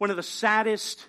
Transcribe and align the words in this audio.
one 0.00 0.08
of 0.08 0.16
the 0.16 0.22
saddest 0.22 1.06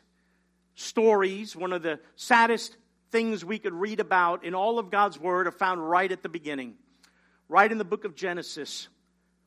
stories, 0.76 1.55
one 1.55 1.72
of 1.72 1.82
the 1.82 1.97
saddest 2.17 2.75
things 3.10 3.46
we 3.46 3.58
could 3.58 3.71
read 3.71 4.02
about 4.02 4.44
in 4.44 4.54
all 4.54 4.79
of 4.79 4.92
God's 4.92 5.17
Word 5.17 5.48
are 5.48 5.52
found 5.52 5.90
right 5.90 6.12
at 6.12 6.24
the 6.24 6.28
beginning, 6.28 6.74
right 7.48 7.72
in 7.72 7.77
the 7.77 7.85
book 7.85 8.04
of 8.04 8.15
Genesis, 8.15 8.89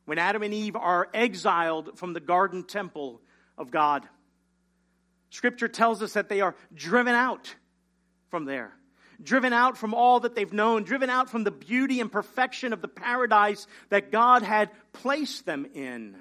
when 0.05 0.17
Adam 0.17 0.41
and 0.41 0.51
Eve 0.51 0.75
are 0.75 1.07
exiled 1.13 1.95
from 1.99 2.13
the 2.13 2.19
garden 2.19 2.63
temple 2.63 3.21
of 3.55 3.69
God. 3.69 4.09
Scripture 5.29 5.67
tells 5.67 6.01
us 6.01 6.13
that 6.13 6.27
they 6.27 6.41
are 6.41 6.55
driven 6.73 7.13
out 7.13 7.53
from 8.31 8.45
there, 8.45 8.73
driven 9.21 9.53
out 9.53 9.77
from 9.77 9.93
all 9.93 10.21
that 10.21 10.33
they've 10.33 10.53
known, 10.53 10.85
driven 10.85 11.11
out 11.11 11.29
from 11.29 11.43
the 11.43 11.51
beauty 11.51 11.99
and 11.99 12.11
perfection 12.11 12.73
of 12.73 12.81
the 12.81 12.87
paradise 12.87 13.67
that 13.89 14.11
God 14.11 14.41
had 14.41 14.71
placed 14.91 15.45
them 15.45 15.67
in. 15.75 16.15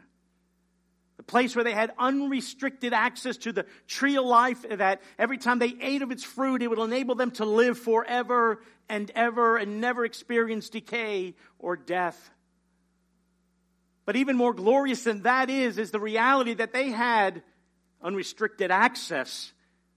Place 1.27 1.57
where 1.57 1.65
they 1.65 1.73
had 1.73 1.93
unrestricted 1.99 2.93
access 2.93 3.39
to 3.39 3.53
the 3.53 3.65
tree 3.87 4.17
of 4.17 4.25
life, 4.25 4.65
that 4.69 5.01
every 5.19 5.39
time 5.39 5.59
they 5.59 5.75
ate 5.81 6.03
of 6.03 6.11
its 6.11 6.23
fruit, 6.23 6.63
it 6.63 6.69
would 6.69 6.79
enable 6.79 7.15
them 7.15 7.31
to 7.33 7.45
live 7.45 7.79
forever 7.79 8.61
and 8.89 9.11
ever 9.15 9.57
and 9.57 9.81
never 9.81 10.05
experience 10.05 10.69
decay 10.69 11.35
or 11.59 11.77
death. 11.77 12.31
But 14.05 14.17
even 14.17 14.37
more 14.37 14.53
glorious 14.53 15.05
than 15.05 15.23
that 15.23 15.49
is, 15.49 15.79
is 15.79 15.91
the 15.91 16.01
reality 16.01 16.55
that 16.55 16.73
they 16.73 16.91
had 16.91 17.43
unrestricted 18.03 18.71
access 18.71 19.53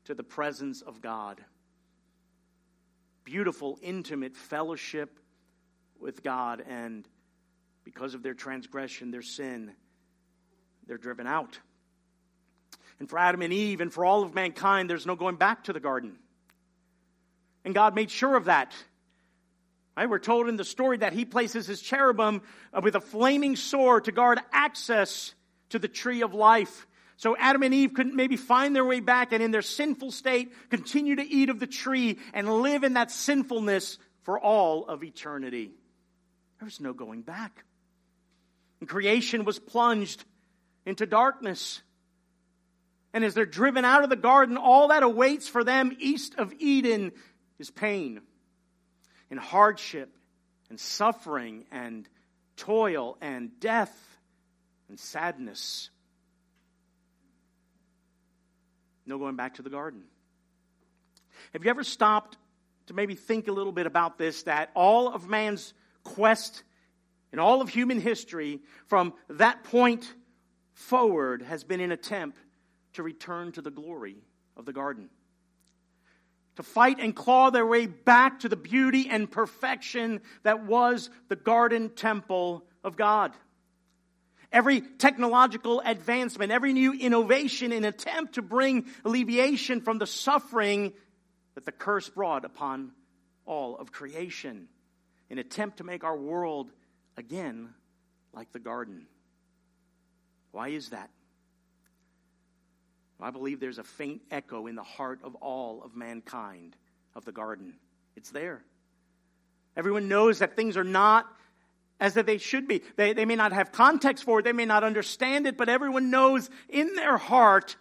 to 0.05 0.13
the 0.13 0.23
presence 0.23 0.81
of 0.81 1.01
God. 1.01 1.43
Beautiful, 3.25 3.77
intimate 3.81 4.37
fellowship 4.37 5.19
with 5.99 6.23
God, 6.23 6.63
and 6.65 7.05
because 7.83 8.13
of 8.13 8.23
their 8.23 8.33
transgression, 8.33 9.11
their 9.11 9.21
sin, 9.21 9.73
they're 10.87 10.97
driven 10.97 11.27
out. 11.27 11.59
And 12.99 13.09
for 13.09 13.19
Adam 13.19 13.41
and 13.41 13.53
Eve 13.53 13.81
and 13.81 13.93
for 13.93 14.05
all 14.05 14.23
of 14.23 14.33
mankind, 14.33 14.89
there's 14.89 15.05
no 15.05 15.15
going 15.15 15.35
back 15.35 15.65
to 15.65 15.73
the 15.73 15.79
garden. 15.79 16.17
And 17.63 17.75
God 17.75 17.95
made 17.95 18.09
sure 18.09 18.35
of 18.35 18.45
that. 18.45 18.73
Right? 19.95 20.09
We're 20.09 20.19
told 20.19 20.47
in 20.47 20.57
the 20.57 20.63
story 20.63 20.97
that 20.97 21.13
He 21.13 21.25
places 21.25 21.67
His 21.67 21.81
cherubim 21.81 22.41
uh, 22.73 22.81
with 22.83 22.95
a 22.95 23.01
flaming 23.01 23.55
sword 23.55 24.05
to 24.05 24.11
guard 24.11 24.39
access 24.51 25.33
to 25.69 25.79
the 25.79 25.87
tree 25.87 26.21
of 26.21 26.33
life. 26.33 26.87
So 27.17 27.35
Adam 27.35 27.63
and 27.63 27.73
Eve 27.73 27.93
couldn't 27.93 28.15
maybe 28.15 28.37
find 28.37 28.75
their 28.75 28.85
way 28.85 28.99
back 28.99 29.33
and 29.33 29.41
in 29.41 29.51
their 29.51 29.63
sinful 29.63 30.11
state 30.11 30.53
continue 30.69 31.15
to 31.15 31.27
eat 31.27 31.49
of 31.49 31.59
the 31.59 31.67
tree 31.67 32.19
and 32.33 32.61
live 32.61 32.83
in 32.83 32.93
that 32.93 33.09
sinfulness 33.09 33.97
for 34.21 34.39
all 34.39 34.85
of 34.85 35.03
eternity. 35.03 35.71
There 36.59 36.65
was 36.65 36.79
no 36.79 36.93
going 36.93 37.23
back. 37.23 37.63
And 38.79 38.87
creation 38.87 39.45
was 39.45 39.57
plunged 39.57 40.23
into 40.87 41.05
darkness. 41.05 41.81
And 43.13 43.25
as 43.25 43.33
they're 43.33 43.45
driven 43.45 43.83
out 43.83 44.03
of 44.03 44.09
the 44.09 44.15
garden, 44.15 44.55
all 44.55 44.87
that 44.87 45.03
awaits 45.03 45.47
for 45.49 45.63
them 45.63 45.95
east 45.99 46.35
of 46.35 46.53
Eden 46.59 47.11
is 47.59 47.69
pain 47.69 48.21
and 49.29 49.37
hardship 49.37 50.15
and 50.69 50.79
suffering 50.79 51.65
and 51.71 52.07
toil 52.55 53.17
and 53.19 53.59
death 53.59 53.93
and 54.87 54.97
sadness. 54.97 55.89
No 59.05 59.17
going 59.17 59.35
back 59.35 59.55
to 59.55 59.61
the 59.61 59.69
garden. 59.69 60.03
Have 61.51 61.65
you 61.65 61.69
ever 61.69 61.83
stopped 61.83 62.37
to 62.85 62.93
maybe 62.93 63.15
think 63.15 63.49
a 63.49 63.51
little 63.51 63.73
bit 63.73 63.87
about 63.87 64.17
this 64.17 64.43
that 64.43 64.71
all 64.73 65.13
of 65.13 65.27
man's 65.27 65.73
quest 66.05 66.63
in 67.33 67.39
all 67.39 67.61
of 67.61 67.67
human 67.67 67.99
history 67.99 68.61
from 68.85 69.13
that 69.29 69.65
point 69.65 70.13
forward 70.77 71.41
has 71.41 71.63
been 71.63 71.79
an 71.79 71.91
attempt 71.91 72.37
to 72.93 73.01
return 73.01 73.51
to 73.51 73.61
the 73.61 73.71
glory 73.71 74.17
of 74.55 74.65
the 74.65 74.71
garden. 74.71 75.09
To 76.57 76.63
fight 76.63 76.99
and 76.99 77.15
claw 77.15 77.49
their 77.49 77.65
way 77.65 77.87
back 77.87 78.41
to 78.41 78.49
the 78.49 78.55
beauty 78.55 79.09
and 79.09 79.29
perfection 79.29 80.21
that 80.43 80.65
was 80.65 81.09
the 81.29 81.35
garden 81.35 81.89
temple 81.89 82.63
of 82.83 82.95
God. 82.95 83.33
Every 84.51 84.81
technological 84.81 85.81
advancement, 85.83 86.51
every 86.51 86.73
new 86.73 86.93
innovation 86.93 87.71
an 87.71 87.83
attempt 87.83 88.35
to 88.35 88.41
bring 88.43 88.85
alleviation 89.03 89.81
from 89.81 89.97
the 89.97 90.07
suffering 90.07 90.93
that 91.55 91.65
the 91.65 91.71
curse 91.71 92.07
brought 92.07 92.45
upon 92.45 92.91
all 93.45 93.75
of 93.77 93.91
creation, 93.91 94.67
an 95.31 95.39
attempt 95.39 95.77
to 95.77 95.83
make 95.83 96.03
our 96.03 96.17
world 96.17 96.69
again 97.17 97.73
like 98.31 98.51
the 98.51 98.59
garden. 98.59 99.07
Why 100.51 100.69
is 100.69 100.89
that? 100.89 101.09
I 103.19 103.31
believe 103.31 103.59
there's 103.59 103.79
a 103.79 103.83
faint 103.83 104.21
echo 104.29 104.67
in 104.67 104.75
the 104.75 104.83
heart 104.83 105.19
of 105.23 105.35
all 105.35 105.81
of 105.83 105.95
mankind 105.95 106.75
of 107.15 107.25
the 107.25 107.31
garden. 107.31 107.73
It's 108.15 108.29
there. 108.29 108.63
Everyone 109.75 110.07
knows 110.07 110.39
that 110.39 110.55
things 110.55 110.77
are 110.77 110.83
not 110.83 111.25
as 111.99 112.13
that 112.13 112.27
they 112.27 112.37
should 112.37 112.67
be. 112.67 112.83
They, 112.95 113.13
they 113.13 113.25
may 113.25 113.35
not 113.35 113.53
have 113.53 113.71
context 113.71 114.23
for 114.23 114.39
it, 114.39 114.43
they 114.43 114.53
may 114.53 114.65
not 114.65 114.83
understand 114.83 115.47
it, 115.47 115.57
but 115.57 115.69
everyone 115.69 116.11
knows 116.11 116.49
in 116.69 116.93
their 116.95 117.17
heart 117.17 117.75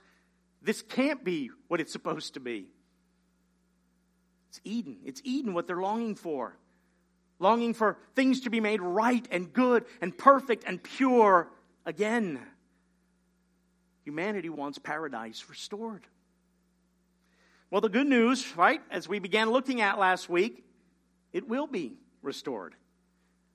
this 0.63 0.83
can't 0.83 1.23
be 1.23 1.51
what 1.69 1.81
it's 1.81 1.93
supposed 1.93 2.35
to 2.35 2.41
be. 2.41 2.67
It's 4.51 4.61
Eden. 4.65 4.99
It's 5.05 5.21
Eden, 5.23 5.53
what 5.53 5.67
they're 5.67 5.81
longing 5.81 6.15
for. 6.15 6.57
Longing 7.39 7.75
for 7.75 7.99
things 8.15 8.41
to 8.43 8.51
be 8.51 8.61
made 8.61 8.81
right 8.81 9.27
and 9.31 9.53
good 9.53 9.85
and 10.01 10.17
perfect 10.17 10.65
and 10.67 10.83
pure 10.83 11.49
again. 11.85 12.41
Humanity 14.07 14.49
wants 14.49 14.79
paradise 14.79 15.45
restored. 15.49 16.07
Well, 17.73 17.81
the 17.81 17.89
good 17.89 18.07
news, 18.07 18.57
right, 18.57 18.81
as 18.89 19.09
we 19.09 19.19
began 19.19 19.51
looking 19.51 19.81
at 19.81 19.99
last 19.99 20.29
week, 20.29 20.65
it 21.33 21.49
will 21.49 21.67
be 21.67 21.99
restored. 22.23 22.77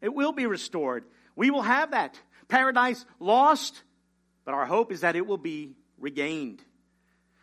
It 0.01 0.13
will 0.13 0.34
be 0.34 0.47
restored. 0.47 1.06
We 1.38 1.51
will 1.51 1.61
have 1.61 1.91
that. 1.91 2.19
Paradise 2.50 3.06
lost, 3.17 3.81
but 4.44 4.53
our 4.53 4.66
hope 4.66 4.91
is 4.91 5.01
that 5.01 5.16
it 5.16 5.25
will 5.25 5.38
be 5.38 5.78
regained. 5.97 6.61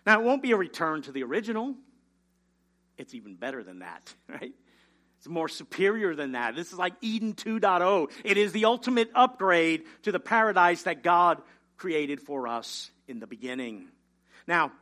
Now, 0.05 0.21
it 0.21 0.25
won't 0.25 0.43
be 0.43 0.53
a 0.53 0.57
return 0.59 1.01
to 1.03 1.13
the 1.13 1.23
original. 1.23 1.77
It's 2.99 3.15
even 3.15 3.37
better 3.37 3.63
than 3.65 3.79
that, 3.79 4.15
right? 4.29 4.53
It's 5.17 5.29
more 5.29 5.49
superior 5.49 6.15
than 6.15 6.33
that. 6.33 6.55
This 6.55 6.73
is 6.73 6.79
like 6.79 6.93
Eden 7.01 7.33
2.0. 7.33 8.11
It 8.23 8.37
is 8.37 8.53
the 8.53 8.67
ultimate 8.67 9.11
upgrade 9.15 9.85
to 10.03 10.13
the 10.13 10.21
paradise 10.21 10.83
that 10.83 11.03
God 11.03 11.41
created 11.79 12.21
for 12.21 12.47
us 12.47 12.91
in 13.09 13.21
the 13.21 13.27
beginning. 13.27 13.89
Now, 14.47 14.73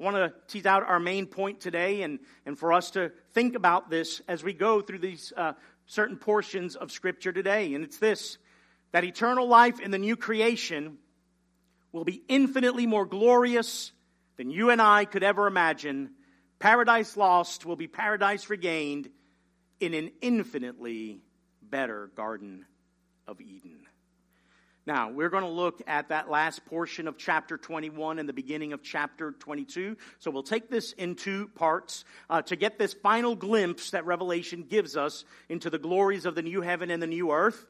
I 0.00 0.04
want 0.04 0.16
to 0.16 0.32
tease 0.46 0.66
out 0.66 0.82
our 0.82 1.00
main 1.00 1.26
point 1.26 1.60
today 1.60 2.02
and, 2.02 2.18
and 2.44 2.58
for 2.58 2.72
us 2.72 2.90
to 2.92 3.10
think 3.32 3.54
about 3.54 3.90
this 3.90 4.20
as 4.28 4.44
we 4.44 4.52
go 4.52 4.80
through 4.80 4.98
these 4.98 5.32
uh, 5.36 5.54
certain 5.86 6.16
portions 6.16 6.76
of 6.76 6.92
Scripture 6.92 7.32
today. 7.32 7.74
And 7.74 7.84
it's 7.84 7.98
this 7.98 8.38
that 8.92 9.04
eternal 9.04 9.46
life 9.46 9.80
in 9.80 9.90
the 9.90 9.98
new 9.98 10.16
creation 10.16 10.98
will 11.92 12.04
be 12.04 12.22
infinitely 12.28 12.86
more 12.86 13.06
glorious 13.06 13.92
than 14.36 14.50
you 14.50 14.70
and 14.70 14.80
I 14.80 15.04
could 15.04 15.22
ever 15.22 15.46
imagine. 15.46 16.10
Paradise 16.58 17.16
lost 17.16 17.66
will 17.66 17.76
be 17.76 17.86
paradise 17.86 18.48
regained 18.48 19.08
in 19.80 19.94
an 19.94 20.10
infinitely 20.20 21.20
better 21.62 22.10
Garden 22.14 22.64
of 23.26 23.40
Eden. 23.40 23.80
Now, 24.88 25.10
we're 25.10 25.28
going 25.28 25.44
to 25.44 25.50
look 25.50 25.82
at 25.86 26.08
that 26.08 26.30
last 26.30 26.64
portion 26.64 27.08
of 27.08 27.18
chapter 27.18 27.58
21 27.58 28.18
and 28.18 28.26
the 28.26 28.32
beginning 28.32 28.72
of 28.72 28.82
chapter 28.82 29.32
22. 29.32 29.98
So 30.18 30.30
we'll 30.30 30.42
take 30.42 30.70
this 30.70 30.92
in 30.92 31.14
two 31.14 31.48
parts 31.48 32.06
uh, 32.30 32.40
to 32.40 32.56
get 32.56 32.78
this 32.78 32.94
final 32.94 33.36
glimpse 33.36 33.90
that 33.90 34.06
Revelation 34.06 34.64
gives 34.66 34.96
us 34.96 35.26
into 35.50 35.68
the 35.68 35.76
glories 35.78 36.24
of 36.24 36.34
the 36.34 36.40
new 36.40 36.62
heaven 36.62 36.90
and 36.90 37.02
the 37.02 37.06
new 37.06 37.32
earth. 37.32 37.66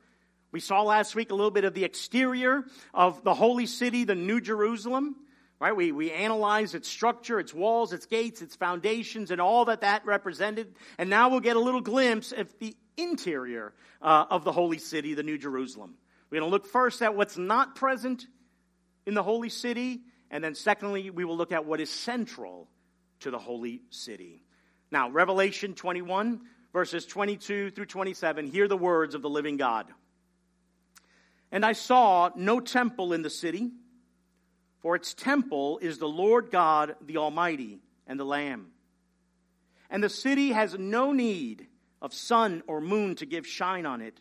We 0.53 0.61
saw 0.61 0.85
last 0.85 1.17
week 1.17 1.33
a 1.33 1.35
little 1.35 1.51
bit 1.51 1.65
of 1.65 1.75
the 1.75 1.83
exterior 1.83 2.63
of 2.95 3.25
the 3.25 3.35
holy 3.35 3.67
city, 3.67 4.05
the 4.05 4.15
New 4.15 4.41
Jerusalem. 4.41 5.17
Right? 5.59 5.75
We, 5.75 5.91
we 5.91 6.13
analyzed 6.13 6.77
its 6.77 6.89
structure, 6.89 7.41
its 7.41 7.53
walls, 7.53 7.93
its 7.93 8.07
gates, 8.07 8.43
its 8.43 8.55
foundations, 8.55 9.33
and 9.33 9.41
all 9.41 9.65
that 9.65 9.81
that 9.81 10.07
represented. 10.07 10.73
And 10.99 11.11
now 11.11 11.31
we'll 11.31 11.41
get 11.41 11.57
a 11.57 11.61
little 11.61 11.81
glimpse 11.81 12.31
of 12.31 12.57
the 12.61 12.77
interior 12.97 13.73
uh, 14.01 14.27
of 14.31 14.45
the 14.45 14.53
holy 14.53 14.79
city, 14.79 15.15
the 15.15 15.25
New 15.25 15.37
Jerusalem. 15.37 15.97
We're 16.31 16.41
going 16.41 16.51
to 16.51 16.53
look 16.53 16.67
first 16.67 17.01
at 17.03 17.15
what's 17.15 17.39
not 17.39 17.75
present 17.75 18.27
in 19.07 19.15
the 19.15 19.23
holy 19.23 19.49
city, 19.49 20.03
and 20.31 20.45
then 20.45 20.55
secondly, 20.55 21.11
we 21.11 21.25
will 21.25 21.37
look 21.37 21.53
at 21.53 21.65
what 21.65 21.81
is 21.81 21.89
central 21.89 22.69
to 23.21 23.31
the 23.31 23.39
holy 23.39 23.83
city. 23.91 24.43
Now, 24.91 25.09
Revelation 25.11 25.75
21, 25.75 26.41
verses 26.73 27.07
22 27.07 27.71
through 27.71 27.87
27, 27.87 28.47
hear 28.47 28.69
the 28.69 28.77
words 28.77 29.15
of 29.15 29.23
the 29.23 29.31
living 29.31 29.57
God. 29.57 29.87
And 31.51 31.65
I 31.65 31.73
saw 31.73 32.31
no 32.37 32.61
temple 32.61 33.15
in 33.15 33.23
the 33.23 33.31
city, 33.31 33.71
for 34.81 34.95
its 34.95 35.15
temple 35.15 35.79
is 35.79 35.99
the 35.99 36.09
Lord 36.09 36.51
God, 36.51 36.95
the 37.05 37.17
Almighty, 37.17 37.81
and 38.07 38.21
the 38.21 38.25
Lamb. 38.25 38.67
And 39.89 40.05
the 40.05 40.11
city 40.11 40.51
has 40.51 40.77
no 40.79 41.13
need 41.13 41.67
of 42.03 42.13
sun 42.13 42.63
or 42.67 42.83
moon 42.83 43.15
to 43.17 43.27
give 43.27 43.47
shine 43.47 43.87
on 43.87 44.03
it 44.03 44.21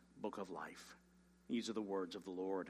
book 0.21 0.37
of 0.37 0.51
life. 0.51 0.97
These 1.49 1.67
are 1.67 1.73
the 1.73 1.81
words 1.81 2.15
of 2.15 2.23
the 2.23 2.29
Lord. 2.29 2.69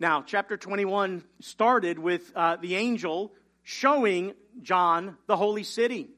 Now, 0.00 0.24
chapter 0.26 0.56
21 0.56 1.22
started 1.40 1.98
with 1.98 2.32
uh, 2.34 2.56
the 2.56 2.76
angel 2.76 3.34
showing 3.62 4.32
John 4.62 5.18
the 5.26 5.36
holy 5.36 5.62
city. 5.62 6.08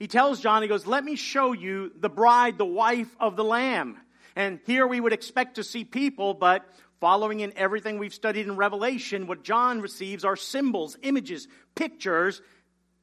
He 0.00 0.08
tells 0.08 0.40
John, 0.40 0.62
he 0.62 0.68
goes, 0.68 0.88
Let 0.88 1.04
me 1.04 1.14
show 1.14 1.52
you 1.52 1.92
the 2.00 2.08
bride, 2.08 2.58
the 2.58 2.66
wife 2.66 3.14
of 3.20 3.36
the 3.36 3.44
Lamb. 3.44 3.96
And 4.34 4.58
here 4.66 4.88
we 4.88 5.00
would 5.00 5.12
expect 5.12 5.54
to 5.54 5.64
see 5.64 5.84
people, 5.84 6.34
but 6.34 6.68
following 7.00 7.38
in 7.38 7.52
everything 7.56 7.98
we've 7.98 8.12
studied 8.12 8.46
in 8.46 8.56
Revelation, 8.56 9.28
what 9.28 9.44
John 9.44 9.80
receives 9.80 10.24
are 10.24 10.36
symbols, 10.36 10.96
images, 11.02 11.46
pictures 11.76 12.42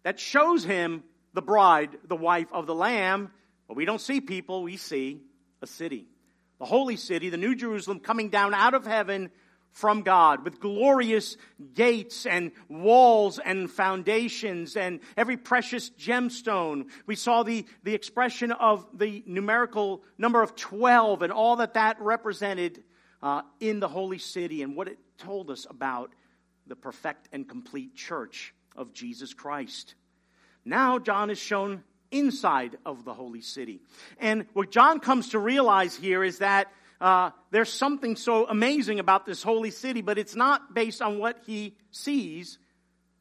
that 0.03 0.19
shows 0.19 0.65
him 0.65 1.03
the 1.33 1.41
bride, 1.41 1.97
the 2.07 2.17
wife 2.17 2.51
of 2.51 2.67
the 2.67 2.75
Lamb. 2.75 3.31
But 3.69 3.77
we 3.77 3.85
don't 3.85 4.01
see 4.01 4.19
people, 4.19 4.61
we 4.61 4.75
see 4.75 5.21
a 5.61 5.67
city. 5.67 6.07
The 6.59 6.65
holy 6.65 6.95
city, 6.95 7.29
the 7.29 7.37
New 7.37 7.55
Jerusalem, 7.55 7.99
coming 7.99 8.29
down 8.29 8.53
out 8.53 8.73
of 8.73 8.85
heaven 8.85 9.29
from 9.75 10.03
God 10.03 10.45
with 10.45 10.61
glorious 10.61 11.35
gates 11.73 12.25
and 12.25 12.53
walls 12.69 13.39
and 13.39 13.69
foundations 13.69 14.77
and 14.77 15.01
every 15.17 15.35
precious 15.35 15.89
gemstone. 15.89 16.85
We 17.05 17.15
saw 17.15 17.43
the, 17.43 17.65
the 17.83 17.93
expression 17.93 18.53
of 18.53 18.87
the 18.97 19.21
numerical 19.25 20.01
number 20.17 20.41
of 20.41 20.55
12 20.55 21.23
and 21.23 21.33
all 21.33 21.57
that 21.57 21.73
that 21.73 21.99
represented 21.99 22.83
uh, 23.21 23.41
in 23.59 23.81
the 23.81 23.89
holy 23.89 24.17
city 24.17 24.61
and 24.61 24.77
what 24.77 24.87
it 24.87 24.97
told 25.17 25.51
us 25.51 25.67
about 25.69 26.13
the 26.67 26.75
perfect 26.77 27.27
and 27.33 27.47
complete 27.47 27.95
church 27.95 28.53
of 28.77 28.93
Jesus 28.93 29.33
Christ. 29.33 29.95
Now, 30.63 30.99
John 30.99 31.29
is 31.29 31.37
shown 31.37 31.83
inside 32.11 32.77
of 32.85 33.05
the 33.05 33.13
holy 33.13 33.41
city. 33.41 33.81
And 34.19 34.45
what 34.53 34.71
John 34.71 34.99
comes 34.99 35.29
to 35.29 35.39
realize 35.39 35.95
here 35.95 36.23
is 36.23 36.39
that 36.39 36.71
uh, 37.01 37.31
there's 37.51 37.71
something 37.71 38.15
so 38.15 38.47
amazing 38.47 38.99
about 38.99 39.25
this 39.25 39.43
holy 39.43 39.71
city, 39.71 40.01
but 40.01 40.17
it's 40.17 40.35
not 40.35 40.73
based 40.73 41.01
on 41.01 41.19
what 41.19 41.39
he 41.45 41.75
sees, 41.91 42.57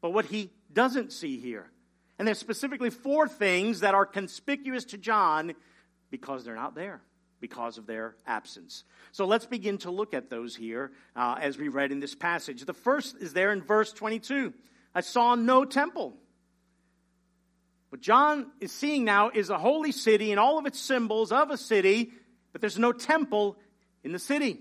but 0.01 0.11
what 0.11 0.25
he 0.25 0.51
doesn't 0.71 1.11
see 1.11 1.39
here. 1.39 1.69
And 2.17 2.27
there's 2.27 2.39
specifically 2.39 2.89
four 2.89 3.27
things 3.27 3.81
that 3.81 3.93
are 3.93 4.05
conspicuous 4.05 4.85
to 4.85 4.97
John 4.97 5.53
because 6.09 6.45
they're 6.45 6.55
not 6.55 6.75
there, 6.75 7.01
because 7.41 7.77
of 7.77 7.87
their 7.87 8.15
absence. 8.25 8.85
So 9.11 9.25
let's 9.25 9.45
begin 9.45 9.77
to 9.79 9.91
look 9.91 10.13
at 10.13 10.29
those 10.29 10.55
here 10.55 10.91
uh, 11.15 11.35
as 11.39 11.57
we 11.57 11.67
read 11.67 11.91
in 11.91 11.99
this 11.99 12.15
passage. 12.15 12.63
The 12.63 12.73
first 12.73 13.17
is 13.19 13.33
there 13.33 13.51
in 13.51 13.61
verse 13.61 13.91
22. 13.91 14.53
I 14.93 15.01
saw 15.01 15.35
no 15.35 15.65
temple. 15.65 16.13
What 17.95 18.01
John 18.01 18.47
is 18.59 18.73
seeing 18.73 19.05
now 19.05 19.29
is 19.29 19.49
a 19.49 19.57
holy 19.57 19.93
city 19.93 20.31
and 20.31 20.37
all 20.37 20.59
of 20.59 20.65
its 20.65 20.77
symbols 20.77 21.31
of 21.31 21.49
a 21.49 21.55
city, 21.55 22.11
but 22.51 22.59
there's 22.59 22.77
no 22.77 22.91
temple 22.91 23.55
in 24.03 24.11
the 24.11 24.19
city. 24.19 24.59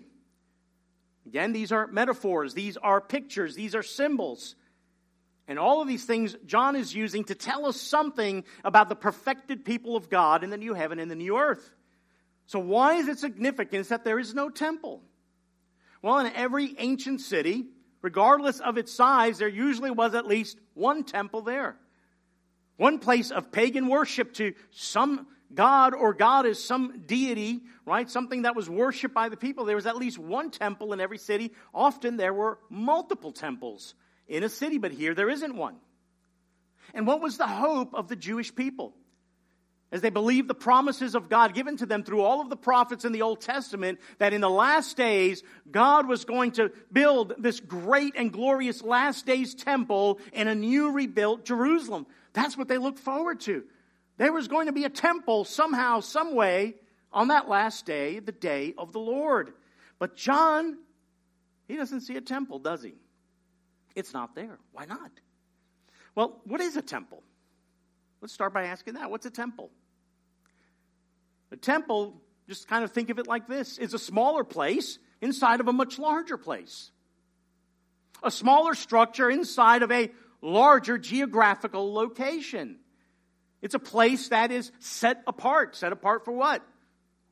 Again, 1.27 1.53
these 1.53 1.73
are 1.73 1.89
metaphors, 1.89 2.55
these 2.55 2.77
are 2.77 3.01
pictures, 3.01 3.57
these 3.57 3.75
are 3.75 3.83
symbols. 3.83 4.55
And 5.49 5.59
all 5.59 5.83
of 5.83 5.89
these 5.89 6.05
things 6.05 6.37
John 6.47 6.77
is 6.77 6.95
using 6.95 7.25
to 7.25 7.35
tell 7.35 7.67
us 7.67 7.81
something 7.81 8.45
about 8.63 8.89
the 8.89 8.95
perfected 8.95 9.65
people 9.65 9.97
of 9.97 10.09
God 10.09 10.45
in 10.45 10.51
the 10.51 10.57
new 10.57 10.73
heaven 10.73 11.01
and 11.01 11.11
the 11.11 11.17
new 11.17 11.37
earth. 11.37 11.75
So, 12.47 12.61
why 12.61 12.95
is 12.95 13.09
it 13.09 13.19
significant 13.19 13.89
that 13.89 14.05
there 14.05 14.21
is 14.21 14.33
no 14.33 14.49
temple? 14.49 15.03
Well, 16.03 16.21
in 16.21 16.33
every 16.35 16.77
ancient 16.79 17.21
city, 17.21 17.65
regardless 18.01 18.61
of 18.61 18.79
its 18.79 18.95
size, 18.95 19.39
there 19.39 19.49
usually 19.49 19.91
was 19.91 20.15
at 20.15 20.25
least 20.25 20.57
one 20.75 21.03
temple 21.03 21.43
there. 21.43 21.75
One 22.77 22.99
place 22.99 23.31
of 23.31 23.53
pagan 23.53 23.89
worship 23.89 24.35
to 24.35 24.55
some 24.71 25.27
God 25.55 25.95
or 25.95 26.13
goddess, 26.13 26.63
some 26.65 27.03
deity, 27.07 27.63
right? 27.87 28.11
Something 28.11 28.43
that 28.43 28.57
was 28.57 28.69
worshiped 28.69 29.15
by 29.15 29.29
the 29.29 29.37
people. 29.37 29.65
There 29.65 29.77
was 29.77 29.87
at 29.87 29.97
least 29.97 30.19
one 30.19 30.51
temple 30.51 30.93
in 30.93 31.01
every 31.01 31.19
city. 31.19 31.53
Often 31.73 32.17
there 32.17 32.35
were 32.35 32.59
multiple 32.69 33.33
temples 33.33 33.95
in 34.27 34.43
a 34.43 34.49
city, 34.49 34.79
but 34.79 34.93
here 34.93 35.15
there 35.15 35.31
isn't 35.31 35.55
one. 35.55 35.77
And 36.93 37.07
what 37.07 37.21
was 37.21 37.37
the 37.37 37.47
hope 37.47 37.95
of 37.95 38.09
the 38.09 38.17
Jewish 38.17 38.55
people? 38.55 38.95
As 39.93 40.01
they 40.01 40.11
believed 40.11 40.49
the 40.49 40.55
promises 40.55 41.15
of 41.15 41.29
God 41.29 41.55
given 41.55 41.77
to 41.77 41.87
them 41.87 42.03
through 42.03 42.23
all 42.23 42.41
of 42.41 42.51
the 42.51 42.57
prophets 42.57 43.05
in 43.05 43.13
the 43.13 43.23
Old 43.23 43.41
Testament, 43.41 44.01
that 44.19 44.33
in 44.33 44.41
the 44.41 44.51
last 44.51 44.97
days, 44.97 45.45
God 45.71 46.09
was 46.09 46.25
going 46.25 46.53
to 46.53 46.73
build 46.91 47.35
this 47.39 47.61
great 47.61 48.15
and 48.17 48.33
glorious 48.33 48.83
last 48.83 49.25
days 49.25 49.55
temple 49.55 50.19
in 50.33 50.49
a 50.49 50.55
new 50.55 50.91
rebuilt 50.91 51.45
Jerusalem. 51.45 52.07
That's 52.35 52.59
what 52.59 52.69
they 52.69 52.79
looked 52.79 52.99
forward 52.99 53.41
to. 53.43 53.65
There 54.19 54.33
was 54.33 54.49
going 54.49 54.67
to 54.67 54.73
be 54.73 54.85
a 54.85 54.91
temple 54.91 55.45
somehow, 55.45 56.01
some 56.01 56.35
way, 56.35 56.75
on 57.13 57.29
that 57.29 57.49
last 57.49 57.87
day, 57.87 58.19
the 58.19 58.33
day 58.33 58.75
of 58.77 58.93
the 58.93 59.01
Lord. 59.01 59.55
But 59.99 60.17
John, 60.17 60.77
he 61.67 61.77
doesn't 61.77 62.03
see 62.03 62.17
a 62.17 62.21
temple, 62.21 62.59
does 62.59 62.83
he? 62.83 62.95
It's 63.95 64.13
not 64.13 64.35
there. 64.35 64.59
Why 64.73 64.85
not? 64.85 65.11
Well, 66.15 66.41
what 66.45 66.61
is 66.61 66.77
a 66.77 66.83
temple? 66.83 67.23
Let's 68.21 68.35
start 68.35 68.53
by 68.53 68.65
asking 68.65 68.95
that. 68.95 69.11
What's 69.11 69.27
a 69.27 69.31
temple? 69.31 69.71
A 71.53 71.57
temple, 71.57 72.21
just 72.49 72.69
kind 72.69 72.83
of 72.83 72.91
think 72.91 73.11
of 73.11 73.19
it 73.19 73.27
like 73.27 73.47
this, 73.47 73.79
is 73.79 73.95
a 73.95 73.99
smaller 73.99 74.45
place 74.45 74.99
inside 75.21 75.61
of 75.61 75.69
a 75.69 75.73
much 75.73 75.99
larger 75.99 76.37
place. 76.37 76.91
A 78.23 78.31
smaller 78.31 78.75
structure 78.75 79.31
inside 79.31 79.83
of 79.83 79.93
a 79.93 80.11
larger 80.45 80.99
geographical 80.99 81.93
location. 81.93 82.77
It's 83.63 83.75
a 83.75 83.81
place 83.81 84.29
that 84.29 84.53
is 84.53 84.71
set 84.79 85.23
apart. 85.27 85.75
Set 85.75 85.93
apart 85.93 86.25
for 86.25 86.33
what? 86.33 86.63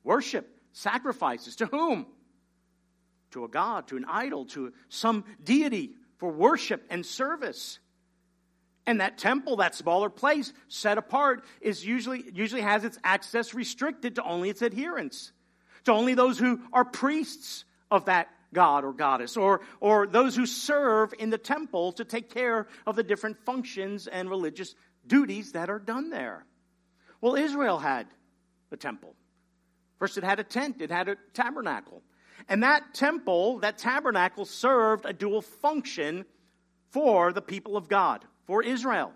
Worship, 0.03 0.49
sacrifices. 0.73 1.57
To 1.57 1.67
whom? 1.67 2.07
To 3.33 3.45
a 3.45 3.49
God, 3.49 3.89
to 3.89 3.97
an 3.97 4.07
idol, 4.09 4.47
to 4.47 4.73
some 4.89 5.25
deity 5.45 5.93
for 6.17 6.31
worship 6.31 6.85
and 6.91 7.05
service. 7.05 7.79
And 8.87 9.01
that 9.01 9.19
temple, 9.19 9.57
that 9.57 9.75
smaller 9.75 10.09
place 10.09 10.53
set 10.69 10.99
apart, 10.99 11.45
is 11.61 11.85
usually, 11.85 12.25
usually 12.33 12.63
has 12.63 12.83
its 12.85 12.99
access 13.05 13.55
restricted 13.55 14.17
to 14.17 14.25
only 14.25 14.49
its 14.49 14.63
adherents, 14.63 15.33
to 15.85 15.93
only 15.93 16.15
those 16.15 16.39
who 16.39 16.61
are 16.73 16.85
priests 16.85 17.65
of 17.91 18.07
that 18.07 18.29
god 18.53 18.85
or 18.85 18.93
goddess, 18.93 19.37
or, 19.37 19.61
or 19.81 20.07
those 20.07 20.37
who 20.37 20.47
serve 20.47 21.15
in 21.19 21.31
the 21.31 21.39
temple 21.39 21.93
to 21.93 22.05
take 22.05 22.33
care 22.33 22.67
of 22.87 22.97
the 22.97 23.03
different 23.03 23.39
functions 23.45 24.07
and 24.07 24.29
religious 24.29 24.75
duties 25.07 25.53
that 25.53 25.71
are 25.71 25.79
done 25.79 26.11
there. 26.11 26.45
Well, 27.21 27.35
Israel 27.35 27.79
had 27.79 28.07
a 28.71 28.77
temple. 28.77 29.15
First, 29.99 30.19
it 30.19 30.25
had 30.25 30.41
a 30.41 30.45
tent, 30.45 30.81
it 30.81 30.91
had 30.91 31.09
a 31.09 31.17
tabernacle. 31.35 32.03
And 32.49 32.63
that 32.63 32.95
temple, 32.95 33.61
that 33.61 33.79
tabernacle, 33.79 34.45
served 34.45 35.07
a 35.07 35.13
dual 35.13 35.43
function 35.43 36.25
for 36.91 37.33
the 37.33 37.43
people 37.43 37.77
of 37.77 37.89
God, 37.89 38.25
for 38.47 38.63
Israel. 38.63 39.13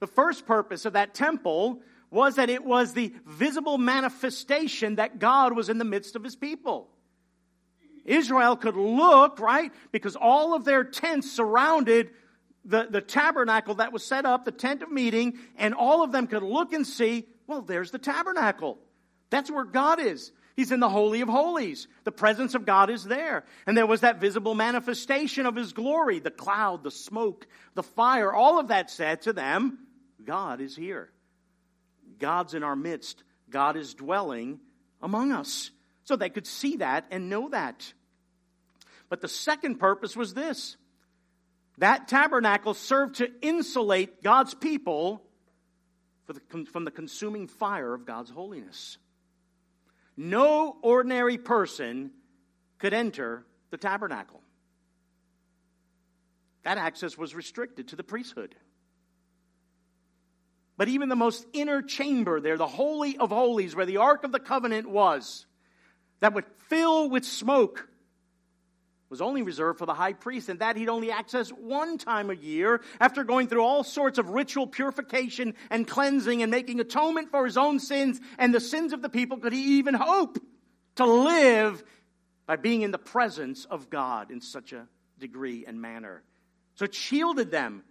The 0.00 0.06
first 0.06 0.46
purpose 0.46 0.84
of 0.84 0.94
that 0.94 1.14
temple 1.14 1.80
was 2.10 2.36
that 2.36 2.50
it 2.50 2.64
was 2.64 2.94
the 2.94 3.12
visible 3.26 3.78
manifestation 3.78 4.96
that 4.96 5.18
God 5.18 5.54
was 5.54 5.68
in 5.68 5.78
the 5.78 5.84
midst 5.84 6.16
of 6.16 6.24
his 6.24 6.36
people. 6.36 6.88
Israel 8.08 8.56
could 8.56 8.76
look, 8.76 9.38
right? 9.38 9.72
Because 9.92 10.16
all 10.16 10.54
of 10.54 10.64
their 10.64 10.84
tents 10.84 11.30
surrounded 11.30 12.10
the, 12.64 12.88
the 12.90 13.00
tabernacle 13.00 13.76
that 13.76 13.92
was 13.92 14.04
set 14.04 14.26
up, 14.26 14.44
the 14.44 14.52
tent 14.52 14.82
of 14.82 14.90
meeting, 14.90 15.38
and 15.56 15.74
all 15.74 16.02
of 16.02 16.12
them 16.12 16.26
could 16.26 16.42
look 16.42 16.72
and 16.72 16.86
see, 16.86 17.26
well, 17.46 17.62
there's 17.62 17.90
the 17.90 17.98
tabernacle. 17.98 18.78
That's 19.30 19.50
where 19.50 19.64
God 19.64 20.00
is. 20.00 20.32
He's 20.56 20.72
in 20.72 20.80
the 20.80 20.88
Holy 20.88 21.20
of 21.20 21.28
Holies. 21.28 21.86
The 22.04 22.12
presence 22.12 22.54
of 22.54 22.66
God 22.66 22.90
is 22.90 23.04
there. 23.04 23.44
And 23.66 23.76
there 23.76 23.86
was 23.86 24.00
that 24.00 24.20
visible 24.20 24.54
manifestation 24.54 25.46
of 25.46 25.54
His 25.54 25.72
glory 25.72 26.18
the 26.18 26.32
cloud, 26.32 26.82
the 26.82 26.90
smoke, 26.90 27.46
the 27.74 27.82
fire. 27.82 28.32
All 28.32 28.58
of 28.58 28.68
that 28.68 28.90
said 28.90 29.22
to 29.22 29.32
them, 29.32 29.78
God 30.24 30.60
is 30.60 30.74
here. 30.74 31.10
God's 32.18 32.54
in 32.54 32.64
our 32.64 32.74
midst. 32.74 33.22
God 33.48 33.76
is 33.76 33.94
dwelling 33.94 34.58
among 35.00 35.32
us. 35.32 35.70
So 36.04 36.16
they 36.16 36.30
could 36.30 36.46
see 36.46 36.76
that 36.78 37.06
and 37.10 37.30
know 37.30 37.50
that. 37.50 37.92
But 39.08 39.20
the 39.20 39.28
second 39.28 39.76
purpose 39.76 40.16
was 40.16 40.34
this 40.34 40.76
that 41.78 42.08
tabernacle 42.08 42.74
served 42.74 43.16
to 43.16 43.30
insulate 43.40 44.22
God's 44.22 44.52
people 44.54 45.22
the, 46.26 46.66
from 46.66 46.84
the 46.84 46.90
consuming 46.90 47.46
fire 47.46 47.94
of 47.94 48.04
God's 48.04 48.30
holiness. 48.30 48.98
No 50.16 50.76
ordinary 50.82 51.38
person 51.38 52.10
could 52.78 52.92
enter 52.92 53.44
the 53.70 53.76
tabernacle. 53.78 54.40
that 56.64 56.76
access 56.78 57.16
was 57.16 57.34
restricted 57.34 57.88
to 57.88 57.96
the 57.96 58.02
priesthood. 58.02 58.54
But 60.76 60.88
even 60.88 61.08
the 61.08 61.16
most 61.16 61.46
inner 61.52 61.82
chamber 61.82 62.40
there, 62.40 62.56
the 62.56 62.66
Holy 62.66 63.16
of 63.16 63.30
Holies, 63.30 63.74
where 63.74 63.86
the 63.86 63.96
Ark 63.96 64.24
of 64.24 64.32
the 64.32 64.38
Covenant 64.38 64.88
was, 64.88 65.46
that 66.20 66.34
would 66.34 66.44
fill 66.68 67.08
with 67.08 67.24
smoke, 67.24 67.88
was 69.10 69.20
only 69.20 69.42
reserved 69.42 69.78
for 69.78 69.86
the 69.86 69.94
high 69.94 70.12
priest, 70.12 70.48
and 70.48 70.60
that 70.60 70.76
he'd 70.76 70.88
only 70.88 71.10
access 71.10 71.48
one 71.50 71.98
time 71.98 72.30
a 72.30 72.34
year 72.34 72.82
after 73.00 73.24
going 73.24 73.48
through 73.48 73.62
all 73.62 73.82
sorts 73.82 74.18
of 74.18 74.30
ritual 74.30 74.66
purification 74.66 75.54
and 75.70 75.86
cleansing 75.86 76.42
and 76.42 76.50
making 76.50 76.78
atonement 76.80 77.30
for 77.30 77.44
his 77.44 77.56
own 77.56 77.78
sins 77.78 78.20
and 78.38 78.54
the 78.54 78.60
sins 78.60 78.92
of 78.92 79.00
the 79.00 79.08
people, 79.08 79.38
could 79.38 79.52
he 79.52 79.78
even 79.78 79.94
hope 79.94 80.38
to 80.96 81.06
live 81.06 81.82
by 82.46 82.56
being 82.56 82.82
in 82.82 82.90
the 82.90 82.98
presence 82.98 83.64
of 83.66 83.90
God 83.90 84.30
in 84.30 84.40
such 84.40 84.72
a 84.72 84.86
degree 85.18 85.64
and 85.66 85.80
manner. 85.80 86.22
So 86.74 86.84
it 86.84 86.94
shielded 86.94 87.50
them 87.50 87.82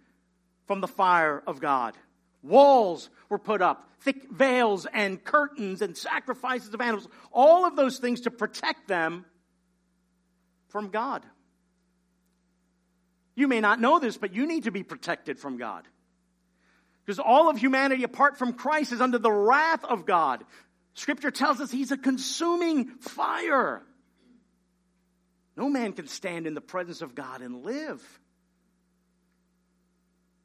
from 0.66 0.80
the 0.80 0.88
fire 0.88 1.42
of 1.46 1.60
God. 1.60 1.96
Walls 2.42 3.10
were 3.28 3.38
put 3.38 3.62
up, 3.62 3.88
thick 4.00 4.30
veils 4.30 4.86
and 4.92 5.22
curtains 5.22 5.82
and 5.82 5.96
sacrifices 5.96 6.72
of 6.72 6.80
animals, 6.80 7.08
all 7.32 7.66
of 7.66 7.76
those 7.76 7.98
things 7.98 8.22
to 8.22 8.30
protect 8.30 8.88
them 8.88 9.24
from 10.68 10.88
God. 10.88 11.24
You 13.34 13.48
may 13.48 13.60
not 13.60 13.80
know 13.80 13.98
this, 13.98 14.16
but 14.16 14.34
you 14.34 14.46
need 14.46 14.64
to 14.64 14.70
be 14.70 14.82
protected 14.82 15.38
from 15.38 15.58
God. 15.58 15.84
Because 17.04 17.18
all 17.20 17.48
of 17.48 17.56
humanity, 17.56 18.02
apart 18.02 18.36
from 18.36 18.52
Christ, 18.52 18.92
is 18.92 19.00
under 19.00 19.18
the 19.18 19.32
wrath 19.32 19.84
of 19.84 20.06
God. 20.06 20.44
Scripture 20.94 21.30
tells 21.30 21.60
us 21.60 21.70
he's 21.70 21.92
a 21.92 21.96
consuming 21.96 22.86
fire. 22.98 23.82
No 25.56 25.68
man 25.68 25.92
can 25.92 26.08
stand 26.08 26.46
in 26.46 26.54
the 26.54 26.60
presence 26.60 27.00
of 27.00 27.14
God 27.14 27.40
and 27.40 27.64
live. 27.64 28.02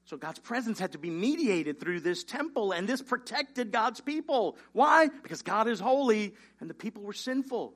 So 0.05 0.17
God's 0.17 0.39
presence 0.39 0.79
had 0.79 0.91
to 0.91 0.97
be 0.97 1.09
mediated 1.09 1.79
through 1.79 2.01
this 2.01 2.23
temple, 2.23 2.71
and 2.71 2.87
this 2.87 3.01
protected 3.01 3.71
God's 3.71 4.01
people. 4.01 4.57
Why? 4.71 5.07
Because 5.07 5.41
God 5.41 5.67
is 5.67 5.79
holy 5.79 6.35
and 6.59 6.69
the 6.69 6.75
people 6.75 7.01
were 7.01 7.13
sinful. 7.13 7.73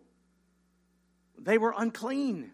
They 1.37 1.57
were 1.57 1.73
unclean. 1.77 2.51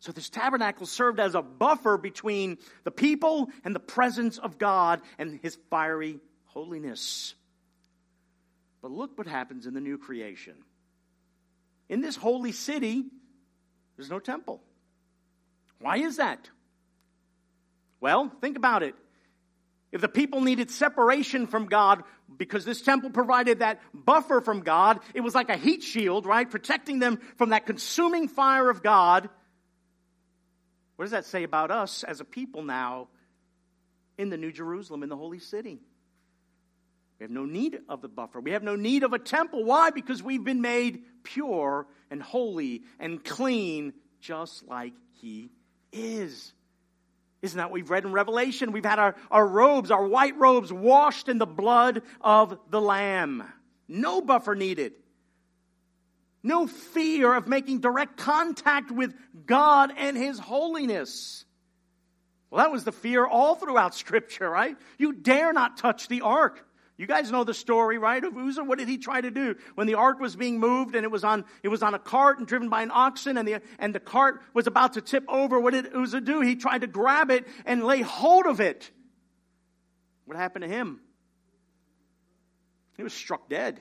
So 0.00 0.10
this 0.12 0.30
tabernacle 0.30 0.86
served 0.86 1.20
as 1.20 1.34
a 1.34 1.42
buffer 1.42 1.96
between 1.96 2.58
the 2.84 2.90
people 2.90 3.50
and 3.64 3.74
the 3.74 3.80
presence 3.80 4.38
of 4.38 4.58
God 4.58 5.00
and 5.18 5.38
his 5.40 5.56
fiery 5.70 6.18
holiness. 6.46 7.34
But 8.80 8.90
look 8.90 9.16
what 9.16 9.28
happens 9.28 9.66
in 9.66 9.74
the 9.74 9.80
new 9.80 9.98
creation. 9.98 10.54
In 11.88 12.00
this 12.00 12.16
holy 12.16 12.52
city, 12.52 13.04
there's 13.96 14.10
no 14.10 14.18
temple. 14.18 14.60
Why 15.78 15.98
is 15.98 16.16
that? 16.16 16.50
Well, 18.00 18.32
think 18.40 18.56
about 18.56 18.82
it. 18.82 18.96
If 19.92 20.00
the 20.00 20.08
people 20.08 20.40
needed 20.40 20.70
separation 20.70 21.46
from 21.46 21.66
God 21.66 22.02
because 22.38 22.64
this 22.64 22.80
temple 22.80 23.10
provided 23.10 23.58
that 23.58 23.80
buffer 23.92 24.40
from 24.40 24.60
God, 24.60 25.00
it 25.14 25.20
was 25.20 25.34
like 25.34 25.50
a 25.50 25.56
heat 25.56 25.82
shield, 25.82 26.24
right? 26.24 26.50
Protecting 26.50 26.98
them 26.98 27.20
from 27.36 27.50
that 27.50 27.66
consuming 27.66 28.26
fire 28.26 28.70
of 28.70 28.82
God. 28.82 29.28
What 30.96 31.04
does 31.04 31.12
that 31.12 31.26
say 31.26 31.42
about 31.42 31.70
us 31.70 32.04
as 32.04 32.20
a 32.20 32.24
people 32.24 32.62
now 32.62 33.08
in 34.16 34.30
the 34.30 34.38
New 34.38 34.50
Jerusalem, 34.50 35.02
in 35.02 35.10
the 35.10 35.16
holy 35.16 35.40
city? 35.40 35.80
We 37.18 37.24
have 37.24 37.30
no 37.30 37.44
need 37.44 37.78
of 37.88 38.00
the 38.00 38.08
buffer. 38.08 38.40
We 38.40 38.52
have 38.52 38.62
no 38.62 38.76
need 38.76 39.04
of 39.04 39.12
a 39.12 39.18
temple. 39.18 39.62
Why? 39.64 39.90
Because 39.90 40.22
we've 40.22 40.42
been 40.42 40.62
made 40.62 41.02
pure 41.22 41.86
and 42.10 42.22
holy 42.22 42.82
and 42.98 43.22
clean 43.22 43.92
just 44.20 44.66
like 44.66 44.94
He 45.20 45.50
is. 45.92 46.52
Isn't 47.42 47.58
that 47.58 47.66
what 47.66 47.74
we've 47.74 47.90
read 47.90 48.04
in 48.04 48.12
Revelation? 48.12 48.70
We've 48.70 48.84
had 48.84 49.00
our, 49.00 49.16
our 49.30 49.46
robes, 49.46 49.90
our 49.90 50.06
white 50.06 50.38
robes, 50.38 50.72
washed 50.72 51.28
in 51.28 51.38
the 51.38 51.46
blood 51.46 52.02
of 52.20 52.56
the 52.70 52.80
Lamb. 52.80 53.42
No 53.88 54.20
buffer 54.20 54.54
needed. 54.54 54.92
No 56.44 56.68
fear 56.68 57.34
of 57.34 57.48
making 57.48 57.80
direct 57.80 58.16
contact 58.16 58.90
with 58.90 59.14
God 59.44 59.92
and 59.96 60.16
His 60.16 60.38
holiness. 60.38 61.44
Well, 62.50 62.64
that 62.64 62.72
was 62.72 62.84
the 62.84 62.92
fear 62.92 63.26
all 63.26 63.56
throughout 63.56 63.94
Scripture, 63.94 64.48
right? 64.48 64.76
You 64.98 65.12
dare 65.12 65.52
not 65.52 65.78
touch 65.78 66.06
the 66.06 66.20
ark. 66.20 66.64
You 67.02 67.08
guys 67.08 67.32
know 67.32 67.42
the 67.42 67.52
story, 67.52 67.98
right, 67.98 68.22
of 68.22 68.36
Uzzah? 68.36 68.62
What 68.62 68.78
did 68.78 68.86
he 68.86 68.96
try 68.96 69.20
to 69.20 69.32
do? 69.32 69.56
When 69.74 69.88
the 69.88 69.94
ark 69.94 70.20
was 70.20 70.36
being 70.36 70.60
moved 70.60 70.94
and 70.94 71.02
it 71.02 71.10
was 71.10 71.24
on, 71.24 71.44
it 71.64 71.66
was 71.66 71.82
on 71.82 71.94
a 71.94 71.98
cart 71.98 72.38
and 72.38 72.46
driven 72.46 72.68
by 72.68 72.80
an 72.82 72.92
oxen 72.94 73.36
and 73.36 73.48
the, 73.48 73.60
and 73.80 73.92
the 73.92 73.98
cart 73.98 74.40
was 74.54 74.68
about 74.68 74.92
to 74.92 75.00
tip 75.00 75.24
over, 75.26 75.58
what 75.58 75.74
did 75.74 75.92
Uzzah 75.92 76.20
do? 76.20 76.42
He 76.42 76.54
tried 76.54 76.82
to 76.82 76.86
grab 76.86 77.32
it 77.32 77.44
and 77.66 77.82
lay 77.82 78.02
hold 78.02 78.46
of 78.46 78.60
it. 78.60 78.88
What 80.26 80.36
happened 80.36 80.62
to 80.62 80.68
him? 80.68 81.00
He 82.96 83.02
was 83.02 83.12
struck 83.12 83.48
dead. 83.48 83.80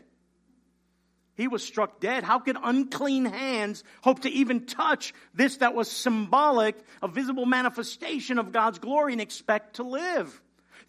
He 1.36 1.48
was 1.48 1.64
struck 1.64 2.00
dead. 2.00 2.24
How 2.24 2.40
could 2.40 2.58
unclean 2.60 3.26
hands 3.26 3.84
hope 4.04 4.22
to 4.22 4.32
even 4.32 4.66
touch 4.66 5.14
this 5.36 5.58
that 5.58 5.76
was 5.76 5.92
symbolic, 5.92 6.76
a 7.04 7.08
visible 7.08 7.46
manifestation 7.46 8.40
of 8.40 8.52
God's 8.52 8.80
glory, 8.80 9.12
and 9.12 9.22
expect 9.22 9.76
to 9.76 9.84
live? 9.84 10.42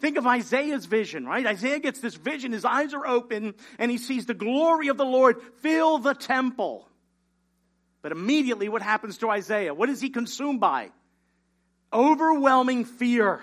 Think 0.02 0.18
of 0.18 0.26
Isaiah's 0.26 0.84
vision, 0.86 1.24
right? 1.24 1.46
Isaiah 1.46 1.78
gets 1.78 2.00
this 2.00 2.16
vision, 2.16 2.50
his 2.50 2.64
eyes 2.64 2.92
are 2.92 3.06
open, 3.06 3.54
and 3.78 3.88
he 3.88 3.98
sees 3.98 4.26
the 4.26 4.34
glory 4.34 4.88
of 4.88 4.96
the 4.96 5.04
Lord 5.04 5.40
fill 5.60 5.98
the 5.98 6.12
temple. 6.12 6.88
But 8.02 8.10
immediately, 8.10 8.68
what 8.68 8.82
happens 8.82 9.18
to 9.18 9.30
Isaiah? 9.30 9.72
What 9.72 9.88
is 9.88 10.00
he 10.00 10.10
consumed 10.10 10.58
by? 10.58 10.90
Overwhelming 11.92 12.84
fear 12.84 13.42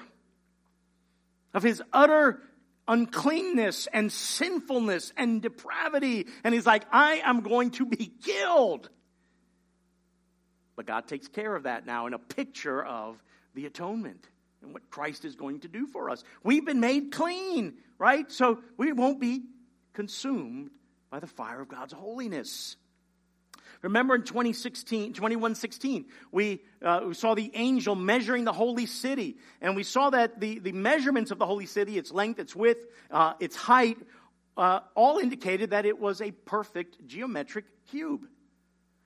of 1.54 1.63
his 1.63 1.82
utter 1.94 2.42
uncleanness 2.89 3.88
and 3.94 4.12
sinfulness 4.12 5.13
and 5.16 5.42
depravity. 5.42 6.28
And 6.44 6.54
he's 6.54 6.66
like, 6.66 6.84
I 6.92 7.22
am 7.24 7.39
going 7.39 7.72
to 7.72 7.86
be 7.86 8.12
killed. 8.25 8.89
But 10.75 10.88
God 10.88 11.08
takes 11.08 11.30
care 11.30 11.56
of 11.56 11.63
that 11.63 11.86
now 11.86 12.08
in 12.08 12.13
a 12.13 12.20
picture 12.20 12.84
of 12.84 13.24
the 13.54 13.66
atonement 13.66 14.28
and 14.62 14.74
what 14.74 14.89
Christ 14.89 15.25
is 15.25 15.36
going 15.36 15.62
to 15.62 15.68
do 15.68 15.88
for 15.88 16.10
us. 16.10 16.24
We've 16.44 16.66
been 16.66 16.80
made 16.80 17.12
clean, 17.12 17.75
right? 17.98 18.32
So 18.32 18.60
we 18.78 18.92
won't 18.92 19.20
be 19.20 19.44
consumed 19.94 20.72
by 21.10 21.20
the 21.20 21.28
fire 21.28 21.62
of 21.62 21.68
God's 21.68 21.94
holiness. 21.94 22.75
Remember 23.82 24.16
in 24.16 24.24
2016, 24.24 25.13
2116, 25.13 26.06
we, 26.32 26.62
uh, 26.84 27.01
we 27.08 27.13
saw 27.13 27.34
the 27.34 27.50
angel 27.54 27.96
measuring 27.96 28.44
the 28.44 28.51
holy 28.51 28.86
city. 28.86 29.38
And 29.62 29.75
we 29.75 29.84
saw 29.84 30.10
that 30.10 30.39
the, 30.39 30.60
the 30.60 30.74
measurements 30.74 31.32
of 31.32 31.39
the 31.39 31.46
holy 31.46 31.66
city, 31.66 31.98
its 31.98 32.12
length, 32.12 32.39
its 32.39 32.56
width, 32.56 32.86
uh, 33.10 33.34
its 33.39 33.56
height, 33.56 33.98
uh, 34.58 34.82
all 34.96 35.20
indicated 35.20 35.70
that 35.70 35.86
it 35.86 35.98
was 35.98 36.22
a 36.22 36.32
perfect 36.32 37.08
geometric 37.08 37.66
cube 37.89 38.28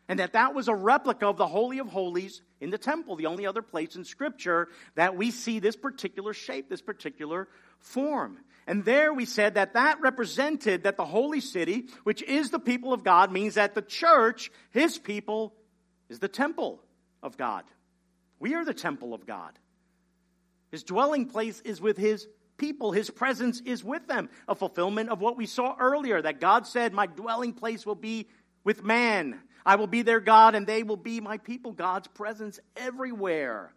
and 0.08 0.20
that 0.20 0.34
that 0.34 0.54
was 0.54 0.68
a 0.68 0.76
replica 0.76 1.28
of 1.28 1.38
the 1.38 1.48
Holy 1.48 1.80
of 1.80 1.88
Holies 1.88 2.42
in 2.60 2.70
the 2.70 2.78
temple, 2.78 3.16
the 3.16 3.28
only 3.28 3.46
other 3.46 3.62
place 3.62 3.96
in 3.96 4.04
Scripture 4.04 4.68
that 4.96 5.16
we 5.16 5.32
see 5.32 5.60
this 5.60 5.76
particular 5.76 6.34
shape, 6.34 6.70
this 6.70 6.82
particular 6.82 7.48
form. 7.80 8.40
And 8.68 8.86
there 8.86 9.14
we 9.14 9.26
said 9.26 9.56
that 9.56 9.74
that 9.74 10.02
represented 10.02 10.84
that 10.84 10.98
the 10.98 11.06
holy 11.06 11.42
city, 11.42 11.88
which 12.04 12.22
is 12.22 12.50
the 12.50 12.60
people 12.60 12.94
of 12.94 13.04
God, 13.04 13.32
means 13.32 13.56
that 13.56 13.76
the 13.76 13.82
church, 13.82 14.52
his 14.72 14.98
people, 14.98 15.54
is 16.10 16.20
the 16.20 16.30
temple 16.30 16.82
of 17.22 17.38
God. 17.38 17.64
We 18.40 18.56
are 18.56 18.66
the 18.66 18.74
temple 18.74 19.14
of 19.14 19.26
God. 19.26 19.58
His 20.72 20.84
dwelling 20.84 21.28
place 21.28 21.62
is 21.62 21.80
with 21.80 21.98
his 21.98 22.28
people. 22.58 22.92
His 22.92 23.10
presence 23.10 23.62
is 23.66 23.84
with 23.84 24.08
them. 24.08 24.30
A 24.48 24.56
fulfillment 24.56 25.10
of 25.10 25.22
what 25.22 25.38
we 25.38 25.46
saw 25.46 25.76
earlier 25.80 26.22
that 26.22 26.40
God 26.40 26.66
said, 26.66 26.94
My 26.94 27.06
dwelling 27.06 27.54
place 27.54 27.86
will 27.86 27.96
be 27.96 28.28
with 28.64 28.84
man. 28.84 29.40
I 29.66 29.76
will 29.76 29.88
be 29.88 30.02
their 30.02 30.20
God 30.20 30.56
and 30.56 30.68
they 30.68 30.84
will 30.84 30.98
be 30.98 31.22
my 31.22 31.38
people. 31.38 31.72
God's 31.72 32.08
presence 32.08 32.60
everywhere. 32.76 33.74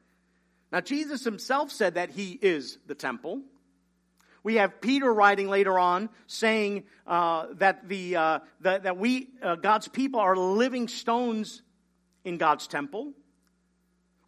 Now, 0.72 0.80
Jesus 0.80 1.24
himself 1.24 1.70
said 1.70 1.94
that 1.94 2.10
he 2.10 2.32
is 2.32 2.78
the 2.86 2.94
temple. 2.94 3.42
We 4.42 4.56
have 4.56 4.80
Peter 4.80 5.12
writing 5.12 5.48
later 5.48 5.78
on 5.78 6.08
saying 6.26 6.84
uh, 7.06 7.46
that, 7.54 7.88
the, 7.88 8.16
uh, 8.16 8.38
that, 8.60 8.84
that 8.84 8.96
we, 8.96 9.28
uh, 9.42 9.56
God's 9.56 9.88
people, 9.88 10.20
are 10.20 10.36
living 10.36 10.88
stones 10.88 11.62
in 12.24 12.36
God's 12.38 12.66
temple. 12.66 13.12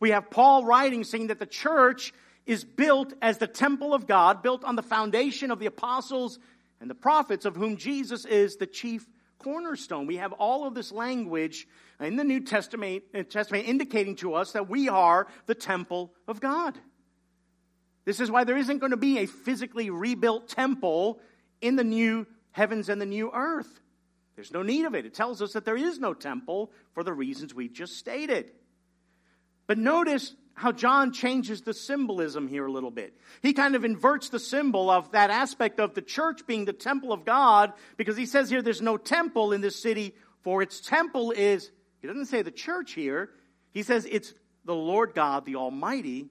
We 0.01 0.11
have 0.11 0.31
Paul 0.31 0.65
writing 0.65 1.05
saying 1.05 1.29
that 1.29 1.39
the 1.39 1.47
church 1.47 2.13
is 2.47 2.65
built 2.65 3.13
as 3.21 3.39
the 3.39 3.47
temple 3.47 3.93
of 3.93 4.07
God, 4.07 4.43
built 4.43 4.65
on 4.65 4.75
the 4.75 4.83
foundation 4.83 5.51
of 5.51 5.59
the 5.59 5.67
apostles 5.67 6.39
and 6.81 6.89
the 6.89 6.95
prophets, 6.95 7.45
of 7.45 7.57
whom 7.57 7.77
Jesus 7.77 8.25
is 8.25 8.57
the 8.57 8.67
chief 8.67 9.07
cornerstone. 9.39 10.07
We 10.07 10.17
have 10.17 10.33
all 10.33 10.67
of 10.67 10.75
this 10.75 10.93
language 10.93 11.67
in 12.01 12.17
the 12.17 12.25
New 12.25 12.41
Testament, 12.41 13.05
uh, 13.15 13.23
Testament 13.23 13.67
indicating 13.67 14.17
to 14.17 14.35
us 14.35 14.53
that 14.53 14.69
we 14.69 14.89
are 14.89 15.27
the 15.47 15.55
temple 15.55 16.13
of 16.27 16.41
God. 16.41 16.79
This 18.05 18.21
is 18.21 18.31
why 18.31 18.45
there 18.45 18.57
isn't 18.57 18.79
going 18.79 18.93
to 18.93 18.97
be 18.97 19.19
a 19.19 19.27
physically 19.27 19.91
rebuilt 19.91 20.49
temple 20.49 21.21
in 21.61 21.77
the 21.77 21.85
new 21.85 22.27
heavens 22.53 22.89
and 22.89 23.01
the 23.01 23.07
new 23.07 23.31
earth. 23.33 23.81
There's 24.35 24.53
no 24.53 24.63
need 24.63 24.85
of 24.85 24.95
it. 24.95 25.05
It 25.05 25.15
tells 25.15 25.43
us 25.43 25.53
that 25.53 25.65
there 25.65 25.77
is 25.77 25.99
no 25.99 26.15
temple 26.15 26.71
for 26.93 27.03
the 27.03 27.13
reasons 27.13 27.55
we 27.55 27.69
just 27.69 27.97
stated. 27.97 28.53
But 29.67 29.79
notice 29.79 30.35
how 30.59 30.73
John 30.73 31.13
changes 31.13 31.63
the 31.63 31.73
symbolism 31.73 32.49
here 32.49 32.67
a 32.67 32.73
little 32.73 32.91
bit. 32.91 33.15
He 33.43 33.53
kind 33.53 33.77
of 33.77 33.85
inverts 33.85 34.29
the 34.29 34.41
symbol 34.41 34.91
of 34.91 35.13
that 35.13 35.31
aspect 35.31 35.79
of 35.79 35.95
the 35.95 36.03
church 36.03 36.47
being 36.47 36.65
the 36.65 36.73
temple 36.73 37.13
of 37.13 37.25
God 37.25 37.73
because 37.97 38.17
he 38.17 38.27
says 38.27 38.51
here 38.51 38.61
there's 38.61 38.83
no 38.83 38.97
temple 38.97 39.53
in 39.53 39.61
this 39.61 39.81
city, 39.81 40.15
for 40.43 40.61
its 40.61 40.81
temple 40.81 41.31
is, 41.31 41.71
he 42.01 42.09
doesn't 42.09 42.27
say 42.27 42.43
the 42.43 42.51
church 42.51 42.93
here, 42.93 43.31
he 43.73 43.85
says 43.85 44.07
it's 44.11 44.35
the 44.65 44.75
Lord 44.75 45.15
God, 45.15 45.47
the 45.47 45.57
Almighty, 45.57 46.29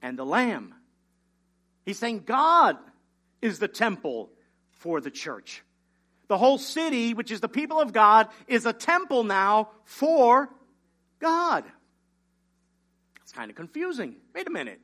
and 0.00 0.16
the 0.16 0.24
Lamb. 0.24 0.72
He's 1.84 1.98
saying 1.98 2.22
God 2.24 2.76
is 3.42 3.58
the 3.58 3.68
temple 3.68 4.30
for 4.70 5.00
the 5.00 5.10
church. 5.10 5.62
The 6.28 6.38
whole 6.38 6.58
city, 6.58 7.14
which 7.14 7.30
is 7.30 7.40
the 7.40 7.48
people 7.48 7.80
of 7.80 7.92
God, 7.92 8.28
is 8.46 8.66
a 8.66 8.72
temple 8.72 9.24
now 9.24 9.70
for 9.84 10.48
God. 11.18 11.64
Kind 13.36 13.50
of 13.50 13.56
confusing. 13.56 14.16
Wait 14.34 14.46
a 14.46 14.50
minute. 14.50 14.80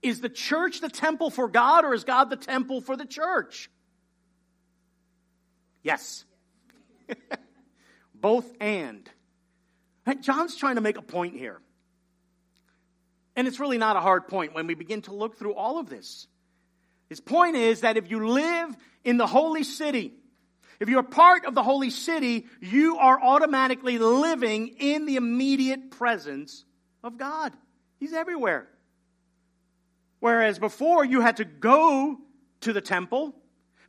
Is 0.00 0.20
the 0.20 0.28
church 0.28 0.80
the 0.80 0.88
temple 0.88 1.30
for 1.30 1.48
God 1.48 1.84
or 1.84 1.94
is 1.94 2.04
God 2.04 2.30
the 2.30 2.36
temple 2.36 2.80
for 2.80 2.96
the 2.96 3.04
church? 3.04 3.68
Yes. 5.82 6.24
Both 8.14 8.52
and. 8.60 9.10
John's 10.20 10.54
trying 10.54 10.76
to 10.76 10.80
make 10.80 10.96
a 10.96 11.02
point 11.02 11.34
here. 11.34 11.60
And 13.34 13.48
it's 13.48 13.58
really 13.58 13.78
not 13.78 13.96
a 13.96 14.00
hard 14.00 14.28
point 14.28 14.54
when 14.54 14.68
we 14.68 14.74
begin 14.74 15.02
to 15.02 15.12
look 15.12 15.36
through 15.36 15.54
all 15.54 15.80
of 15.80 15.88
this. 15.88 16.28
His 17.08 17.20
point 17.20 17.56
is 17.56 17.80
that 17.80 17.96
if 17.96 18.08
you 18.08 18.28
live 18.28 18.76
in 19.04 19.16
the 19.16 19.26
holy 19.26 19.64
city, 19.64 20.14
if 20.78 20.88
you're 20.88 21.02
part 21.02 21.44
of 21.44 21.56
the 21.56 21.64
holy 21.64 21.90
city, 21.90 22.46
you 22.60 22.98
are 22.98 23.20
automatically 23.20 23.98
living 23.98 24.68
in 24.78 25.04
the 25.04 25.16
immediate 25.16 25.90
presence 25.90 26.64
of 27.02 27.18
God. 27.18 27.52
He's 27.98 28.12
everywhere. 28.12 28.68
Whereas 30.20 30.58
before 30.58 31.04
you 31.04 31.20
had 31.20 31.38
to 31.38 31.44
go 31.44 32.18
to 32.62 32.72
the 32.72 32.80
temple. 32.80 33.34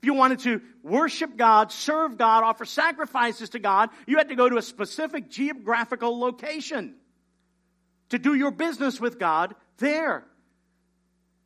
If 0.01 0.05
you 0.05 0.13
wanted 0.13 0.39
to 0.39 0.61
worship 0.83 1.35
God, 1.35 1.71
serve 1.71 2.17
God, 2.17 2.43
offer 2.43 2.65
sacrifices 2.65 3.49
to 3.49 3.59
God, 3.59 3.89
you 4.05 4.17
had 4.17 4.29
to 4.29 4.35
go 4.35 4.47
to 4.47 4.57
a 4.57 4.61
specific 4.61 5.29
geographical 5.29 6.19
location 6.19 6.95
to 8.09 8.19
do 8.19 8.35
your 8.35 8.51
business 8.51 9.01
with 9.01 9.17
God 9.17 9.55
there. 9.77 10.25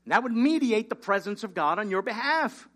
And 0.04 0.12
that 0.12 0.24
would 0.24 0.34
mediate 0.34 0.90
the 0.90 0.96
presence 0.96 1.44
of 1.44 1.54
God 1.54 1.80
on 1.80 1.90
your 1.90 2.02
behalf. 2.02 2.68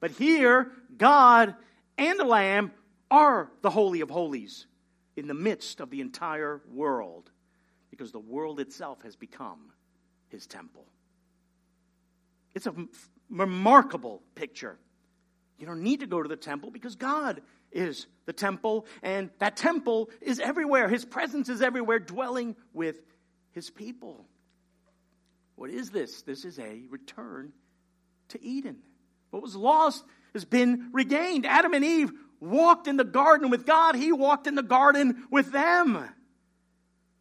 But 0.00 0.10
here, 0.10 0.70
God 0.96 1.54
and 1.96 2.18
the 2.18 2.24
Lamb 2.24 2.72
are 3.10 3.50
the 3.62 3.70
Holy 3.70 4.02
of 4.02 4.10
Holies 4.10 4.66
in 5.16 5.28
the 5.28 5.34
midst 5.34 5.80
of 5.80 5.90
the 5.90 6.00
entire 6.00 6.60
world 6.70 7.30
because 7.94 8.10
the 8.10 8.18
world 8.18 8.58
itself 8.58 9.00
has 9.02 9.14
become 9.14 9.70
his 10.28 10.46
temple. 10.48 10.84
It's 12.54 12.66
a 12.66 12.74
remarkable 13.30 14.20
picture. 14.34 14.76
You 15.58 15.66
don't 15.66 15.82
need 15.82 16.00
to 16.00 16.06
go 16.06 16.20
to 16.20 16.28
the 16.28 16.36
temple 16.36 16.72
because 16.72 16.96
God 16.96 17.40
is 17.70 18.06
the 18.26 18.32
temple, 18.32 18.86
and 19.02 19.30
that 19.38 19.56
temple 19.56 20.10
is 20.20 20.40
everywhere. 20.40 20.88
His 20.88 21.04
presence 21.04 21.48
is 21.48 21.62
everywhere, 21.62 22.00
dwelling 22.00 22.56
with 22.72 22.96
his 23.52 23.70
people. 23.70 24.26
What 25.54 25.70
is 25.70 25.90
this? 25.90 26.22
This 26.22 26.44
is 26.44 26.58
a 26.58 26.82
return 26.90 27.52
to 28.30 28.42
Eden. 28.42 28.78
What 29.30 29.42
was 29.42 29.54
lost 29.54 30.04
has 30.32 30.44
been 30.44 30.90
regained. 30.92 31.46
Adam 31.46 31.74
and 31.74 31.84
Eve 31.84 32.10
walked 32.40 32.88
in 32.88 32.96
the 32.96 33.04
garden 33.04 33.50
with 33.50 33.64
God, 33.64 33.94
He 33.94 34.10
walked 34.10 34.48
in 34.48 34.56
the 34.56 34.62
garden 34.62 35.26
with 35.30 35.52
them. 35.52 36.08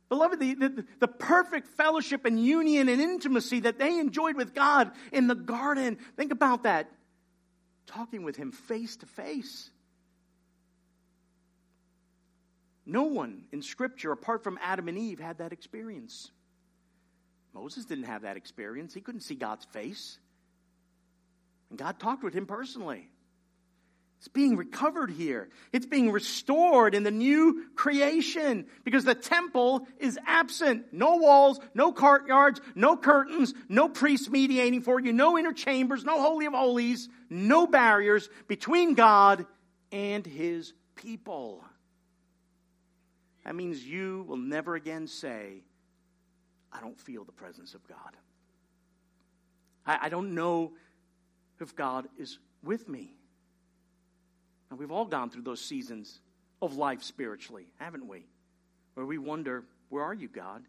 Beloved, 0.10 0.40
the, 0.40 0.54
the, 0.54 0.86
the, 1.00 1.08
perfect 1.08 1.68
fellowship 1.70 2.26
and 2.26 2.44
union 2.44 2.88
and 2.90 3.02
intimacy 3.02 3.62
that 3.62 3.80
they 3.80 3.98
enjoyed 3.98 4.36
with 4.36 4.54
God 4.54 4.92
in 5.12 5.28
the 5.28 5.36
garden. 5.36 5.98
Think 6.18 6.32
about 6.32 6.64
that. 6.64 6.92
Talking 7.88 8.24
with 8.24 8.36
Him 8.36 8.52
face 8.52 8.96
to 8.98 9.06
face. 9.06 9.72
No 12.86 13.04
one 13.04 13.46
in 13.52 13.62
Scripture, 13.62 14.12
apart 14.12 14.44
from 14.44 14.60
Adam 14.62 14.88
and 14.88 14.98
Eve, 14.98 15.20
had 15.20 15.38
that 15.38 15.54
experience. 15.54 16.30
Moses 17.54 17.86
didn't 17.86 18.06
have 18.06 18.24
that 18.24 18.36
experience. 18.36 18.94
He 18.94 19.02
couldn't 19.02 19.22
see 19.22 19.36
God's 19.36 19.66
face. 19.66 20.18
And 21.70 21.80
God 21.80 22.00
talked 22.00 22.24
with 22.24 22.34
him 22.34 22.46
personally. 22.46 23.10
It's 24.24 24.30
being 24.30 24.56
recovered 24.56 25.12
here. 25.12 25.50
It's 25.74 25.86
being 25.86 26.10
restored 26.10 26.96
in 26.96 27.04
the 27.04 27.12
new 27.12 27.66
creation 27.76 28.68
because 28.86 29.04
the 29.04 29.16
temple 29.16 29.86
is 30.00 30.18
absent. 30.26 30.94
No 30.94 31.18
walls, 31.18 31.60
no 31.74 31.92
courtyards, 31.92 32.62
no 32.74 32.96
curtains, 32.96 33.54
no 33.68 33.90
priests 33.90 34.30
mediating 34.30 34.80
for 34.80 34.98
you, 34.98 35.12
no 35.12 35.38
inner 35.38 35.52
chambers, 35.52 36.06
no 36.06 36.22
holy 36.22 36.46
of 36.46 36.54
holies, 36.54 37.10
no 37.30 37.68
barriers 37.68 38.30
between 38.48 38.94
God 38.94 39.46
and 39.92 40.26
his 40.26 40.72
people. 40.96 41.62
That 43.44 43.56
means 43.56 43.84
you 43.84 44.24
will 44.26 44.38
never 44.38 44.76
again 44.76 45.08
say, 45.08 45.64
I 46.72 46.80
don't 46.80 46.98
feel 46.98 47.26
the 47.26 47.34
presence 47.34 47.74
of 47.74 47.86
God. 47.90 48.16
I, 49.86 50.00
I 50.04 50.08
don't 50.08 50.34
know 50.34 50.72
if 51.60 51.76
God 51.76 52.08
is 52.18 52.40
with 52.64 52.88
me. 52.88 53.18
And 54.74 54.80
we've 54.80 54.90
all 54.90 55.06
gone 55.06 55.30
through 55.30 55.44
those 55.44 55.62
seasons 55.62 56.20
of 56.60 56.78
life 56.78 57.04
spiritually, 57.04 57.68
haven't 57.78 58.08
we? 58.08 58.26
Where 58.96 59.06
we 59.06 59.20
wonder, 59.20 59.66
where 59.90 60.04
are 60.04 60.16
you, 60.16 60.28
God? 60.28 60.64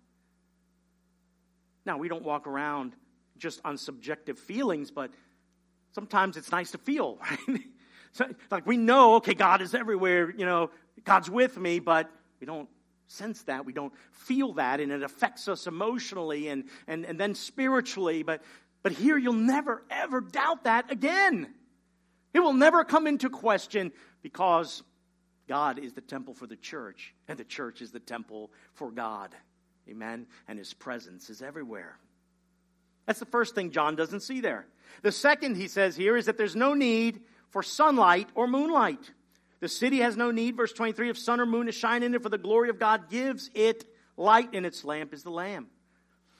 Now, 1.87 1.97
we 1.97 2.09
don't 2.09 2.23
walk 2.23 2.47
around 2.47 2.93
just 3.39 3.63
on 3.65 3.79
subjective 3.79 4.39
feelings, 4.39 4.91
but 4.91 5.11
sometimes 5.93 6.37
it's 6.37 6.53
nice 6.53 6.73
to 6.73 6.77
feel, 6.77 7.19
right? 7.49 7.63
so, 8.13 8.27
like 8.51 8.67
we 8.67 8.77
know, 8.77 9.15
okay, 9.15 9.33
God 9.33 9.63
is 9.63 9.75
everywhere, 9.75 10.31
you 10.37 10.45
know, 10.45 10.69
God's 11.05 11.31
with 11.31 11.57
me, 11.57 11.79
but 11.79 12.11
we 12.41 12.47
don't 12.47 12.69
sense 13.07 13.45
that. 13.45 13.65
We 13.65 13.73
don't 13.73 13.95
feel 14.13 14.53
that, 14.53 14.81
and 14.81 14.93
it 14.93 15.03
affects 15.03 15.49
us 15.49 15.67
emotionally 15.67 16.49
and, 16.49 16.65
and, 16.87 17.07
and 17.07 17.19
then 17.19 17.35
spiritually. 17.35 18.23
But, 18.23 18.43
but 18.83 18.93
here 18.93 19.17
you'll 19.17 19.33
never, 19.33 19.83
ever 19.89 20.21
doubt 20.21 20.65
that 20.65 20.93
again. 20.93 21.55
It 22.35 22.41
will 22.41 22.53
never 22.53 22.85
come 22.85 23.07
into 23.07 23.31
question 23.31 23.93
because 24.23 24.83
God 25.49 25.79
is 25.79 25.93
the 25.93 26.01
temple 26.01 26.35
for 26.35 26.47
the 26.47 26.57
church, 26.57 27.15
and 27.29 27.39
the 27.39 27.45
church 27.45 27.81
is 27.81 27.93
the 27.93 28.01
temple 28.01 28.51
for 28.75 28.91
God. 28.91 29.35
Amen? 29.89 30.27
And 30.49 30.59
his 30.59 30.75
presence 30.75 31.31
is 31.31 31.43
everywhere. 31.43 31.97
That's 33.07 33.21
the 33.21 33.27
first 33.27 33.55
thing 33.55 33.71
John 33.71 33.97
doesn't 33.97 34.21
see 34.21 34.41
there. 34.41 34.67
The 35.03 35.13
second 35.13 35.57
he 35.57 35.69
says 35.69 35.95
here 35.95 36.17
is 36.17 36.27
that 36.27 36.39
there's 36.39 36.57
no 36.57 36.75
need 36.75 37.21
for 37.51 37.63
sunlight 37.63 38.29
or 38.35 38.47
moonlight. 38.47 39.13
The 39.61 39.69
city 39.69 39.99
has 39.99 40.17
no 40.17 40.31
need, 40.31 40.57
verse 40.57 40.73
23, 40.73 41.11
of 41.11 41.19
sun 41.19 41.41
or 41.41 41.47
moon 41.47 41.67
to 41.67 41.73
shine 41.73 42.03
in 42.03 42.15
it, 42.15 42.23
for 42.23 42.29
the 42.29 42.39
glory 42.39 42.71
of 42.71 42.79
God 42.79 43.09
gives 43.11 43.51
it 43.55 43.85
light, 44.17 44.51
and 44.55 44.67
its 44.67 44.85
lamp 44.85 45.15
is 45.15 45.23
the 45.23 45.31
Lamb. 45.31 45.69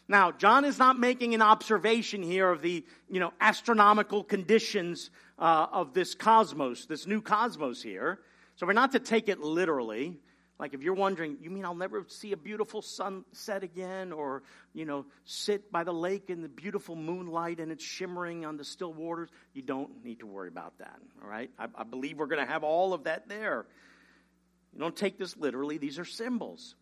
Now, 0.07 0.33
John 0.33 0.65
is 0.65 0.79
not 0.79 0.99
making 0.99 1.35
an 1.35 1.41
observation 1.41 2.23
here 2.23 2.51
of 2.51 2.61
the, 2.61 2.85
you 3.09 3.21
know, 3.21 3.33
astronomical 3.41 4.23
conditions 4.23 5.11
uh, 5.39 5.67
of 5.73 5.95
this 5.95 6.15
cosmos, 6.15 6.87
this 6.87 7.07
new 7.07 7.21
cosmos 7.21 7.83
here. 7.83 8.21
So 8.57 8.67
we're 8.67 8.73
not 8.73 8.93
to 8.93 9.01
take 9.01 9.29
it 9.29 9.41
literally. 9.41 10.19
Like 10.59 10.75
if 10.75 10.83
you're 10.83 10.95
wondering, 10.95 11.39
you 11.41 11.51
mean 11.51 11.65
I'll 11.65 11.75
never 11.75 12.05
see 12.09 12.33
a 12.33 12.37
beautiful 12.37 12.81
sunset 12.81 13.65
again 13.65 14.13
or, 14.13 14.45
you 14.73 14.85
know, 14.85 15.07
sit 15.25 15.73
by 15.73 15.83
the 15.83 15.93
lake 15.93 16.31
in 16.31 16.43
the 16.43 16.49
beautiful 16.49 16.95
moonlight 16.95 17.59
and 17.59 17.73
it's 17.73 17.83
shimmering 17.83 18.45
on 18.45 18.57
the 18.57 18.65
still 18.65 18.93
waters? 18.93 19.31
You 19.53 19.63
don't 19.63 20.05
need 20.05 20.21
to 20.21 20.27
worry 20.27 20.49
about 20.49 20.79
that, 20.79 21.01
all 21.21 21.29
right? 21.29 21.51
I, 21.59 21.67
I 21.75 21.83
believe 21.83 22.19
we're 22.19 22.27
going 22.27 22.45
to 22.45 22.51
have 22.51 22.63
all 22.63 22.95
of 22.95 23.05
that 23.05 23.29
there. 23.29 23.67
You 24.73 24.79
don't 24.79 24.97
take 24.97 25.19
this 25.19 25.37
literally, 25.37 25.79
these 25.79 25.99
are 25.99 26.05
symbols. 26.05 26.77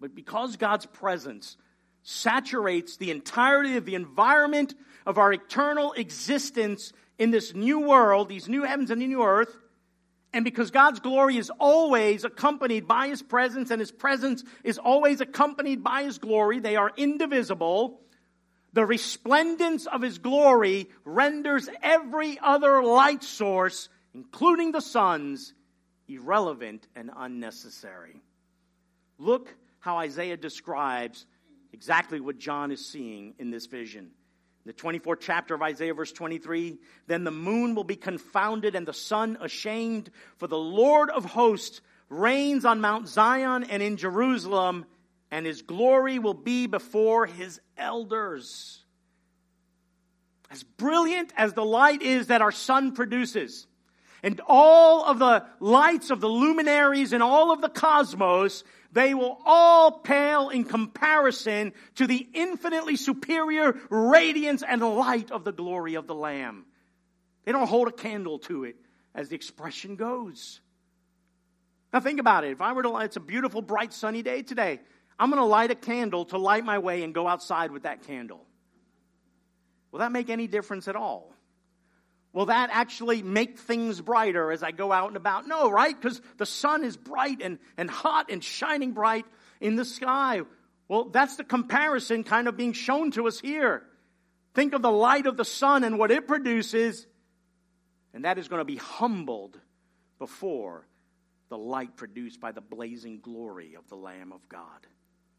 But 0.00 0.14
because 0.14 0.56
God's 0.56 0.86
presence 0.86 1.56
saturates 2.02 2.96
the 2.96 3.10
entirety 3.10 3.76
of 3.76 3.84
the 3.84 3.96
environment 3.96 4.74
of 5.04 5.18
our 5.18 5.32
eternal 5.32 5.92
existence 5.92 6.92
in 7.18 7.30
this 7.30 7.54
new 7.54 7.80
world, 7.80 8.28
these 8.28 8.48
new 8.48 8.62
heavens 8.64 8.90
and 8.90 9.00
new 9.00 9.22
earth, 9.22 9.56
and 10.32 10.44
because 10.44 10.70
God's 10.70 11.00
glory 11.00 11.38
is 11.38 11.50
always 11.58 12.24
accompanied 12.24 12.86
by 12.86 13.08
His 13.08 13.22
presence, 13.22 13.70
and 13.70 13.80
His 13.80 13.90
presence 13.90 14.44
is 14.64 14.78
always 14.78 15.20
accompanied 15.20 15.82
by 15.82 16.02
His 16.02 16.18
glory, 16.18 16.58
they 16.60 16.76
are 16.76 16.92
indivisible. 16.96 18.00
The 18.72 18.84
resplendence 18.84 19.86
of 19.86 20.02
His 20.02 20.18
glory 20.18 20.90
renders 21.04 21.70
every 21.82 22.38
other 22.38 22.82
light 22.82 23.24
source, 23.24 23.88
including 24.12 24.72
the 24.72 24.80
sun's, 24.80 25.54
irrelevant 26.08 26.86
and 26.94 27.10
unnecessary. 27.16 28.20
Look 29.18 29.54
how 29.80 29.96
Isaiah 29.98 30.36
describes 30.36 31.24
exactly 31.72 32.20
what 32.20 32.38
John 32.38 32.70
is 32.70 32.84
seeing 32.84 33.34
in 33.38 33.50
this 33.50 33.66
vision 33.66 34.10
the 34.66 34.72
24th 34.72 35.18
chapter 35.20 35.54
of 35.54 35.62
Isaiah, 35.62 35.94
verse 35.94 36.10
23 36.12 36.78
Then 37.06 37.22
the 37.22 37.30
moon 37.30 37.74
will 37.74 37.84
be 37.84 37.96
confounded 37.96 38.74
and 38.74 38.86
the 38.86 38.92
sun 38.92 39.38
ashamed, 39.40 40.10
for 40.38 40.48
the 40.48 40.58
Lord 40.58 41.08
of 41.08 41.24
hosts 41.24 41.80
reigns 42.08 42.64
on 42.64 42.80
Mount 42.80 43.08
Zion 43.08 43.64
and 43.64 43.82
in 43.82 43.96
Jerusalem, 43.96 44.84
and 45.30 45.46
his 45.46 45.62
glory 45.62 46.18
will 46.18 46.34
be 46.34 46.66
before 46.66 47.26
his 47.26 47.60
elders. 47.78 48.84
As 50.50 50.64
brilliant 50.64 51.32
as 51.36 51.52
the 51.52 51.64
light 51.64 52.02
is 52.02 52.26
that 52.28 52.42
our 52.42 52.52
sun 52.52 52.92
produces, 52.92 53.66
and 54.26 54.40
all 54.48 55.04
of 55.04 55.20
the 55.20 55.46
lights 55.60 56.10
of 56.10 56.20
the 56.20 56.28
luminaries 56.28 57.12
and 57.12 57.22
all 57.22 57.52
of 57.52 57.60
the 57.60 57.68
cosmos, 57.68 58.64
they 58.90 59.14
will 59.14 59.38
all 59.46 60.00
pale 60.00 60.48
in 60.48 60.64
comparison 60.64 61.72
to 61.94 62.08
the 62.08 62.28
infinitely 62.34 62.96
superior 62.96 63.78
radiance 63.88 64.64
and 64.66 64.82
light 64.82 65.30
of 65.30 65.44
the 65.44 65.52
glory 65.52 65.94
of 65.94 66.08
the 66.08 66.14
Lamb. 66.14 66.64
They 67.44 67.52
don't 67.52 67.68
hold 67.68 67.86
a 67.86 67.92
candle 67.92 68.40
to 68.40 68.64
it, 68.64 68.74
as 69.14 69.28
the 69.28 69.36
expression 69.36 69.94
goes. 69.94 70.60
Now 71.92 72.00
think 72.00 72.18
about 72.18 72.42
it. 72.42 72.50
If 72.50 72.60
I 72.60 72.72
were 72.72 72.82
to, 72.82 72.96
it's 72.96 73.14
a 73.14 73.20
beautiful, 73.20 73.62
bright, 73.62 73.92
sunny 73.92 74.22
day 74.22 74.42
today. 74.42 74.80
I'm 75.20 75.30
going 75.30 75.40
to 75.40 75.46
light 75.46 75.70
a 75.70 75.76
candle 75.76 76.24
to 76.26 76.36
light 76.36 76.64
my 76.64 76.80
way 76.80 77.04
and 77.04 77.14
go 77.14 77.28
outside 77.28 77.70
with 77.70 77.84
that 77.84 78.02
candle. 78.08 78.44
Will 79.92 80.00
that 80.00 80.10
make 80.10 80.30
any 80.30 80.48
difference 80.48 80.88
at 80.88 80.96
all? 80.96 81.35
Will 82.36 82.46
that 82.46 82.68
actually 82.70 83.22
make 83.22 83.58
things 83.58 83.98
brighter 83.98 84.52
as 84.52 84.62
I 84.62 84.70
go 84.70 84.92
out 84.92 85.08
and 85.08 85.16
about? 85.16 85.48
No, 85.48 85.70
right? 85.70 85.98
Because 85.98 86.20
the 86.36 86.44
sun 86.44 86.84
is 86.84 86.94
bright 86.94 87.40
and, 87.40 87.58
and 87.78 87.88
hot 87.88 88.30
and 88.30 88.44
shining 88.44 88.92
bright 88.92 89.24
in 89.58 89.76
the 89.76 89.86
sky. 89.86 90.42
Well, 90.86 91.04
that's 91.04 91.36
the 91.36 91.44
comparison 91.44 92.24
kind 92.24 92.46
of 92.46 92.54
being 92.54 92.74
shown 92.74 93.10
to 93.12 93.26
us 93.26 93.40
here. 93.40 93.84
Think 94.52 94.74
of 94.74 94.82
the 94.82 94.90
light 94.90 95.24
of 95.24 95.38
the 95.38 95.46
sun 95.46 95.82
and 95.82 95.98
what 95.98 96.10
it 96.10 96.28
produces, 96.28 97.06
and 98.12 98.26
that 98.26 98.36
is 98.36 98.48
going 98.48 98.60
to 98.60 98.66
be 98.66 98.76
humbled 98.76 99.58
before 100.18 100.86
the 101.48 101.56
light 101.56 101.96
produced 101.96 102.38
by 102.38 102.52
the 102.52 102.60
blazing 102.60 103.20
glory 103.20 103.76
of 103.78 103.88
the 103.88 103.96
Lamb 103.96 104.30
of 104.32 104.46
God. 104.50 104.86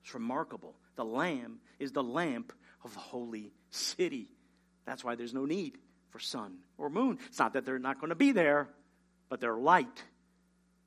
It's 0.03 0.15
remarkable. 0.15 0.73
The 0.95 1.05
Lamb 1.05 1.59
is 1.77 1.91
the 1.91 2.01
lamp 2.01 2.53
of 2.83 2.95
the 2.95 2.99
holy 2.99 3.51
city. 3.69 4.29
That's 4.87 5.03
why 5.03 5.13
there's 5.13 5.35
no 5.35 5.45
need 5.45 5.77
for 6.09 6.19
sun 6.19 6.57
or 6.77 6.89
moon. 6.89 7.19
It's 7.27 7.39
not 7.39 7.53
that 7.53 7.65
they're 7.65 7.79
not 7.79 7.99
going 7.99 8.09
to 8.09 8.15
be 8.15 8.31
there, 8.31 8.69
but 9.29 9.41
their 9.41 9.55
light 9.55 10.03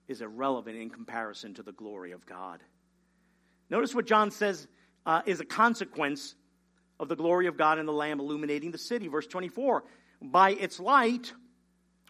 is 0.09 0.21
irrelevant 0.21 0.77
in 0.77 0.91
comparison 0.91 1.55
to 1.55 1.63
the 1.63 1.73
glory 1.73 2.13
of 2.13 2.27
God. 2.27 2.61
Notice 3.69 3.95
what 3.95 4.07
John 4.07 4.31
says 4.31 4.67
uh, 5.07 5.23
is 5.27 5.41
a 5.41 5.45
consequence 5.45 6.35
of 6.99 7.09
the 7.09 7.17
glory 7.17 7.47
of 7.47 7.57
God 7.57 7.79
and 7.79 7.89
the 7.89 7.93
Lamb 7.93 8.21
illuminating 8.21 8.73
the 8.73 8.79
city. 8.79 9.09
Verse 9.09 9.27
24 9.27 9.85
By 10.21 10.51
its 10.51 10.81
light 10.81 11.33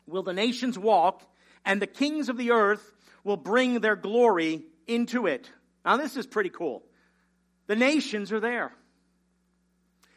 will 0.06 0.22
the 0.22 0.32
nations 0.32 0.78
walk, 0.78 1.22
and 1.64 1.80
the 1.80 1.86
kings 1.86 2.28
of 2.28 2.36
the 2.36 2.50
earth 2.52 2.92
will 3.22 3.36
bring 3.36 3.80
their 3.80 3.96
glory 3.96 4.64
into 4.86 5.26
it. 5.26 5.50
Now, 5.84 5.96
this 5.96 6.16
is 6.16 6.26
pretty 6.26 6.50
cool. 6.50 6.82
The 7.66 7.76
nations 7.76 8.32
are 8.32 8.40
there. 8.40 8.72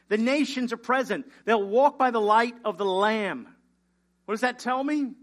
The 0.10 0.18
nations 0.18 0.74
are 0.74 0.78
present. 0.78 1.26
They'll 1.46 1.68
walk 1.68 1.98
by 1.98 2.12
the 2.12 2.22
light 2.22 2.56
of 2.66 2.78
the 2.78 2.86
Lamb. 2.86 3.48
What 4.26 4.34
does 4.34 4.42
that 4.42 4.60
tell 4.60 4.84
me? 4.84 5.02
It 5.02 5.14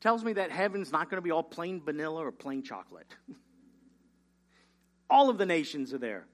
tells 0.00 0.24
me 0.24 0.34
that 0.34 0.50
heaven's 0.50 0.92
not 0.92 1.10
going 1.10 1.18
to 1.18 1.22
be 1.22 1.30
all 1.30 1.42
plain 1.42 1.80
vanilla 1.82 2.24
or 2.24 2.32
plain 2.32 2.62
chocolate. 2.62 3.12
all 5.10 5.30
of 5.30 5.38
the 5.38 5.46
nations 5.46 5.92
are 5.92 5.98
there. 5.98 6.26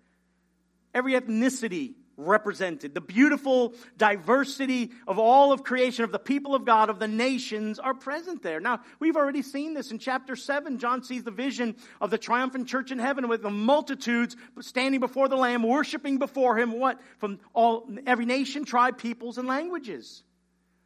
Every 0.94 1.14
ethnicity 1.14 1.94
represented. 2.16 2.94
The 2.94 3.00
beautiful 3.00 3.74
diversity 3.96 4.90
of 5.06 5.18
all 5.18 5.52
of 5.52 5.62
creation, 5.62 6.04
of 6.04 6.12
the 6.12 6.18
people 6.18 6.54
of 6.54 6.64
God, 6.64 6.90
of 6.90 6.98
the 6.98 7.08
nations 7.08 7.78
are 7.78 7.94
present 7.94 8.42
there. 8.42 8.60
Now, 8.60 8.80
we've 8.98 9.16
already 9.16 9.42
seen 9.42 9.74
this 9.74 9.90
in 9.90 9.98
chapter 9.98 10.36
7. 10.36 10.78
John 10.78 11.02
sees 11.02 11.24
the 11.24 11.30
vision 11.30 11.76
of 12.00 12.10
the 12.10 12.18
triumphant 12.18 12.68
church 12.68 12.90
in 12.90 12.98
heaven 12.98 13.28
with 13.28 13.42
the 13.42 13.50
multitudes 13.50 14.36
standing 14.60 15.00
before 15.00 15.28
the 15.28 15.36
Lamb, 15.36 15.62
worshiping 15.62 16.18
before 16.18 16.58
him, 16.58 16.72
what? 16.72 17.00
From 17.18 17.38
all, 17.52 17.88
every 18.06 18.26
nation, 18.26 18.64
tribe, 18.64 18.98
peoples, 18.98 19.38
and 19.38 19.46
languages. 19.46 20.22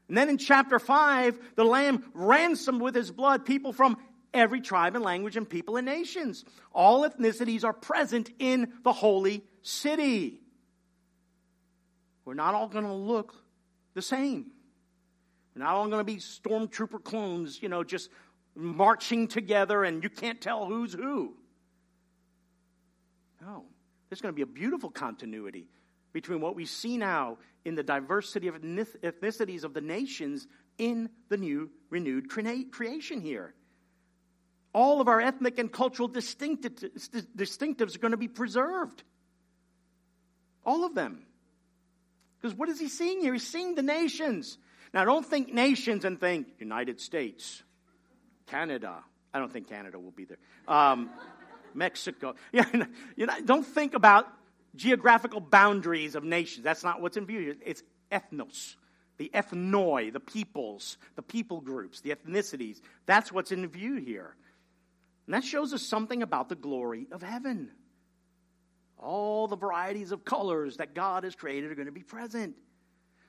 And 0.09 0.17
then 0.17 0.29
in 0.29 0.39
chapter 0.39 0.81
5, 0.81 1.39
the 1.55 1.65
Lamb 1.65 2.05
ransomed 2.15 2.83
with 2.83 2.97
his 2.97 3.13
blood 3.13 3.45
people 3.45 3.73
from 3.73 3.97
every 4.35 4.61
tribe 4.61 4.97
and 4.97 5.05
language 5.05 5.37
and 5.37 5.49
people 5.49 5.77
and 5.77 5.87
nations. 5.87 6.45
All 6.73 7.09
ethnicities 7.09 7.65
are 7.65 7.73
present 7.73 8.31
in 8.39 8.73
the 8.83 8.93
holy 8.93 9.45
city. 9.63 10.41
We're 12.31 12.35
not 12.35 12.55
all 12.55 12.69
going 12.69 12.85
to 12.85 12.93
look 12.93 13.35
the 13.95 14.03
same. 14.03 14.53
We're 15.53 15.65
not 15.65 15.75
all 15.75 15.89
going 15.89 15.99
to 15.99 16.05
be 16.05 16.19
stormtrooper 16.19 17.03
clones, 17.03 17.61
you 17.61 17.69
know, 17.69 17.83
just 17.83 18.09
marching 18.55 19.27
together 19.27 19.83
and 19.83 20.01
you 20.01 20.11
can't 20.11 20.41
tell 20.41 20.65
who's 20.65 20.93
who. 20.93 21.35
No. 23.43 23.65
There's 24.09 24.21
going 24.21 24.33
to 24.33 24.37
be 24.37 24.43
a 24.43 24.47
beautiful 24.47 24.91
continuity 24.91 25.67
between 26.13 26.41
what 26.41 26.55
we 26.55 26.67
see 26.67 26.97
now 26.97 27.39
in 27.65 27.75
the 27.75 27.83
diversity 27.83 28.47
of 28.47 28.55
ethnicities 28.55 29.65
of 29.65 29.75
the 29.75 29.81
nations 29.81 30.47
in 30.79 31.11
the 31.31 31.37
new 31.37 31.69
renewed 31.91 32.31
creation 32.31 33.21
here. 33.21 33.55
All 34.73 35.01
of 35.01 35.09
our 35.09 35.21
ethnic 35.21 35.59
and 35.59 35.73
cultural 35.73 36.09
distinctives 36.09 37.97
are 37.97 37.99
going 37.99 38.13
to 38.13 38.17
be 38.17 38.29
preserved. 38.29 39.03
All 40.65 40.85
of 40.85 40.95
them. 40.95 41.27
Because 42.41 42.57
what 42.57 42.69
is 42.69 42.81
he 42.81 42.89
seeing 42.89 43.21
here? 43.21 43.33
He's 43.33 43.47
seeing 43.47 43.75
the 43.75 43.83
nations. 43.83 44.59
Now, 44.95 45.05
don't 45.05 45.25
think 45.25 45.53
nations 45.53 46.05
and 46.05 46.19
think 46.19 46.49
United 46.59 47.01
States, 47.01 47.63
Canada. 48.47 49.05
I 49.33 49.39
don't 49.39 49.53
think 49.53 49.69
Canada 49.69 49.99
will 49.99 50.11
be 50.11 50.25
there. 50.25 50.39
Um, 50.67 51.11
Mexico. 51.75 52.35
Yeah, 52.53 52.67
you 53.17 53.27
know, 53.27 53.35
don't 53.45 53.67
think 53.67 53.95
about 53.95 54.27
geographical 54.75 55.41
boundaries 55.41 56.15
of 56.15 56.25
nations. 56.25 56.65
That's 56.65 56.83
not 56.83 57.01
what's 57.01 57.17
in 57.17 57.27
view 57.27 57.41
here. 57.41 57.57
It's 57.65 57.83
ethnos, 58.11 58.77
the 59.19 59.31
ethnoi, 59.33 60.13
the 60.13 60.21
peoples, 60.21 60.97
the 61.17 61.23
people 61.23 61.61
groups, 61.61 62.01
the 62.01 62.11
ethnicities. 62.11 62.81
That's 63.07 63.33
what's 63.33 63.53
in 63.53 63.67
view 63.69 63.97
here. 63.97 64.35
And 65.27 65.35
that 65.35 65.45
shows 65.45 65.73
us 65.73 65.83
something 65.83 66.23
about 66.23 66.49
the 66.49 66.57
glory 66.57 67.07
of 67.13 67.23
heaven. 67.23 67.71
All 69.03 69.49
the 69.49 69.57
varieties 69.57 70.13
of 70.13 70.25
colors 70.25 70.77
that 70.77 70.95
God 70.95 71.25
has 71.25 71.35
created 71.35 71.71
are 71.71 71.75
going 71.75 71.87
to 71.87 71.93
be 71.93 72.03
present. 72.03 72.55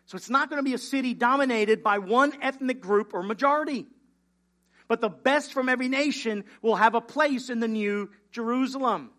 So 0.06 0.18
it's 0.18 0.30
not 0.30 0.50
going 0.50 0.60
to 0.60 0.70
be 0.70 0.74
a 0.74 0.78
city 0.78 1.14
dominated 1.14 1.84
by 1.84 2.00
one 2.00 2.34
ethnic 2.42 2.82
group 2.82 3.14
or 3.14 3.24
majority. 3.24 3.88
But 4.90 5.00
the 5.00 5.10
best 5.10 5.54
from 5.54 5.70
every 5.70 5.88
nation 5.88 6.44
will 6.62 6.76
have 6.76 6.96
a 6.96 7.02
place 7.02 7.50
in 7.50 7.62
the 7.62 7.68
new 7.70 8.10
Jerusalem. 8.32 9.12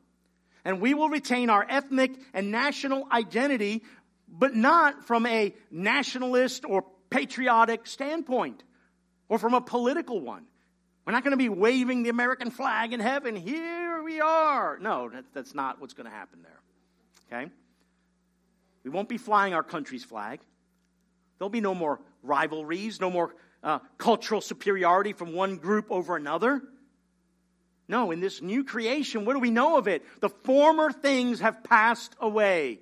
And 0.65 0.81
we 0.81 0.93
will 0.93 1.09
retain 1.09 1.49
our 1.49 1.67
ethnic 1.67 2.13
and 2.35 2.51
national 2.51 3.09
identity, 3.11 3.83
but 4.29 4.55
not 4.55 5.07
from 5.07 5.25
a 5.25 5.55
nationalist 5.71 6.65
or 6.67 6.85
patriotic 7.09 7.87
standpoint 7.87 8.63
or 9.29 9.39
from 9.39 9.55
a 9.55 9.61
political 9.63 10.21
one. 10.21 10.45
We're 11.05 11.13
not 11.13 11.25
going 11.25 11.33
to 11.33 11.37
be 11.37 11.49
waving 11.49 12.05
the 12.05 12.11
American 12.11 12.51
flag 12.51 12.93
in 12.93 13.01
heaven. 13.01 13.35
Here 13.35 14.03
we 14.03 14.21
are. 14.21 14.79
No, 14.81 15.09
that, 15.09 15.25
that's 15.35 15.55
not 15.55 15.81
what's 15.81 15.95
going 15.95 16.09
to 16.09 16.15
happen 16.15 16.41
there. 16.43 16.61
Okay? 17.41 17.51
We 18.85 18.91
won't 18.91 19.09
be 19.09 19.19
flying 19.19 19.55
our 19.55 19.63
country's 19.63 20.05
flag. 20.05 20.41
There'll 21.39 21.51
be 21.51 21.61
no 21.61 21.75
more 21.75 22.01
rivalries, 22.23 23.01
no 23.01 23.11
more 23.11 23.35
uh, 23.65 23.81
cultural 23.99 24.41
superiority 24.41 25.13
from 25.13 25.33
one 25.33 25.57
group 25.57 25.87
over 25.91 26.17
another. 26.17 26.63
No, 27.89 28.11
in 28.11 28.21
this 28.21 28.41
new 28.41 28.65
creation, 28.65 29.25
what 29.25 29.35
do 29.35 29.41
we 29.41 29.51
know 29.51 29.77
of 29.77 29.89
it? 29.89 30.03
The 30.21 30.29
former 30.29 30.93
things 30.93 31.41
have 31.41 31.65
passed 31.65 32.15
away. 32.21 32.79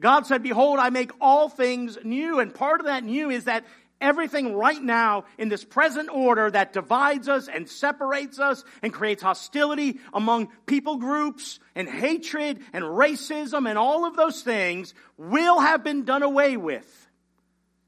God 0.00 0.26
said, 0.26 0.42
Behold, 0.42 0.80
I 0.80 0.90
make 0.90 1.12
all 1.20 1.48
things 1.48 1.96
new. 2.02 2.40
And 2.40 2.52
part 2.52 2.80
of 2.80 2.86
that 2.86 3.04
new 3.04 3.30
is 3.30 3.44
that 3.44 3.64
everything 4.02 4.54
right 4.54 4.82
now 4.82 5.24
in 5.38 5.48
this 5.48 5.64
present 5.64 6.10
order 6.10 6.50
that 6.50 6.72
divides 6.72 7.28
us 7.28 7.48
and 7.48 7.68
separates 7.68 8.38
us 8.38 8.64
and 8.82 8.92
creates 8.92 9.22
hostility 9.22 9.98
among 10.12 10.48
people 10.66 10.96
groups 10.96 11.60
and 11.74 11.88
hatred 11.88 12.60
and 12.72 12.84
racism 12.84 13.68
and 13.68 13.78
all 13.78 14.04
of 14.04 14.16
those 14.16 14.42
things 14.42 14.92
will 15.16 15.60
have 15.60 15.82
been 15.82 16.04
done 16.04 16.22
away 16.22 16.56
with. 16.56 17.08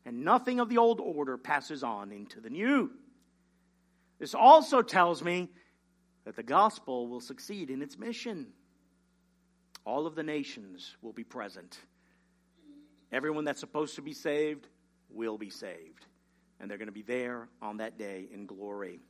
And 0.06 0.24
nothing 0.24 0.60
of 0.60 0.68
the 0.68 0.78
old 0.78 1.00
order 1.00 1.36
passes 1.36 1.82
on 1.82 2.12
into 2.12 2.40
the 2.40 2.50
new. 2.50 2.90
This 4.18 4.34
also 4.34 4.82
tells 4.82 5.22
me 5.22 5.50
that 6.24 6.36
the 6.36 6.42
gospel 6.42 7.08
will 7.08 7.20
succeed 7.20 7.70
in 7.70 7.82
its 7.82 7.98
mission. 7.98 8.46
All 9.84 10.06
of 10.06 10.14
the 10.14 10.22
nations 10.22 10.96
will 11.02 11.12
be 11.12 11.24
present. 11.24 11.78
Everyone 13.12 13.44
that's 13.44 13.60
supposed 13.60 13.96
to 13.96 14.02
be 14.02 14.12
saved 14.12 14.66
will 15.14 15.38
be 15.38 15.50
saved. 15.50 16.06
And 16.60 16.70
they're 16.70 16.78
going 16.78 16.88
to 16.88 16.92
be 16.92 17.02
there 17.02 17.48
on 17.60 17.78
that 17.78 17.98
day 17.98 18.26
in 18.32 18.46
glory. 18.46 19.00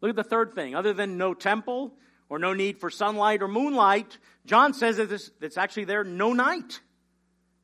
Look 0.00 0.10
at 0.10 0.16
the 0.16 0.24
third 0.24 0.54
thing. 0.54 0.74
Other 0.74 0.92
than 0.92 1.16
no 1.16 1.34
temple 1.34 1.94
or 2.28 2.38
no 2.38 2.52
need 2.52 2.78
for 2.78 2.90
sunlight 2.90 3.42
or 3.42 3.48
moonlight, 3.48 4.18
John 4.44 4.74
says 4.74 4.96
that 4.96 5.10
it's 5.40 5.56
actually 5.56 5.84
there 5.84 6.04
no 6.04 6.32
night. 6.32 6.80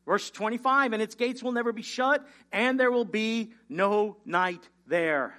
Verse 0.06 0.30
25, 0.30 0.94
and 0.94 1.02
its 1.02 1.14
gates 1.14 1.42
will 1.42 1.52
never 1.52 1.72
be 1.72 1.82
shut, 1.82 2.26
and 2.50 2.78
there 2.78 2.90
will 2.90 3.04
be 3.04 3.52
no 3.68 4.16
night 4.24 4.68
there. 4.86 5.34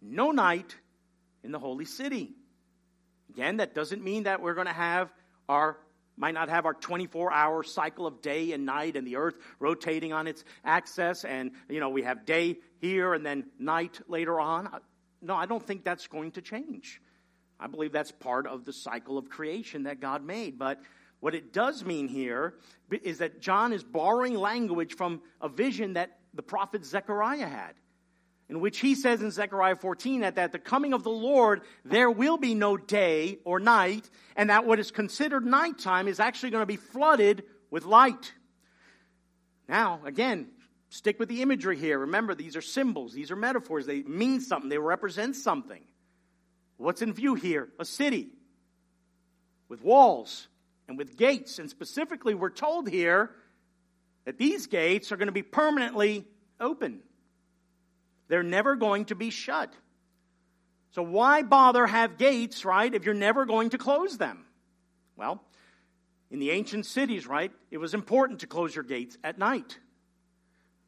No 0.00 0.30
night 0.30 0.74
in 1.44 1.52
the 1.52 1.58
holy 1.58 1.84
city. 1.84 2.34
Again, 3.30 3.58
that 3.58 3.74
doesn't 3.74 4.02
mean 4.02 4.22
that 4.22 4.40
we're 4.40 4.54
going 4.54 4.66
to 4.66 4.72
have 4.72 5.12
our 5.48 5.76
might 6.16 6.34
not 6.34 6.48
have 6.48 6.66
our 6.66 6.74
24 6.74 7.32
hour 7.32 7.62
cycle 7.62 8.06
of 8.06 8.22
day 8.22 8.52
and 8.52 8.64
night 8.64 8.96
and 8.96 9.06
the 9.06 9.16
earth 9.16 9.36
rotating 9.58 10.12
on 10.12 10.26
its 10.26 10.44
axis 10.64 11.24
and 11.24 11.52
you 11.68 11.80
know 11.80 11.88
we 11.88 12.02
have 12.02 12.24
day 12.24 12.56
here 12.78 13.14
and 13.14 13.24
then 13.24 13.44
night 13.58 14.00
later 14.08 14.40
on. 14.40 14.66
Uh, 14.66 14.78
no 15.22 15.34
i 15.34 15.46
don't 15.46 15.66
think 15.66 15.84
that's 15.84 16.06
going 16.06 16.30
to 16.32 16.42
change. 16.42 17.00
I 17.58 17.66
believe 17.68 17.92
that's 17.92 18.12
part 18.12 18.46
of 18.46 18.64
the 18.64 18.72
cycle 18.72 19.18
of 19.18 19.28
creation 19.28 19.84
that 19.84 20.00
god 20.00 20.24
made. 20.24 20.58
But 20.58 20.80
what 21.20 21.34
it 21.34 21.52
does 21.52 21.84
mean 21.84 22.08
here 22.08 22.54
is 23.02 23.18
that 23.18 23.40
john 23.40 23.72
is 23.72 23.82
borrowing 23.82 24.34
language 24.34 24.94
from 24.96 25.22
a 25.40 25.48
vision 25.48 25.94
that 25.94 26.18
the 26.34 26.42
prophet 26.42 26.84
zechariah 26.84 27.48
had 27.48 27.74
in 28.48 28.60
which 28.60 28.78
he 28.78 28.94
says 28.94 29.22
in 29.22 29.30
Zechariah 29.30 29.76
14 29.76 30.20
that 30.20 30.38
at 30.38 30.52
the 30.52 30.58
coming 30.58 30.92
of 30.92 31.02
the 31.02 31.10
Lord, 31.10 31.62
there 31.84 32.10
will 32.10 32.38
be 32.38 32.54
no 32.54 32.76
day 32.76 33.38
or 33.44 33.58
night, 33.58 34.08
and 34.36 34.50
that 34.50 34.64
what 34.66 34.78
is 34.78 34.90
considered 34.90 35.44
nighttime 35.44 36.06
is 36.06 36.20
actually 36.20 36.50
going 36.50 36.62
to 36.62 36.66
be 36.66 36.76
flooded 36.76 37.42
with 37.70 37.84
light. 37.84 38.32
Now, 39.68 40.00
again, 40.04 40.48
stick 40.90 41.18
with 41.18 41.28
the 41.28 41.42
imagery 41.42 41.76
here. 41.76 41.98
Remember, 41.98 42.34
these 42.34 42.56
are 42.56 42.62
symbols, 42.62 43.12
these 43.12 43.30
are 43.32 43.36
metaphors. 43.36 43.86
They 43.86 44.02
mean 44.02 44.40
something, 44.40 44.68
they 44.68 44.78
represent 44.78 45.34
something. 45.34 45.82
What's 46.76 47.02
in 47.02 47.14
view 47.14 47.34
here? 47.34 47.68
A 47.78 47.84
city 47.84 48.28
with 49.68 49.82
walls 49.82 50.46
and 50.88 50.98
with 50.98 51.16
gates. 51.16 51.58
And 51.58 51.68
specifically, 51.70 52.34
we're 52.34 52.50
told 52.50 52.88
here 52.88 53.30
that 54.24 54.38
these 54.38 54.66
gates 54.66 55.10
are 55.10 55.16
going 55.16 55.28
to 55.28 55.32
be 55.32 55.42
permanently 55.42 56.26
open. 56.60 57.00
They're 58.28 58.42
never 58.42 58.76
going 58.76 59.06
to 59.06 59.14
be 59.14 59.30
shut. 59.30 59.72
So 60.92 61.02
why 61.02 61.42
bother 61.42 61.86
have 61.86 62.18
gates, 62.18 62.64
right, 62.64 62.92
if 62.92 63.04
you're 63.04 63.14
never 63.14 63.44
going 63.44 63.70
to 63.70 63.78
close 63.78 64.16
them? 64.16 64.44
Well, 65.16 65.42
in 66.30 66.38
the 66.38 66.50
ancient 66.50 66.86
cities, 66.86 67.26
right, 67.26 67.52
it 67.70 67.78
was 67.78 67.94
important 67.94 68.40
to 68.40 68.46
close 68.46 68.74
your 68.74 68.84
gates 68.84 69.16
at 69.22 69.38
night. 69.38 69.78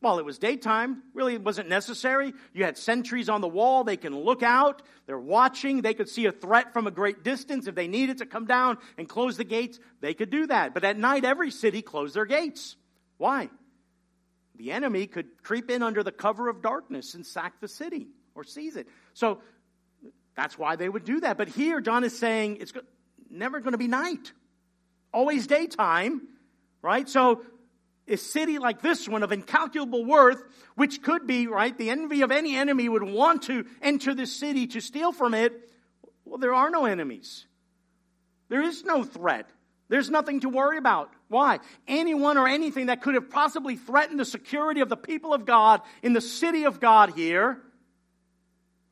While 0.01 0.21
it 0.21 0.25
was 0.25 0.39
daytime, 0.39 1.03
really 1.13 1.35
it 1.35 1.43
wasn't 1.43 1.69
necessary. 1.69 2.33
You 2.55 2.65
had 2.65 2.79
sentries 2.79 3.29
on 3.29 3.41
the 3.41 3.49
wall. 3.49 3.83
They 3.83 3.97
can 3.97 4.17
look 4.17 4.45
out. 4.45 4.83
They're 5.07 5.19
watching. 5.19 5.83
They 5.83 5.95
could 5.95 6.09
see 6.09 6.27
a 6.27 6.33
threat 6.33 6.73
from 6.73 6.87
a 6.87 6.93
great 6.93 7.25
distance. 7.25 7.67
If 7.67 7.75
they 7.75 7.89
needed 7.89 8.19
to 8.19 8.27
come 8.27 8.47
down 8.47 8.79
and 8.97 9.09
close 9.09 9.37
the 9.37 9.45
gates, 9.45 9.81
they 10.01 10.15
could 10.15 10.31
do 10.31 10.47
that. 10.47 10.73
But 10.73 10.85
at 10.85 10.97
night, 10.97 11.25
every 11.25 11.51
city 11.51 11.83
closed 11.83 12.15
their 12.15 12.27
gates. 12.27 12.77
Why? 13.17 13.51
The 14.59 14.73
enemy 14.73 15.07
could 15.07 15.43
creep 15.43 15.71
in 15.71 15.83
under 15.83 16.03
the 16.03 16.13
cover 16.13 16.49
of 16.49 16.63
darkness 16.63 17.15
and 17.15 17.25
sack 17.25 17.61
the 17.61 17.69
city 17.69 18.09
or 18.35 18.45
seize 18.45 18.77
it. 18.77 18.89
So 19.15 19.41
that's 20.37 20.59
why 20.59 20.77
they 20.77 20.89
would 20.89 21.05
do 21.05 21.21
that. 21.21 21.39
But 21.39 21.49
here, 21.49 21.81
John 21.81 22.05
is 22.05 22.19
saying 22.19 22.59
it's 22.61 22.73
never 23.31 23.61
going 23.61 23.73
to 23.73 23.79
be 23.79 23.89
night, 23.89 24.33
always 25.13 25.47
daytime, 25.47 26.23
right? 26.83 27.09
So 27.09 27.43
a 28.09 28.17
city 28.17 28.59
like 28.59 28.83
this 28.83 29.09
one 29.09 29.23
of 29.23 29.33
incalculable 29.33 30.05
worth, 30.05 30.43
which 30.75 31.03
could 31.03 31.27
be, 31.27 31.47
right, 31.47 31.77
the 31.77 31.91
envy 31.91 32.23
of 32.23 32.31
any 32.31 32.57
enemy 32.57 32.89
would 32.89 33.03
want 33.03 33.43
to 33.45 33.65
enter 33.81 34.15
this 34.15 34.35
city 34.35 34.67
to 34.69 34.81
steal 34.81 35.13
from 35.13 35.35
it. 35.35 35.53
Well, 36.25 36.39
there 36.39 36.55
are 36.55 36.71
no 36.71 36.85
enemies. 36.85 37.47
There 38.49 38.63
is 38.63 38.85
no 38.85 39.05
threat. 39.05 39.49
There's 39.89 40.11
nothing 40.11 40.41
to 40.41 40.49
worry 40.49 40.79
about. 40.79 41.13
Why? 41.29 41.61
Anyone 41.87 42.39
or 42.39 42.49
anything 42.49 42.87
that 42.87 43.03
could 43.03 43.15
have 43.15 43.31
possibly 43.31 43.77
threatened 43.77 44.19
the 44.19 44.25
security 44.25 44.81
of 44.81 44.89
the 44.89 44.97
people 44.97 45.35
of 45.35 45.45
God 45.45 45.83
in 46.03 46.15
the 46.15 46.21
city 46.21 46.65
of 46.65 46.81
God 46.81 47.13
here 47.15 47.61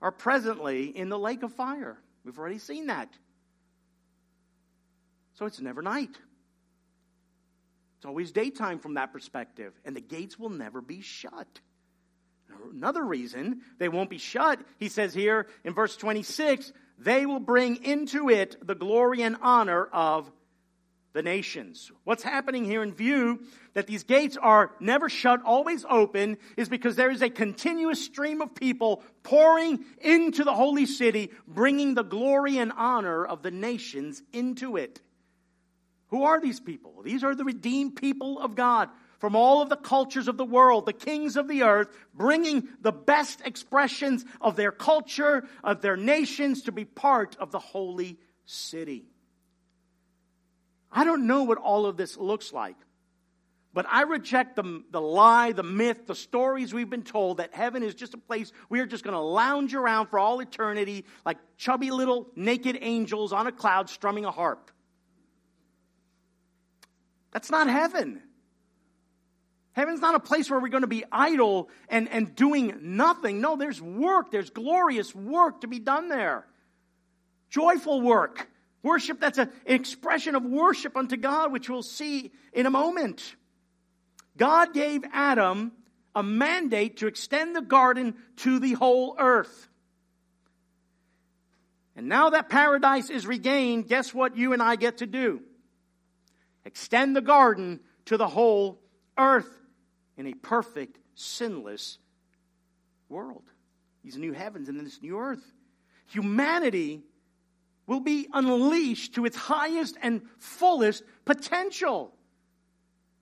are 0.03 0.13
presently 0.13 0.97
in 0.97 1.09
the 1.09 1.19
lake 1.19 1.43
of 1.43 1.53
fire. 1.53 1.99
We've 2.25 2.39
already 2.39 2.59
seen 2.59 2.89
that. 2.89 3.09
So 5.35 5.47
it's 5.47 5.61
never 5.61 5.83
night. 5.83 6.17
It's 7.97 8.05
always 8.07 8.33
daytime 8.33 8.79
from 8.79 8.95
that 8.95 9.13
perspective, 9.13 9.73
and 9.85 9.97
the 9.97 10.01
gates 10.01 10.39
will 10.39 10.51
never 10.51 10.83
be 10.83 11.01
shut. 11.01 11.49
Another 12.73 13.05
reason 13.05 13.63
they 13.79 13.89
won't 13.89 14.11
be 14.11 14.19
shut, 14.19 14.61
he 14.79 14.89
says 14.89 15.15
here 15.15 15.47
in 15.65 15.75
verse 15.75 15.97
26, 15.97 16.73
they 16.99 17.27
will 17.27 17.41
bring 17.41 17.85
into 17.85 18.29
it 18.31 18.57
the 18.67 18.75
glory 18.75 19.23
and 19.23 19.37
honor 19.41 19.87
of 19.87 20.31
the 21.17 21.23
nations. 21.23 21.91
What's 22.05 22.23
happening 22.23 22.67
here 22.67 22.83
in 22.83 22.93
view 22.93 23.41
that 23.73 23.87
these 23.87 24.05
gates 24.05 24.37
are 24.37 24.73
never 24.81 25.09
shut, 25.09 25.41
always 25.47 25.83
open, 25.89 26.37
is 26.59 26.69
because 26.69 26.95
there 26.95 27.11
is 27.11 27.23
a 27.23 27.31
continuous 27.31 28.05
stream 28.05 28.43
of 28.43 28.55
people 28.55 29.03
pouring 29.23 29.83
into 30.03 30.45
the 30.45 30.53
holy 30.53 30.85
city, 30.85 31.31
bringing 31.49 31.95
the 31.95 32.05
glory 32.05 32.59
and 32.59 32.71
honor 32.77 33.25
of 33.25 33.43
the 33.43 33.51
nations 33.51 34.23
into 34.35 34.77
it. 34.77 35.01
Who 36.09 36.25
are 36.25 36.39
these 36.39 36.61
people? 36.61 37.01
These 37.03 37.25
are 37.25 37.35
the 37.35 37.45
redeemed 37.45 37.97
people 37.97 38.39
of 38.39 38.55
God 38.55 38.91
from 39.19 39.35
all 39.35 39.63
of 39.63 39.71
the 39.71 39.77
cultures 39.77 40.29
of 40.29 40.37
the 40.37 40.45
world, 40.45 40.85
the 40.85 40.93
kings 40.93 41.39
of 41.39 41.49
the 41.49 41.63
earth, 41.63 41.89
bringing 42.13 42.69
the 42.83 42.93
best 42.93 43.41
expressions 43.43 44.23
of 44.39 44.57
their 44.57 44.71
culture, 44.71 45.49
of 45.65 45.81
their 45.81 45.97
nations 45.97 46.65
to 46.65 46.73
be 46.73 46.85
part 46.85 47.37
of 47.41 47.53
the 47.53 47.59
holy 47.59 48.19
city. 48.45 49.07
I 50.97 51.05
don't 51.05 51.27
know 51.27 51.43
what 51.43 51.59
all 51.59 51.85
of 51.85 51.99
this 51.99 52.17
looks 52.17 52.55
like. 52.55 52.77
But 53.75 53.85
I 53.91 54.05
reject 54.05 54.57
the, 54.57 54.83
the 54.91 55.01
lie, 55.03 55.53
the 55.53 55.63
myth, 55.63 56.07
the 56.07 56.15
stories 56.15 56.73
we've 56.73 56.89
been 56.89 57.03
told 57.03 57.37
that 57.37 57.55
heaven 57.55 57.83
is 57.83 57.95
just 57.95 58.15
a 58.15 58.19
place 58.19 58.51
we 58.71 58.81
are 58.81 58.87
just 58.87 59.05
going 59.05 59.13
to 59.13 59.21
lounge 59.21 59.75
around 59.75 60.07
for 60.07 60.19
all 60.19 60.41
eternity 60.41 61.05
like 61.27 61.37
chubby 61.59 61.91
little 61.91 62.29
naked 62.35 62.79
angels 62.81 63.35
on 63.35 63.47
a 63.47 63.53
cloud 63.53 63.91
strumming 63.91 64.25
a 64.25 64.31
harp. 64.31 64.71
That's 67.33 67.51
not 67.51 67.69
heaven. 67.69 68.23
Heaven's 69.73 70.01
not 70.01 70.15
a 70.15 70.21
place 70.21 70.51
where 70.51 70.59
we're 70.59 70.69
going 70.69 70.81
to 70.81 70.87
be 70.87 71.05
idle 71.13 71.69
and, 71.91 72.09
and 72.09 72.35
doing 72.35 72.75
nothing. 72.81 73.43
No, 73.43 73.57
there's 73.57 73.83
work. 73.83 74.31
There's 74.31 74.49
glorious 74.49 75.15
work 75.15 75.61
to 75.61 75.67
be 75.67 75.79
done 75.79 76.09
there. 76.09 76.47
Joyful 77.51 78.01
work. 78.01 78.49
Worship 78.87 79.19
that's 79.19 79.39
an 79.39 79.51
expression 79.65 80.37
of 80.37 80.45
worship 80.45 80.97
unto 80.97 81.17
God, 81.17 81.51
which 81.51 81.69
we'll 81.69 81.83
see 81.83 82.31
in 82.53 82.67
a 82.67 82.71
moment. 82.71 83.35
God 84.37 84.73
gave 84.73 85.03
Adam 85.13 85.73
a 86.15 86.23
mandate 86.23 86.99
to 86.99 87.09
extend 87.09 87.57
the 87.57 87.63
garden 87.63 88.15
to 88.37 88.61
the 88.61 88.75
whole 88.75 89.17
earth. 89.19 89.69
And 91.97 92.09
now 92.09 92.31
that 92.31 92.49
paradise 92.49 93.11
is 93.11 93.27
regained, 93.27 93.89
guess 93.89 94.15
what 94.15 94.37
you 94.37 94.53
and 94.53 94.63
I 94.63 94.77
get 94.77 94.99
to 94.99 95.07
do? 95.07 95.41
Extend 96.65 97.17
the 97.17 97.21
garden 97.21 97.81
to 98.05 98.17
the 98.17 98.29
whole 98.29 98.79
earth 99.19 99.51
in 100.17 100.29
a 100.29 100.35
perfect, 100.35 100.97
sinless 101.17 101.99
world. 103.09 103.43
These 104.05 104.17
new 104.17 104.33
heavens 104.33 104.69
and 104.69 104.79
this 104.79 105.03
new 105.03 105.19
earth. 105.19 105.43
Humanity 106.07 107.03
will 107.87 108.01
be 108.01 108.29
unleashed 108.33 109.15
to 109.15 109.25
its 109.25 109.37
highest 109.37 109.97
and 110.03 110.23
fullest 110.39 111.03
potential. 111.25 112.13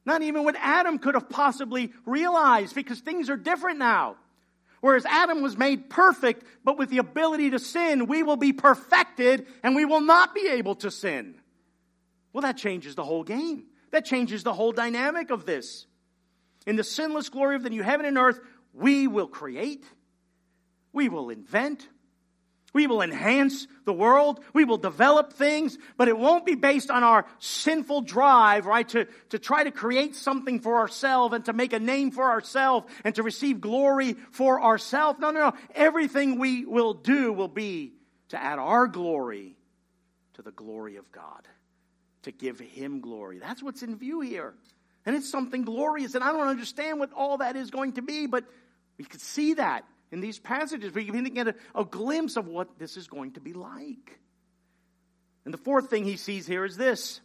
Not 0.07 0.23
even 0.23 0.45
what 0.45 0.57
Adam 0.59 0.99
could 0.99 1.15
have 1.15 1.29
possibly 1.29 1.93
realized 2.05 2.75
because 2.75 3.01
things 3.01 3.31
are 3.31 3.37
different 3.37 3.79
now. 3.79 4.17
Whereas 4.81 5.07
Adam 5.07 5.41
was 5.41 5.57
made 5.57 5.89
perfect, 5.89 6.45
but 6.63 6.77
with 6.77 6.91
the 6.91 6.99
ability 6.99 7.51
to 7.51 7.59
sin, 7.59 8.07
we 8.07 8.23
will 8.23 8.37
be 8.37 8.53
perfected 8.53 9.47
and 9.63 9.75
we 9.75 9.87
will 9.87 10.03
not 10.03 10.35
be 10.35 10.47
able 10.49 10.75
to 10.77 10.91
sin. 10.91 11.37
Well, 12.35 12.43
that 12.43 12.59
changes 12.59 12.95
the 12.95 13.05
whole 13.05 13.25
game. 13.25 13.65
That 13.93 14.05
changes 14.05 14.43
the 14.43 14.53
whole 14.53 14.73
dynamic 14.73 15.31
of 15.31 15.47
this. 15.47 15.87
In 16.67 16.77
the 16.77 16.85
sinless 16.85 17.29
glory 17.29 17.57
of 17.57 17.63
the 17.63 17.71
new 17.71 17.83
heaven 17.83 18.05
and 18.05 18.19
earth, 18.19 18.41
we 18.75 19.07
will 19.07 19.29
create, 19.29 19.85
we 20.93 21.09
will 21.09 21.31
invent, 21.31 21.89
we 22.75 22.89
will 22.89 23.01
enhance 23.01 23.67
the 23.87 23.93
world. 23.93 24.41
We 24.53 24.65
will 24.65 24.77
develop 24.77 25.33
things, 25.33 25.79
but 25.97 26.09
it 26.09 26.19
won't 26.19 26.45
be 26.45 26.57
based 26.57 26.91
on 26.91 27.05
our 27.05 27.25
sinful 27.39 28.03
drive, 28.03 28.67
right? 28.67 28.87
To, 28.91 29.07
to 29.31 29.39
try 29.39 29.65
to 29.65 29.71
create 29.71 30.17
something 30.17 30.61
for 30.61 30.77
ourselves 30.77 31.35
and 31.35 31.45
to 31.47 31.53
make 31.55 31.73
a 31.73 31.79
name 31.79 32.11
for 32.11 32.25
ourselves 32.25 32.87
and 33.05 33.15
to 33.15 33.23
receive 33.23 33.61
glory 33.61 34.15
for 34.33 34.61
ourselves. 34.61 35.21
No, 35.21 35.31
no, 35.31 35.41
no. 35.41 35.53
Everything 35.75 36.39
we 36.39 36.67
will 36.67 36.95
do 36.95 37.33
will 37.33 37.49
be 37.49 37.95
to 38.31 38.43
add 38.43 38.59
our 38.59 38.89
glory 38.89 39.57
to 40.35 40.43
the 40.43 40.51
glory 40.51 40.97
of 40.97 41.11
God, 41.13 41.47
to 42.23 42.33
give 42.33 42.59
Him 42.59 43.01
glory. 43.01 43.39
That's 43.39 43.63
what's 43.63 43.85
in 43.85 43.97
view 43.97 44.21
here. 44.21 44.53
And 45.07 45.15
it's 45.15 45.31
something 45.31 45.63
glorious. 45.63 46.17
And 46.17 46.25
I 46.25 46.33
don't 46.33 46.49
understand 46.49 46.99
what 46.99 47.13
all 47.13 47.39
that 47.39 47.55
is 47.55 47.71
going 47.71 47.93
to 47.93 48.03
be, 48.03 48.27
but 48.27 48.45
we 48.99 49.05
could 49.05 49.21
see 49.21 49.55
that 49.55 49.85
in 50.11 50.21
these 50.21 50.39
passages, 50.39 50.93
We 50.95 51.05
begin 51.05 51.25
to 51.25 51.31
get 51.31 51.49
a, 51.49 51.55
a 51.75 51.85
glimpse 51.85 52.37
of 52.37 52.47
what 52.47 52.79
this 52.79 52.97
is 52.97 53.09
going 53.09 53.33
to 53.33 53.41
be 53.41 53.53
like. 53.53 54.19
And 55.45 55.53
the 55.53 55.59
fourth 55.59 55.91
thing 55.91 56.05
he 56.05 56.17
sees 56.17 56.47
here 56.47 56.65
is 56.65 56.77
this 56.77 57.21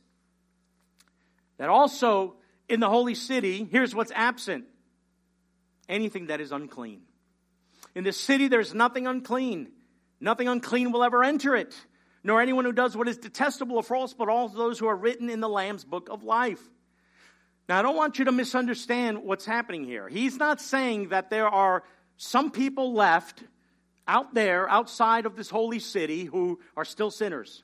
that 1.57 1.69
also 1.69 2.35
in 2.67 2.79
the 2.79 2.89
holy 2.89 3.15
city, 3.15 3.67
here's 3.69 3.93
what's 3.93 4.11
absent 4.15 4.65
anything 5.87 6.27
that 6.27 6.39
is 6.39 6.51
unclean. 6.51 7.01
In 7.95 8.03
this 8.03 8.17
city, 8.19 8.47
there's 8.47 8.73
nothing 8.73 9.07
unclean. 9.07 9.69
Nothing 10.21 10.47
unclean 10.47 10.91
will 10.91 11.03
ever 11.03 11.23
enter 11.23 11.55
it. 11.55 11.75
nor 12.23 12.41
anyone 12.41 12.65
who 12.65 12.73
does 12.73 12.95
what 12.97 13.07
is 13.07 13.17
detestable 13.17 13.77
or 13.77 13.83
false, 13.83 14.13
but 14.13 14.29
all 14.29 14.49
those 14.49 14.79
who 14.79 14.87
are 14.87 14.95
written 14.95 15.29
in 15.29 15.39
the 15.39 15.49
Lamb's 15.49 15.85
book 15.85 16.09
of 16.09 16.23
life. 16.23 16.61
Now, 17.67 17.79
I 17.79 17.81
don't 17.81 17.95
want 17.95 18.19
you 18.19 18.25
to 18.25 18.31
misunderstand 18.31 19.23
what's 19.23 19.45
happening 19.45 19.83
here. 19.83 20.09
He's 20.09 20.37
not 20.37 20.59
saying 20.59 21.09
that 21.09 21.29
there 21.29 21.47
are 21.47 21.83
some 22.21 22.51
people 22.51 22.91
left 22.93 23.41
out 24.05 24.33
there, 24.33 24.69
outside 24.69 25.25
of 25.25 25.37
this 25.37 25.49
holy 25.49 25.79
city, 25.79 26.25
who 26.25 26.59
are 26.75 26.83
still 26.83 27.11
sinners, 27.11 27.63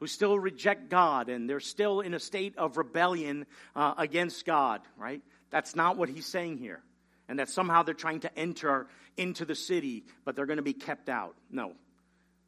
who 0.00 0.06
still 0.06 0.38
reject 0.38 0.90
God, 0.90 1.30
and 1.30 1.48
they're 1.48 1.60
still 1.60 2.02
in 2.02 2.12
a 2.12 2.20
state 2.20 2.58
of 2.58 2.76
rebellion 2.76 3.46
uh, 3.74 3.94
against 3.96 4.44
God, 4.44 4.82
right? 4.98 5.22
That's 5.48 5.74
not 5.74 5.96
what 5.96 6.10
he's 6.10 6.26
saying 6.26 6.58
here. 6.58 6.82
And 7.26 7.38
that 7.38 7.48
somehow 7.48 7.84
they're 7.84 7.94
trying 7.94 8.20
to 8.20 8.38
enter 8.38 8.86
into 9.16 9.46
the 9.46 9.54
city, 9.54 10.04
but 10.26 10.36
they're 10.36 10.44
going 10.44 10.58
to 10.58 10.62
be 10.62 10.74
kept 10.74 11.08
out. 11.08 11.34
No. 11.50 11.72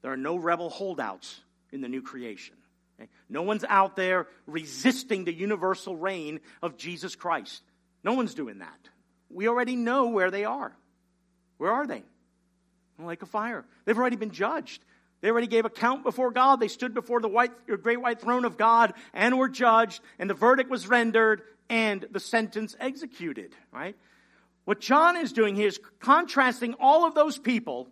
There 0.02 0.12
are 0.12 0.18
no 0.18 0.36
rebel 0.36 0.68
holdouts 0.68 1.40
in 1.72 1.80
the 1.80 1.88
new 1.88 2.02
creation. 2.02 2.56
Okay? 3.00 3.08
No 3.30 3.40
one's 3.40 3.64
out 3.66 3.96
there 3.96 4.26
resisting 4.46 5.24
the 5.24 5.32
universal 5.32 5.96
reign 5.96 6.40
of 6.60 6.76
Jesus 6.76 7.16
Christ. 7.16 7.62
No 8.04 8.12
one's 8.12 8.34
doing 8.34 8.58
that. 8.58 8.78
We 9.30 9.48
already 9.48 9.76
know 9.76 10.08
where 10.08 10.30
they 10.30 10.44
are. 10.44 10.76
Where 11.58 11.70
are 11.70 11.86
they? 11.86 11.98
In 11.98 12.04
the 12.98 13.06
lake 13.06 13.22
of 13.22 13.28
fire. 13.28 13.64
They've 13.84 13.98
already 13.98 14.16
been 14.16 14.30
judged. 14.30 14.82
They 15.20 15.30
already 15.30 15.46
gave 15.46 15.64
account 15.64 16.04
before 16.04 16.30
God. 16.30 16.60
They 16.60 16.68
stood 16.68 16.94
before 16.94 17.20
the 17.20 17.28
white, 17.28 17.50
great 17.82 18.00
white 18.00 18.20
throne 18.20 18.44
of 18.44 18.56
God 18.56 18.94
and 19.12 19.36
were 19.36 19.48
judged, 19.48 20.00
and 20.18 20.30
the 20.30 20.34
verdict 20.34 20.70
was 20.70 20.88
rendered 20.88 21.42
and 21.68 22.06
the 22.10 22.20
sentence 22.20 22.76
executed, 22.80 23.54
right? 23.72 23.96
What 24.64 24.80
John 24.80 25.16
is 25.16 25.32
doing 25.32 25.56
here 25.56 25.68
is 25.68 25.80
contrasting 25.98 26.74
all 26.78 27.04
of 27.04 27.14
those 27.14 27.38
people 27.38 27.88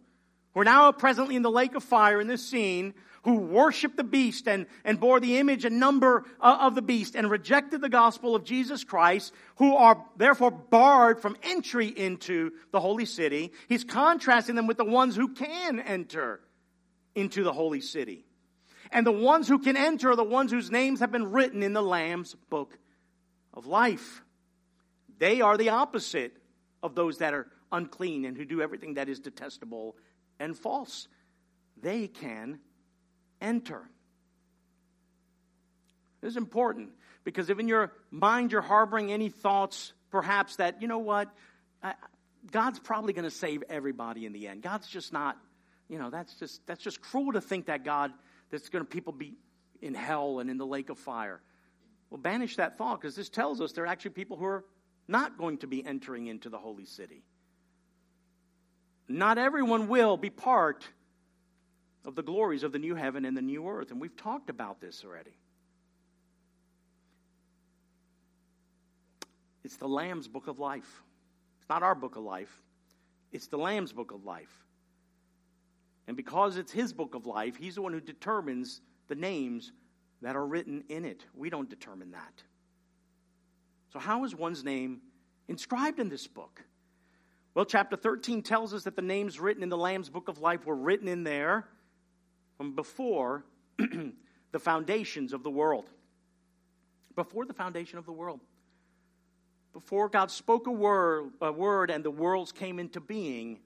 who 0.54 0.60
are 0.60 0.64
now 0.64 0.92
presently 0.92 1.36
in 1.36 1.42
the 1.42 1.50
lake 1.50 1.74
of 1.74 1.82
fire 1.82 2.20
in 2.20 2.28
this 2.28 2.46
scene 2.46 2.94
who 3.26 3.38
worshiped 3.38 3.96
the 3.96 4.04
beast 4.04 4.46
and, 4.46 4.66
and 4.84 5.00
bore 5.00 5.18
the 5.18 5.36
image 5.38 5.64
and 5.64 5.80
number 5.80 6.24
uh, 6.40 6.58
of 6.60 6.76
the 6.76 6.80
beast 6.80 7.16
and 7.16 7.28
rejected 7.28 7.80
the 7.80 7.88
gospel 7.88 8.36
of 8.36 8.44
Jesus 8.44 8.84
Christ, 8.84 9.32
who 9.56 9.74
are 9.74 10.06
therefore 10.16 10.52
barred 10.52 11.20
from 11.20 11.36
entry 11.42 11.88
into 11.88 12.52
the 12.70 12.78
holy 12.78 13.04
city. 13.04 13.50
He's 13.68 13.82
contrasting 13.82 14.54
them 14.54 14.68
with 14.68 14.76
the 14.76 14.84
ones 14.84 15.16
who 15.16 15.34
can 15.34 15.80
enter 15.80 16.38
into 17.16 17.42
the 17.42 17.52
holy 17.52 17.80
city. 17.80 18.24
And 18.92 19.04
the 19.04 19.10
ones 19.10 19.48
who 19.48 19.58
can 19.58 19.76
enter 19.76 20.12
are 20.12 20.16
the 20.16 20.22
ones 20.22 20.52
whose 20.52 20.70
names 20.70 21.00
have 21.00 21.10
been 21.10 21.32
written 21.32 21.64
in 21.64 21.72
the 21.72 21.82
Lamb's 21.82 22.36
book 22.48 22.78
of 23.52 23.66
life. 23.66 24.22
They 25.18 25.40
are 25.40 25.56
the 25.56 25.70
opposite 25.70 26.32
of 26.80 26.94
those 26.94 27.18
that 27.18 27.34
are 27.34 27.48
unclean 27.72 28.24
and 28.24 28.36
who 28.36 28.44
do 28.44 28.62
everything 28.62 28.94
that 28.94 29.08
is 29.08 29.18
detestable 29.18 29.96
and 30.38 30.56
false. 30.56 31.08
They 31.82 32.06
can 32.06 32.60
enter. 33.40 33.82
This 36.20 36.30
is 36.30 36.36
important 36.36 36.90
because 37.24 37.50
if 37.50 37.58
in 37.58 37.68
your 37.68 37.92
mind 38.10 38.52
you're 38.52 38.62
harboring 38.62 39.12
any 39.12 39.28
thoughts, 39.28 39.92
perhaps 40.10 40.56
that, 40.56 40.82
you 40.82 40.88
know 40.88 40.98
what, 40.98 41.28
God's 42.50 42.78
probably 42.78 43.12
going 43.12 43.24
to 43.24 43.30
save 43.30 43.64
everybody 43.68 44.26
in 44.26 44.32
the 44.32 44.48
end. 44.48 44.62
God's 44.62 44.86
just 44.86 45.12
not, 45.12 45.36
you 45.88 45.98
know, 45.98 46.10
that's 46.10 46.34
just, 46.38 46.66
that's 46.66 46.82
just 46.82 47.00
cruel 47.00 47.32
to 47.32 47.40
think 47.40 47.66
that 47.66 47.84
God, 47.84 48.12
that's 48.50 48.68
going 48.68 48.84
to 48.84 48.88
people 48.88 49.12
be 49.12 49.34
in 49.82 49.94
hell 49.94 50.38
and 50.38 50.50
in 50.50 50.56
the 50.56 50.66
lake 50.66 50.88
of 50.88 50.98
fire. 50.98 51.40
Well, 52.10 52.18
banish 52.18 52.56
that 52.56 52.78
thought 52.78 53.00
because 53.00 53.16
this 53.16 53.28
tells 53.28 53.60
us 53.60 53.72
there 53.72 53.84
are 53.84 53.88
actually 53.88 54.12
people 54.12 54.36
who 54.36 54.44
are 54.46 54.64
not 55.08 55.38
going 55.38 55.58
to 55.58 55.66
be 55.66 55.84
entering 55.84 56.26
into 56.28 56.48
the 56.48 56.58
holy 56.58 56.86
city. 56.86 57.22
Not 59.08 59.38
everyone 59.38 59.88
will 59.88 60.16
be 60.16 60.30
part 60.30 60.88
of 62.06 62.14
the 62.14 62.22
glories 62.22 62.62
of 62.62 62.70
the 62.72 62.78
new 62.78 62.94
heaven 62.94 63.24
and 63.24 63.36
the 63.36 63.42
new 63.42 63.68
earth. 63.68 63.90
And 63.90 64.00
we've 64.00 64.16
talked 64.16 64.48
about 64.48 64.80
this 64.80 65.02
already. 65.04 65.36
It's 69.64 69.76
the 69.76 69.88
Lamb's 69.88 70.28
book 70.28 70.46
of 70.46 70.60
life. 70.60 71.02
It's 71.58 71.68
not 71.68 71.82
our 71.82 71.96
book 71.96 72.14
of 72.14 72.22
life, 72.22 72.62
it's 73.32 73.48
the 73.48 73.58
Lamb's 73.58 73.92
book 73.92 74.12
of 74.12 74.24
life. 74.24 74.64
And 76.06 76.16
because 76.16 76.56
it's 76.56 76.70
his 76.70 76.92
book 76.92 77.16
of 77.16 77.26
life, 77.26 77.56
he's 77.56 77.74
the 77.74 77.82
one 77.82 77.92
who 77.92 78.00
determines 78.00 78.80
the 79.08 79.16
names 79.16 79.72
that 80.22 80.36
are 80.36 80.46
written 80.46 80.84
in 80.88 81.04
it. 81.04 81.24
We 81.34 81.50
don't 81.50 81.68
determine 81.68 82.12
that. 82.12 82.42
So, 83.92 83.98
how 83.98 84.24
is 84.24 84.32
one's 84.32 84.62
name 84.62 85.00
inscribed 85.48 85.98
in 85.98 86.08
this 86.08 86.28
book? 86.28 86.62
Well, 87.54 87.64
chapter 87.64 87.96
13 87.96 88.42
tells 88.42 88.72
us 88.72 88.84
that 88.84 88.94
the 88.94 89.02
names 89.02 89.40
written 89.40 89.64
in 89.64 89.68
the 89.68 89.76
Lamb's 89.76 90.08
book 90.08 90.28
of 90.28 90.38
life 90.38 90.64
were 90.64 90.76
written 90.76 91.08
in 91.08 91.24
there 91.24 91.66
from 92.56 92.74
before 92.74 93.44
the 93.78 94.58
foundations 94.58 95.32
of 95.32 95.42
the 95.42 95.50
world. 95.50 95.86
Before 97.14 97.44
the 97.44 97.54
foundation 97.54 97.98
of 97.98 98.06
the 98.06 98.12
world. 98.12 98.40
Before 99.72 100.08
God 100.08 100.30
spoke 100.30 100.66
a 100.66 100.72
word, 100.72 101.32
a 101.40 101.52
word 101.52 101.90
and 101.90 102.02
the 102.04 102.10
worlds 102.10 102.52
came 102.52 102.78
into 102.78 103.00
being, 103.00 103.58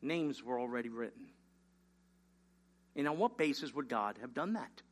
names 0.00 0.42
were 0.42 0.58
already 0.58 0.88
written. 0.88 1.26
And 2.96 3.08
on 3.08 3.18
what 3.18 3.36
basis 3.36 3.74
would 3.74 3.88
God 3.88 4.16
have 4.20 4.34
done 4.34 4.54
that? 4.54 4.82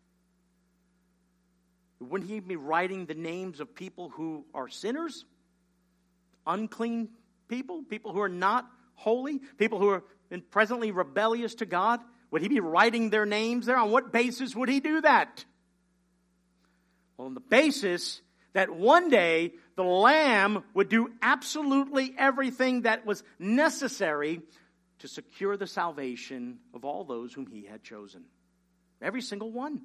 Wouldn't 1.98 2.30
He 2.30 2.40
be 2.40 2.56
writing 2.56 3.06
the 3.06 3.14
names 3.14 3.60
of 3.60 3.74
people 3.74 4.08
who 4.10 4.44
are 4.54 4.68
sinners, 4.68 5.24
unclean 6.46 7.10
people, 7.48 7.82
people 7.82 8.12
who 8.12 8.20
are 8.20 8.28
not 8.28 8.66
holy, 8.94 9.40
people 9.58 9.78
who 9.78 9.88
are 9.90 10.02
presently 10.50 10.90
rebellious 10.90 11.54
to 11.56 11.66
God? 11.66 12.00
Would 12.30 12.42
he 12.42 12.48
be 12.48 12.60
writing 12.60 13.10
their 13.10 13.26
names 13.26 13.66
there? 13.66 13.76
On 13.76 13.90
what 13.90 14.12
basis 14.12 14.54
would 14.54 14.68
he 14.68 14.80
do 14.80 15.00
that? 15.00 15.44
Well, 17.16 17.26
on 17.26 17.34
the 17.34 17.40
basis 17.40 18.22
that 18.52 18.70
one 18.70 19.08
day 19.08 19.52
the 19.76 19.84
Lamb 19.84 20.64
would 20.74 20.88
do 20.88 21.10
absolutely 21.22 22.14
everything 22.16 22.82
that 22.82 23.04
was 23.04 23.22
necessary 23.38 24.42
to 25.00 25.08
secure 25.08 25.56
the 25.56 25.66
salvation 25.66 26.58
of 26.74 26.84
all 26.84 27.04
those 27.04 27.32
whom 27.32 27.46
he 27.46 27.64
had 27.64 27.82
chosen. 27.82 28.24
Every 29.02 29.22
single 29.22 29.50
one. 29.50 29.82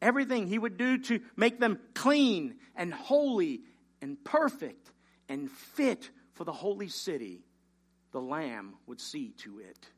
Everything 0.00 0.46
he 0.46 0.58
would 0.58 0.76
do 0.76 0.98
to 0.98 1.20
make 1.36 1.60
them 1.60 1.78
clean 1.94 2.56
and 2.74 2.92
holy 2.92 3.62
and 4.02 4.22
perfect 4.22 4.90
and 5.28 5.50
fit 5.50 6.10
for 6.32 6.44
the 6.44 6.52
holy 6.52 6.88
city, 6.88 7.44
the 8.12 8.20
Lamb 8.20 8.74
would 8.86 9.00
see 9.00 9.30
to 9.38 9.58
it. 9.60 9.88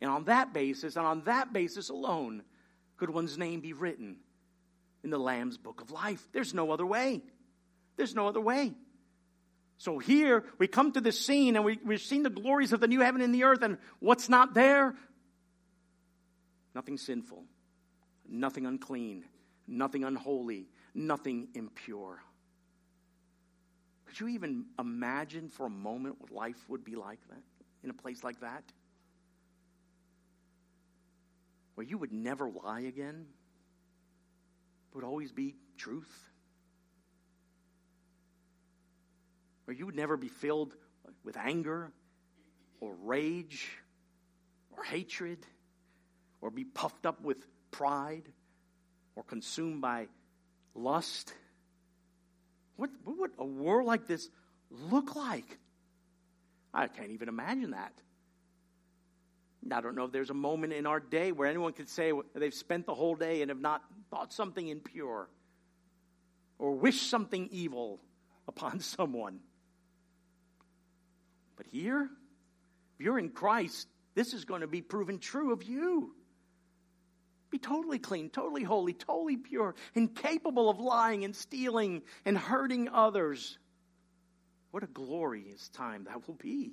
And 0.00 0.10
on 0.10 0.24
that 0.24 0.52
basis, 0.52 0.96
and 0.96 1.06
on 1.06 1.22
that 1.24 1.52
basis 1.52 1.88
alone, 1.88 2.42
could 2.96 3.10
one's 3.10 3.38
name 3.38 3.60
be 3.60 3.72
written 3.72 4.16
in 5.02 5.10
the 5.10 5.18
Lamb's 5.18 5.56
book 5.56 5.80
of 5.80 5.90
life. 5.90 6.26
There's 6.32 6.52
no 6.52 6.70
other 6.70 6.86
way. 6.86 7.22
There's 7.96 8.14
no 8.14 8.28
other 8.28 8.40
way. 8.40 8.74
So 9.78 9.98
here 9.98 10.44
we 10.58 10.66
come 10.66 10.92
to 10.92 11.00
this 11.00 11.20
scene 11.20 11.56
and 11.56 11.64
we, 11.64 11.78
we've 11.84 12.00
seen 12.00 12.22
the 12.22 12.30
glories 12.30 12.72
of 12.72 12.80
the 12.80 12.88
new 12.88 13.00
heaven 13.00 13.20
and 13.20 13.34
the 13.34 13.44
earth, 13.44 13.62
and 13.62 13.78
what's 14.00 14.28
not 14.28 14.54
there? 14.54 14.94
Nothing 16.74 16.98
sinful, 16.98 17.44
nothing 18.28 18.66
unclean, 18.66 19.24
nothing 19.66 20.04
unholy, 20.04 20.66
nothing 20.94 21.48
impure. 21.54 22.22
Could 24.06 24.20
you 24.20 24.28
even 24.28 24.66
imagine 24.78 25.48
for 25.48 25.66
a 25.66 25.70
moment 25.70 26.16
what 26.20 26.30
life 26.30 26.64
would 26.68 26.84
be 26.84 26.96
like 26.96 27.20
that 27.28 27.42
in 27.84 27.90
a 27.90 27.94
place 27.94 28.24
like 28.24 28.40
that? 28.40 28.64
Where 31.76 31.86
you 31.86 31.98
would 31.98 32.12
never 32.12 32.50
lie 32.50 32.80
again, 32.80 33.26
it 34.90 34.94
would 34.94 35.04
always 35.04 35.30
be 35.30 35.54
truth, 35.76 36.10
where 39.66 39.76
you 39.76 39.86
would 39.86 39.94
never 39.94 40.16
be 40.16 40.28
filled 40.28 40.72
with 41.22 41.36
anger 41.36 41.92
or 42.80 42.94
rage 43.04 43.68
or 44.74 44.82
hatred 44.84 45.38
or 46.40 46.50
be 46.50 46.64
puffed 46.64 47.04
up 47.04 47.20
with 47.20 47.46
pride 47.70 48.24
or 49.14 49.22
consumed 49.22 49.82
by 49.82 50.08
lust. 50.74 51.32
What, 52.76 52.90
what 53.04 53.18
would 53.18 53.30
a 53.38 53.44
world 53.44 53.86
like 53.86 54.06
this 54.06 54.28
look 54.70 55.14
like? 55.14 55.58
I 56.72 56.86
can't 56.88 57.10
even 57.10 57.28
imagine 57.28 57.72
that. 57.72 57.92
I 59.72 59.80
don't 59.80 59.96
know 59.96 60.04
if 60.04 60.12
there's 60.12 60.30
a 60.30 60.34
moment 60.34 60.72
in 60.72 60.86
our 60.86 61.00
day 61.00 61.32
where 61.32 61.48
anyone 61.48 61.72
could 61.72 61.88
say 61.88 62.12
they've 62.34 62.54
spent 62.54 62.86
the 62.86 62.94
whole 62.94 63.14
day 63.14 63.42
and 63.42 63.50
have 63.50 63.60
not 63.60 63.82
thought 64.10 64.32
something 64.32 64.66
impure 64.66 65.28
or 66.58 66.74
wished 66.74 67.08
something 67.10 67.48
evil 67.50 68.00
upon 68.48 68.80
someone. 68.80 69.40
But 71.56 71.66
here, 71.66 72.02
if 72.94 73.04
you're 73.04 73.18
in 73.18 73.30
Christ, 73.30 73.88
this 74.14 74.32
is 74.34 74.44
going 74.44 74.60
to 74.60 74.66
be 74.66 74.82
proven 74.82 75.18
true 75.18 75.52
of 75.52 75.62
you. 75.62 76.14
Be 77.50 77.58
totally 77.58 77.98
clean, 77.98 78.28
totally 78.28 78.64
holy, 78.64 78.92
totally 78.92 79.36
pure, 79.36 79.74
incapable 79.94 80.68
of 80.68 80.80
lying 80.80 81.24
and 81.24 81.34
stealing 81.34 82.02
and 82.24 82.36
hurting 82.36 82.88
others. 82.88 83.58
What 84.72 84.82
a 84.82 84.88
glorious 84.88 85.68
time 85.68 86.04
that 86.04 86.26
will 86.26 86.34
be. 86.34 86.72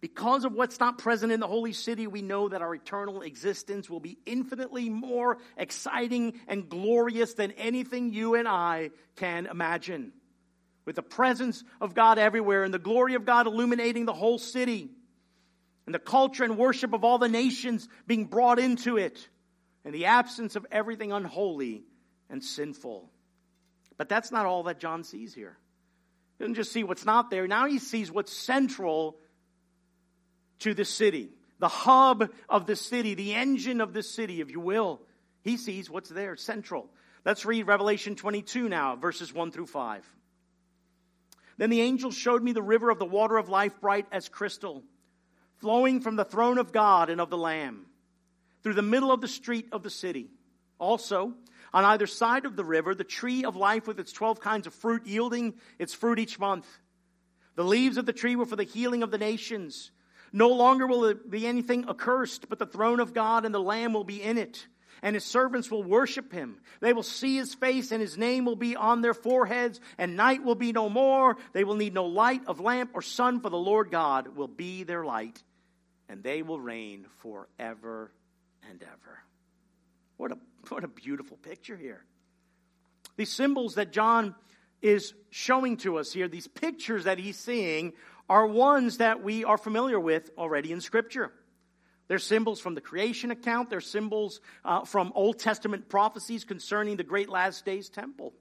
Because 0.00 0.46
of 0.46 0.54
what's 0.54 0.80
not 0.80 0.96
present 0.96 1.30
in 1.30 1.40
the 1.40 1.46
holy 1.46 1.74
city, 1.74 2.06
we 2.06 2.22
know 2.22 2.48
that 2.48 2.62
our 2.62 2.74
eternal 2.74 3.20
existence 3.20 3.90
will 3.90 4.00
be 4.00 4.18
infinitely 4.24 4.88
more 4.88 5.36
exciting 5.58 6.40
and 6.48 6.70
glorious 6.70 7.34
than 7.34 7.50
anything 7.52 8.12
you 8.12 8.34
and 8.34 8.48
I 8.48 8.90
can 9.16 9.46
imagine. 9.46 10.12
With 10.86 10.96
the 10.96 11.02
presence 11.02 11.62
of 11.82 11.94
God 11.94 12.18
everywhere 12.18 12.64
and 12.64 12.72
the 12.72 12.78
glory 12.78 13.14
of 13.14 13.26
God 13.26 13.46
illuminating 13.46 14.06
the 14.06 14.14
whole 14.14 14.38
city, 14.38 14.90
and 15.84 15.94
the 15.94 15.98
culture 15.98 16.44
and 16.44 16.56
worship 16.56 16.94
of 16.94 17.04
all 17.04 17.18
the 17.18 17.28
nations 17.28 17.86
being 18.06 18.24
brought 18.24 18.58
into 18.58 18.96
it, 18.96 19.28
and 19.84 19.94
the 19.94 20.06
absence 20.06 20.56
of 20.56 20.66
everything 20.70 21.12
unholy 21.12 21.82
and 22.30 22.42
sinful. 22.42 23.10
But 23.98 24.08
that's 24.08 24.32
not 24.32 24.46
all 24.46 24.62
that 24.62 24.80
John 24.80 25.04
sees 25.04 25.34
here. 25.34 25.58
He 26.38 26.44
doesn't 26.44 26.54
just 26.54 26.72
see 26.72 26.84
what's 26.84 27.04
not 27.04 27.28
there, 27.28 27.46
now 27.46 27.66
he 27.66 27.78
sees 27.78 28.10
what's 28.10 28.32
central 28.32 29.18
to 30.60 30.74
the 30.74 30.84
city, 30.84 31.30
the 31.58 31.68
hub 31.68 32.30
of 32.48 32.66
the 32.66 32.76
city, 32.76 33.14
the 33.14 33.34
engine 33.34 33.80
of 33.80 33.92
the 33.92 34.02
city, 34.02 34.40
if 34.40 34.50
you 34.50 34.60
will. 34.60 35.00
He 35.42 35.56
sees 35.56 35.90
what's 35.90 36.10
there, 36.10 36.36
central. 36.36 36.88
Let's 37.24 37.44
read 37.44 37.66
Revelation 37.66 38.16
22 38.16 38.68
now, 38.68 38.96
verses 38.96 39.32
1 39.32 39.52
through 39.52 39.66
5. 39.66 40.04
Then 41.58 41.70
the 41.70 41.82
angel 41.82 42.10
showed 42.10 42.42
me 42.42 42.52
the 42.52 42.62
river 42.62 42.88
of 42.88 42.98
the 42.98 43.04
water 43.04 43.36
of 43.36 43.50
life, 43.50 43.78
bright 43.80 44.06
as 44.10 44.28
crystal, 44.30 44.82
flowing 45.58 46.00
from 46.00 46.16
the 46.16 46.24
throne 46.24 46.56
of 46.56 46.72
God 46.72 47.10
and 47.10 47.20
of 47.20 47.28
the 47.28 47.36
Lamb, 47.36 47.84
through 48.62 48.74
the 48.74 48.82
middle 48.82 49.12
of 49.12 49.20
the 49.20 49.28
street 49.28 49.68
of 49.72 49.82
the 49.82 49.90
city. 49.90 50.30
Also, 50.78 51.34
on 51.72 51.84
either 51.84 52.06
side 52.06 52.46
of 52.46 52.56
the 52.56 52.64
river, 52.64 52.94
the 52.94 53.04
tree 53.04 53.44
of 53.44 53.56
life 53.56 53.86
with 53.86 54.00
its 54.00 54.12
12 54.12 54.40
kinds 54.40 54.66
of 54.66 54.74
fruit, 54.74 55.06
yielding 55.06 55.54
its 55.78 55.92
fruit 55.92 56.18
each 56.18 56.38
month. 56.38 56.66
The 57.56 57.64
leaves 57.64 57.98
of 57.98 58.06
the 58.06 58.14
tree 58.14 58.36
were 58.36 58.46
for 58.46 58.56
the 58.56 58.64
healing 58.64 59.02
of 59.02 59.10
the 59.10 59.18
nations. 59.18 59.90
No 60.32 60.50
longer 60.50 60.86
will 60.86 61.04
it 61.06 61.30
be 61.30 61.46
anything 61.46 61.88
accursed, 61.88 62.48
but 62.48 62.58
the 62.58 62.66
throne 62.66 63.00
of 63.00 63.14
God 63.14 63.44
and 63.44 63.54
the 63.54 63.60
Lamb 63.60 63.92
will 63.92 64.04
be 64.04 64.22
in 64.22 64.38
it. 64.38 64.66
And 65.02 65.16
his 65.16 65.24
servants 65.24 65.70
will 65.70 65.82
worship 65.82 66.30
him. 66.30 66.58
They 66.80 66.92
will 66.92 67.02
see 67.02 67.36
his 67.36 67.54
face, 67.54 67.90
and 67.90 68.02
his 68.02 68.18
name 68.18 68.44
will 68.44 68.56
be 68.56 68.76
on 68.76 69.00
their 69.00 69.14
foreheads, 69.14 69.80
and 69.96 70.14
night 70.14 70.44
will 70.44 70.54
be 70.54 70.72
no 70.72 70.90
more. 70.90 71.38
They 71.54 71.64
will 71.64 71.76
need 71.76 71.94
no 71.94 72.04
light 72.04 72.42
of 72.46 72.60
lamp 72.60 72.90
or 72.92 73.00
sun, 73.00 73.40
for 73.40 73.48
the 73.48 73.56
Lord 73.56 73.90
God 73.90 74.36
will 74.36 74.48
be 74.48 74.82
their 74.82 75.04
light, 75.04 75.42
and 76.08 76.22
they 76.22 76.42
will 76.42 76.60
reign 76.60 77.06
forever 77.22 78.12
and 78.68 78.82
ever. 78.82 79.18
What 80.18 80.32
a, 80.32 80.38
what 80.68 80.84
a 80.84 80.88
beautiful 80.88 81.38
picture 81.38 81.78
here. 81.78 82.04
These 83.16 83.32
symbols 83.32 83.76
that 83.76 83.92
John 83.92 84.34
is 84.82 85.14
showing 85.30 85.76
to 85.78 85.98
us 85.98 86.12
here, 86.12 86.28
these 86.28 86.48
pictures 86.48 87.04
that 87.04 87.18
he's 87.18 87.38
seeing, 87.38 87.92
are 88.30 88.46
ones 88.46 88.98
that 88.98 89.24
we 89.24 89.44
are 89.44 89.58
familiar 89.58 89.98
with 89.98 90.30
already 90.38 90.70
in 90.70 90.80
Scripture. 90.80 91.32
They're 92.06 92.20
symbols 92.20 92.60
from 92.60 92.76
the 92.76 92.80
creation 92.80 93.32
account, 93.32 93.70
they're 93.70 93.80
symbols 93.80 94.40
uh, 94.64 94.84
from 94.84 95.12
Old 95.16 95.40
Testament 95.40 95.88
prophecies 95.88 96.44
concerning 96.44 96.96
the 96.96 97.02
great 97.02 97.28
last 97.28 97.64
days 97.64 97.88
temple. 97.88 98.32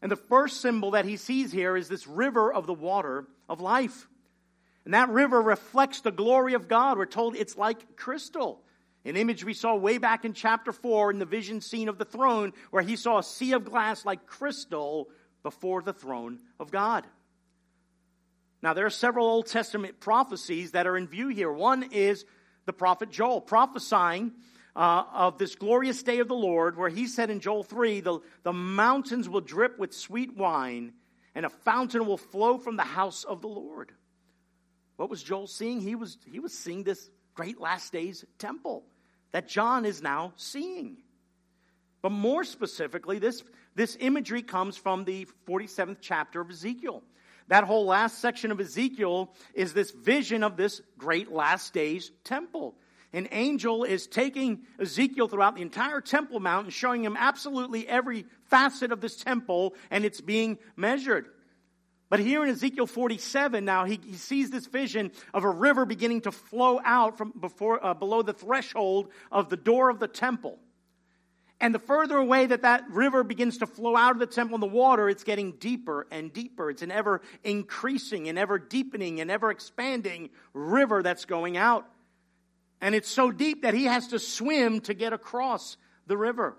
And 0.00 0.10
the 0.10 0.16
first 0.16 0.62
symbol 0.62 0.92
that 0.92 1.04
he 1.04 1.18
sees 1.18 1.52
here 1.52 1.76
is 1.76 1.86
this 1.86 2.06
river 2.06 2.50
of 2.50 2.66
the 2.66 2.72
water 2.72 3.26
of 3.46 3.60
life. 3.60 4.08
And 4.86 4.94
that 4.94 5.10
river 5.10 5.40
reflects 5.42 6.00
the 6.00 6.10
glory 6.10 6.54
of 6.54 6.66
God. 6.66 6.96
We're 6.96 7.04
told 7.04 7.36
it's 7.36 7.58
like 7.58 7.96
crystal. 7.96 8.62
An 9.04 9.16
image 9.16 9.44
we 9.44 9.52
saw 9.52 9.74
way 9.74 9.98
back 9.98 10.24
in 10.24 10.32
chapter 10.32 10.72
4 10.72 11.10
in 11.10 11.18
the 11.18 11.26
vision 11.26 11.60
scene 11.60 11.90
of 11.90 11.98
the 11.98 12.06
throne, 12.06 12.54
where 12.70 12.82
he 12.82 12.96
saw 12.96 13.18
a 13.18 13.22
sea 13.22 13.52
of 13.52 13.66
glass 13.66 14.06
like 14.06 14.26
crystal 14.26 15.08
before 15.42 15.82
the 15.82 15.92
throne 15.92 16.38
of 16.58 16.70
God. 16.70 17.06
Now, 18.62 18.74
there 18.74 18.86
are 18.86 18.90
several 18.90 19.26
Old 19.26 19.46
Testament 19.46 20.00
prophecies 20.00 20.72
that 20.72 20.86
are 20.86 20.96
in 20.96 21.06
view 21.06 21.28
here. 21.28 21.50
One 21.50 21.82
is 21.92 22.24
the 22.66 22.72
prophet 22.72 23.10
Joel 23.10 23.40
prophesying 23.40 24.32
uh, 24.76 25.04
of 25.12 25.38
this 25.38 25.54
glorious 25.54 26.02
day 26.02 26.18
of 26.18 26.28
the 26.28 26.34
Lord, 26.34 26.76
where 26.76 26.88
he 26.88 27.06
said 27.06 27.30
in 27.30 27.40
Joel 27.40 27.62
3 27.62 28.00
the, 28.00 28.20
the 28.42 28.52
mountains 28.52 29.28
will 29.28 29.40
drip 29.40 29.78
with 29.78 29.94
sweet 29.94 30.36
wine, 30.36 30.92
and 31.34 31.46
a 31.46 31.50
fountain 31.50 32.06
will 32.06 32.18
flow 32.18 32.58
from 32.58 32.76
the 32.76 32.82
house 32.82 33.24
of 33.24 33.40
the 33.40 33.48
Lord. 33.48 33.92
What 34.96 35.08
was 35.08 35.22
Joel 35.22 35.46
seeing? 35.46 35.80
He 35.80 35.94
was, 35.94 36.18
he 36.30 36.40
was 36.40 36.52
seeing 36.52 36.84
this 36.84 37.08
great 37.34 37.58
last 37.58 37.92
days 37.92 38.24
temple 38.38 38.84
that 39.32 39.48
John 39.48 39.86
is 39.86 40.02
now 40.02 40.34
seeing. 40.36 40.98
But 42.02 42.12
more 42.12 42.44
specifically, 42.44 43.18
this, 43.18 43.42
this 43.74 43.96
imagery 44.00 44.42
comes 44.42 44.76
from 44.76 45.04
the 45.04 45.26
47th 45.48 45.98
chapter 46.00 46.40
of 46.40 46.50
Ezekiel. 46.50 47.02
That 47.50 47.64
whole 47.64 47.84
last 47.84 48.20
section 48.20 48.52
of 48.52 48.60
Ezekiel 48.60 49.34
is 49.54 49.72
this 49.72 49.90
vision 49.90 50.44
of 50.44 50.56
this 50.56 50.80
great 50.96 51.32
last 51.32 51.74
days 51.74 52.12
temple. 52.22 52.76
An 53.12 53.26
angel 53.32 53.82
is 53.82 54.06
taking 54.06 54.60
Ezekiel 54.78 55.26
throughout 55.26 55.56
the 55.56 55.62
entire 55.62 56.00
Temple 56.00 56.38
Mount 56.38 56.66
and 56.66 56.72
showing 56.72 57.04
him 57.04 57.16
absolutely 57.18 57.88
every 57.88 58.24
facet 58.44 58.92
of 58.92 59.00
this 59.00 59.16
temple, 59.16 59.74
and 59.90 60.04
it's 60.04 60.20
being 60.20 60.58
measured. 60.76 61.26
But 62.08 62.20
here 62.20 62.44
in 62.44 62.50
Ezekiel 62.50 62.86
47, 62.86 63.64
now 63.64 63.84
he, 63.84 63.98
he 64.04 64.14
sees 64.14 64.50
this 64.50 64.66
vision 64.66 65.10
of 65.34 65.42
a 65.42 65.50
river 65.50 65.84
beginning 65.84 66.20
to 66.20 66.30
flow 66.30 66.80
out 66.84 67.18
from 67.18 67.32
before, 67.32 67.84
uh, 67.84 67.94
below 67.94 68.22
the 68.22 68.32
threshold 68.32 69.08
of 69.32 69.48
the 69.48 69.56
door 69.56 69.90
of 69.90 69.98
the 69.98 70.08
temple. 70.08 70.60
And 71.60 71.74
the 71.74 71.78
further 71.78 72.16
away 72.16 72.46
that 72.46 72.62
that 72.62 72.88
river 72.90 73.22
begins 73.22 73.58
to 73.58 73.66
flow 73.66 73.94
out 73.94 74.12
of 74.12 74.18
the 74.18 74.26
temple 74.26 74.54
in 74.54 74.62
the 74.62 74.66
water, 74.66 75.10
it's 75.10 75.24
getting 75.24 75.52
deeper 75.52 76.06
and 76.10 76.32
deeper. 76.32 76.70
It's 76.70 76.80
an 76.80 76.90
ever 76.90 77.20
increasing 77.44 78.28
and 78.28 78.38
ever 78.38 78.58
deepening 78.58 79.20
and 79.20 79.30
ever 79.30 79.50
expanding 79.50 80.30
river 80.54 81.02
that's 81.02 81.26
going 81.26 81.58
out. 81.58 81.84
And 82.80 82.94
it's 82.94 83.10
so 83.10 83.30
deep 83.30 83.62
that 83.62 83.74
he 83.74 83.84
has 83.84 84.08
to 84.08 84.18
swim 84.18 84.80
to 84.82 84.94
get 84.94 85.12
across 85.12 85.76
the 86.06 86.16
river. 86.16 86.56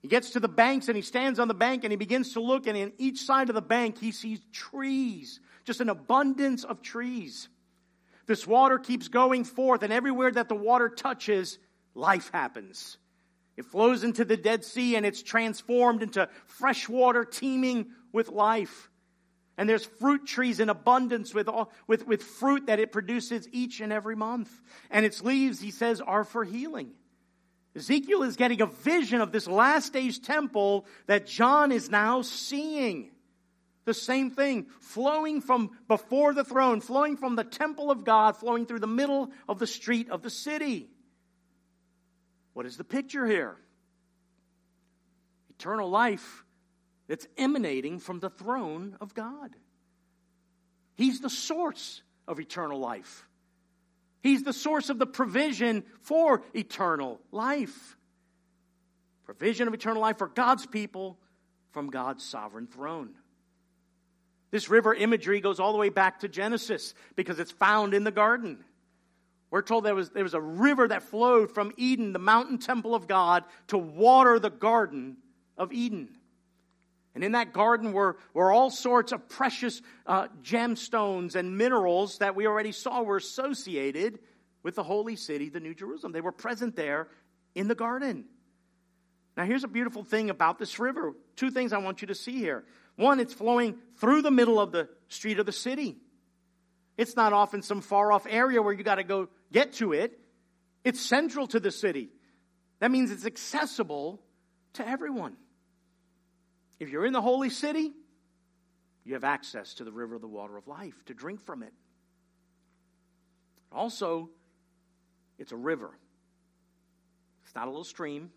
He 0.00 0.08
gets 0.08 0.30
to 0.30 0.40
the 0.40 0.48
banks 0.48 0.88
and 0.88 0.96
he 0.96 1.02
stands 1.02 1.38
on 1.38 1.46
the 1.46 1.54
bank 1.54 1.84
and 1.84 1.92
he 1.92 1.96
begins 1.96 2.32
to 2.32 2.40
look, 2.40 2.66
and 2.66 2.76
in 2.76 2.92
each 2.96 3.20
side 3.20 3.50
of 3.50 3.54
the 3.54 3.60
bank, 3.60 3.98
he 3.98 4.12
sees 4.12 4.40
trees, 4.50 5.40
just 5.64 5.80
an 5.80 5.90
abundance 5.90 6.64
of 6.64 6.80
trees. 6.80 7.50
This 8.26 8.46
water 8.46 8.78
keeps 8.78 9.08
going 9.08 9.44
forth, 9.44 9.82
and 9.82 9.92
everywhere 9.92 10.30
that 10.30 10.48
the 10.48 10.54
water 10.54 10.88
touches, 10.88 11.58
life 11.94 12.30
happens. 12.32 12.96
It 13.56 13.66
flows 13.66 14.04
into 14.04 14.24
the 14.24 14.36
Dead 14.36 14.64
Sea 14.64 14.96
and 14.96 15.04
it's 15.04 15.22
transformed 15.22 16.02
into 16.02 16.28
fresh 16.46 16.88
water 16.88 17.24
teeming 17.24 17.90
with 18.12 18.28
life. 18.28 18.90
And 19.58 19.68
there's 19.68 19.84
fruit 19.84 20.26
trees 20.26 20.60
in 20.60 20.70
abundance 20.70 21.34
with, 21.34 21.48
all, 21.48 21.70
with, 21.86 22.06
with 22.06 22.22
fruit 22.22 22.66
that 22.66 22.80
it 22.80 22.90
produces 22.90 23.46
each 23.52 23.80
and 23.80 23.92
every 23.92 24.16
month. 24.16 24.50
And 24.90 25.04
its 25.04 25.22
leaves, 25.22 25.60
he 25.60 25.70
says, 25.70 26.00
are 26.00 26.24
for 26.24 26.44
healing. 26.44 26.92
Ezekiel 27.76 28.22
is 28.22 28.36
getting 28.36 28.60
a 28.60 28.66
vision 28.66 29.20
of 29.20 29.32
this 29.32 29.46
last 29.46 29.92
days 29.92 30.18
temple 30.18 30.86
that 31.06 31.26
John 31.26 31.72
is 31.72 31.90
now 31.90 32.22
seeing. 32.22 33.10
The 33.84 33.94
same 33.94 34.30
thing, 34.30 34.66
flowing 34.80 35.40
from 35.40 35.70
before 35.88 36.34
the 36.34 36.44
throne, 36.44 36.80
flowing 36.80 37.16
from 37.16 37.34
the 37.34 37.44
temple 37.44 37.90
of 37.90 38.04
God, 38.04 38.36
flowing 38.36 38.64
through 38.64 38.78
the 38.80 38.86
middle 38.86 39.32
of 39.48 39.58
the 39.58 39.66
street 39.66 40.08
of 40.08 40.22
the 40.22 40.30
city. 40.30 40.88
What 42.54 42.66
is 42.66 42.76
the 42.76 42.84
picture 42.84 43.26
here? 43.26 43.56
Eternal 45.50 45.88
life 45.88 46.44
that's 47.08 47.26
emanating 47.36 47.98
from 47.98 48.20
the 48.20 48.30
throne 48.30 48.96
of 49.00 49.14
God. 49.14 49.56
He's 50.94 51.20
the 51.20 51.30
source 51.30 52.02
of 52.28 52.40
eternal 52.40 52.78
life. 52.78 53.26
He's 54.22 54.42
the 54.42 54.52
source 54.52 54.88
of 54.88 54.98
the 54.98 55.06
provision 55.06 55.84
for 56.02 56.42
eternal 56.54 57.20
life. 57.32 57.96
Provision 59.24 59.68
of 59.68 59.74
eternal 59.74 60.02
life 60.02 60.18
for 60.18 60.28
God's 60.28 60.66
people 60.66 61.18
from 61.72 61.88
God's 61.90 62.24
sovereign 62.24 62.66
throne. 62.66 63.14
This 64.50 64.68
river 64.68 64.94
imagery 64.94 65.40
goes 65.40 65.58
all 65.58 65.72
the 65.72 65.78
way 65.78 65.88
back 65.88 66.20
to 66.20 66.28
Genesis 66.28 66.94
because 67.16 67.40
it's 67.40 67.50
found 67.50 67.94
in 67.94 68.04
the 68.04 68.10
garden. 68.10 68.62
We're 69.52 69.60
told 69.60 69.84
there 69.84 69.94
was, 69.94 70.08
there 70.08 70.22
was 70.22 70.32
a 70.32 70.40
river 70.40 70.88
that 70.88 71.02
flowed 71.02 71.52
from 71.52 71.72
Eden, 71.76 72.14
the 72.14 72.18
mountain 72.18 72.56
temple 72.56 72.94
of 72.94 73.06
God, 73.06 73.44
to 73.66 73.76
water 73.76 74.38
the 74.38 74.48
garden 74.48 75.18
of 75.58 75.74
Eden. 75.74 76.08
And 77.14 77.22
in 77.22 77.32
that 77.32 77.52
garden 77.52 77.92
were, 77.92 78.16
were 78.32 78.50
all 78.50 78.70
sorts 78.70 79.12
of 79.12 79.28
precious 79.28 79.82
uh, 80.06 80.28
gemstones 80.42 81.34
and 81.34 81.58
minerals 81.58 82.16
that 82.18 82.34
we 82.34 82.46
already 82.46 82.72
saw 82.72 83.02
were 83.02 83.18
associated 83.18 84.20
with 84.62 84.74
the 84.74 84.82
holy 84.82 85.16
city, 85.16 85.50
the 85.50 85.60
New 85.60 85.74
Jerusalem. 85.74 86.12
They 86.12 86.22
were 86.22 86.32
present 86.32 86.74
there 86.74 87.08
in 87.54 87.68
the 87.68 87.74
garden. 87.74 88.24
Now, 89.36 89.44
here's 89.44 89.64
a 89.64 89.68
beautiful 89.68 90.02
thing 90.02 90.30
about 90.30 90.58
this 90.58 90.78
river. 90.78 91.12
Two 91.36 91.50
things 91.50 91.74
I 91.74 91.78
want 91.78 92.00
you 92.00 92.08
to 92.08 92.14
see 92.14 92.38
here. 92.38 92.64
One, 92.96 93.20
it's 93.20 93.34
flowing 93.34 93.76
through 93.98 94.22
the 94.22 94.30
middle 94.30 94.58
of 94.58 94.72
the 94.72 94.88
street 95.08 95.38
of 95.38 95.44
the 95.44 95.52
city. 95.52 95.98
It's 96.96 97.16
not 97.16 97.34
off 97.34 97.52
in 97.52 97.60
some 97.60 97.82
far 97.82 98.12
off 98.12 98.26
area 98.26 98.62
where 98.62 98.72
you 98.72 98.82
got 98.82 98.94
to 98.94 99.04
go 99.04 99.28
get 99.52 99.74
to 99.74 99.92
it. 99.92 100.18
It's 100.84 101.00
central 101.00 101.46
to 101.48 101.60
the 101.60 101.70
city. 101.70 102.08
That 102.80 102.90
means 102.90 103.10
it's 103.10 103.26
accessible 103.26 104.20
to 104.74 104.86
everyone. 104.86 105.36
If 106.80 106.88
you're 106.90 107.06
in 107.06 107.12
the 107.12 107.22
holy 107.22 107.50
city, 107.50 107.92
you 109.04 109.14
have 109.14 109.24
access 109.24 109.74
to 109.74 109.84
the 109.84 109.92
river 109.92 110.14
of 110.14 110.20
the 110.20 110.28
water 110.28 110.56
of 110.56 110.66
life 110.66 111.04
to 111.06 111.14
drink 111.14 111.40
from 111.40 111.62
it. 111.62 111.72
Also, 113.70 114.30
it's 115.38 115.52
a 115.52 115.56
river. 115.56 115.90
It's 117.44 117.54
not 117.54 117.66
a 117.66 117.70
little 117.70 117.84
stream. 117.84 118.30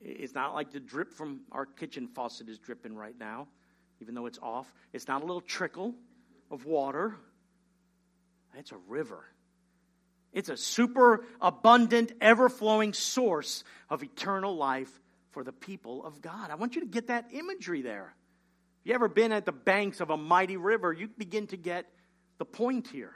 It's 0.00 0.34
not 0.34 0.54
like 0.54 0.70
the 0.70 0.80
drip 0.80 1.12
from 1.12 1.40
our 1.50 1.66
kitchen 1.66 2.08
faucet 2.08 2.48
is 2.48 2.58
dripping 2.58 2.94
right 2.94 3.18
now, 3.18 3.48
even 4.00 4.14
though 4.14 4.26
it's 4.26 4.38
off. 4.42 4.72
It's 4.92 5.08
not 5.08 5.22
a 5.22 5.24
little 5.24 5.40
trickle 5.40 5.94
of 6.50 6.66
water. 6.66 7.16
It's 8.58 8.72
a 8.72 8.78
river. 8.88 9.24
It's 10.32 10.48
a 10.48 10.56
super 10.56 11.24
abundant, 11.40 12.12
ever 12.20 12.48
flowing 12.48 12.92
source 12.92 13.62
of 13.88 14.02
eternal 14.02 14.56
life 14.56 14.90
for 15.30 15.44
the 15.44 15.52
people 15.52 16.04
of 16.04 16.20
God. 16.20 16.50
I 16.50 16.56
want 16.56 16.74
you 16.74 16.80
to 16.80 16.86
get 16.86 17.06
that 17.08 17.26
imagery 17.32 17.82
there. 17.82 18.14
If 18.82 18.88
you 18.88 18.94
ever 18.94 19.08
been 19.08 19.32
at 19.32 19.46
the 19.46 19.52
banks 19.52 20.00
of 20.00 20.10
a 20.10 20.16
mighty 20.16 20.56
river, 20.56 20.92
you 20.92 21.08
begin 21.08 21.46
to 21.48 21.56
get 21.56 21.86
the 22.38 22.44
point 22.44 22.88
here. 22.88 23.14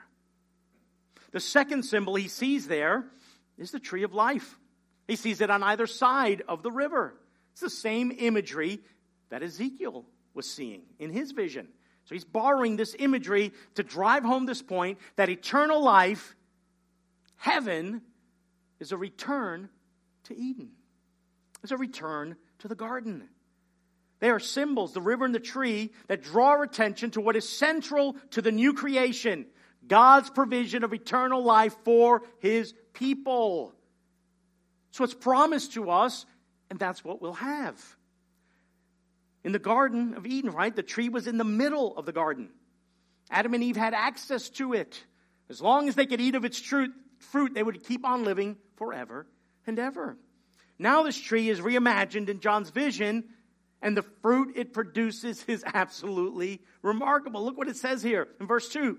The 1.33 1.41
second 1.41 1.85
symbol 1.85 2.15
he 2.15 2.29
sees 2.29 2.69
there 2.69 3.05
is 3.59 3.71
the 3.71 3.81
tree 3.81 4.05
of 4.05 4.15
life. 4.15 4.59
He 5.07 5.17
sees 5.17 5.41
it 5.41 5.51
on 5.51 5.63
either 5.63 5.87
side 5.87 6.43
of 6.49 6.63
the 6.63 6.71
river. 6.71 7.15
It's 7.53 7.61
the 7.61 7.71
same 7.71 8.13
imagery 8.17 8.81
that 9.31 9.43
Ezekiel 9.43 10.05
was 10.35 10.49
seeing 10.49 10.83
in 10.99 11.11
his 11.11 11.33
vision. 11.33 11.69
So 12.09 12.15
he's 12.15 12.25
borrowing 12.25 12.77
this 12.77 12.97
imagery 12.99 13.53
to 13.75 13.83
drive 13.83 14.25
home 14.25 14.47
this 14.47 14.63
point 14.63 14.97
that 15.17 15.29
eternal 15.29 15.83
life, 15.83 16.35
heaven, 17.37 18.01
is 18.81 18.93
a 18.93 18.97
return 18.97 19.69
to 20.25 20.35
Eden. 20.35 20.71
It's 21.63 21.71
a 21.71 21.77
return 21.77 22.37
to 22.61 22.69
the 22.69 22.75
garden. 22.75 23.29
They 24.21 24.31
are 24.31 24.41
symbols, 24.41 24.95
the 24.95 25.03
river 25.03 25.27
and 25.27 25.35
the 25.35 25.39
tree, 25.39 25.91
that 26.07 26.23
draw 26.23 26.49
our 26.53 26.63
attention 26.63 27.11
to 27.11 27.21
what 27.21 27.37
is 27.37 27.47
central 27.47 28.17
to 28.31 28.41
the 28.41 28.53
new 28.53 28.73
creation 28.73 29.45
God's 29.87 30.31
provision 30.31 30.85
of 30.85 30.95
eternal 30.95 31.43
life 31.45 31.77
for 31.85 32.23
his 32.39 32.73
people. 32.95 33.75
So 34.93 35.05
it's 35.05 35.15
promised 35.15 35.75
to 35.75 35.91
us, 35.91 36.25
and 36.71 36.79
that's 36.79 37.05
what 37.05 37.21
we'll 37.21 37.35
have. 37.35 37.98
In 39.45 39.53
the 39.53 39.59
Garden 39.59 40.15
of 40.15 40.27
Eden, 40.27 40.51
right? 40.51 40.75
The 40.75 40.83
tree 40.83 41.09
was 41.09 41.27
in 41.27 41.39
the 41.39 41.45
middle 41.45 41.97
of 41.97 42.07
the 42.07 42.13
garden. 42.13 42.51
Adam 43.31 43.55
and 43.55 43.63
Eve 43.63 43.77
had 43.77 43.95
access 43.95 44.49
to 44.51 44.73
it. 44.73 45.03
As 45.49 45.61
long 45.61 45.89
as 45.89 45.95
they 45.95 46.07
could 46.07 46.21
eat 46.21 46.35
of 46.35 46.45
its 46.45 46.59
fruit, 46.59 47.55
they 47.55 47.63
would 47.63 47.85
keep 47.85 48.05
on 48.05 48.25
living 48.25 48.57
forever 48.77 49.27
and 49.67 49.79
ever. 49.79 50.17
Now, 50.79 51.03
this 51.03 51.19
tree 51.19 51.49
is 51.49 51.61
reimagined 51.61 52.29
in 52.29 52.41
John's 52.41 52.71
vision, 52.71 53.25
and 53.83 53.97
the 53.97 54.05
fruit 54.23 54.57
it 54.57 54.73
produces 54.73 55.45
is 55.49 55.65
absolutely 55.67 56.61
remarkable. 56.83 57.45
Look 57.45 57.59
what 57.59 57.69
it 57.69 57.77
says 57.77 58.03
here 58.03 58.29
in 58.41 58.47
verse 58.47 58.69
2 58.69 58.99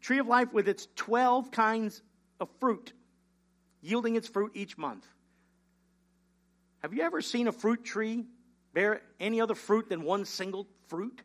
Tree 0.00 0.18
of 0.18 0.26
life 0.26 0.52
with 0.52 0.68
its 0.68 0.86
12 0.96 1.50
kinds 1.50 2.00
of 2.40 2.48
fruit, 2.60 2.92
yielding 3.80 4.16
its 4.16 4.28
fruit 4.28 4.52
each 4.54 4.78
month. 4.78 5.06
Have 6.82 6.94
you 6.94 7.02
ever 7.02 7.20
seen 7.20 7.48
a 7.48 7.52
fruit 7.52 7.84
tree 7.84 8.24
bear 8.74 9.02
any 9.18 9.40
other 9.40 9.54
fruit 9.54 9.88
than 9.88 10.02
one 10.02 10.24
single 10.24 10.66
fruit? 10.88 11.22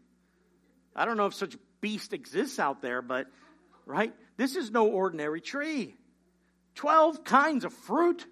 I 0.96 1.06
don't 1.06 1.18
know 1.18 1.26
if 1.26 1.34
such 1.34 1.56
beast 1.82 2.14
exists 2.14 2.60
out 2.60 2.82
there, 2.82 3.02
but, 3.02 3.28
right? 3.86 4.14
This 4.38 4.56
is 4.56 4.72
no 4.72 4.88
ordinary 4.88 5.42
tree. 5.42 5.96
12 6.76 7.24
kinds 7.24 7.66
of 7.66 7.74
fruit. 7.74 8.26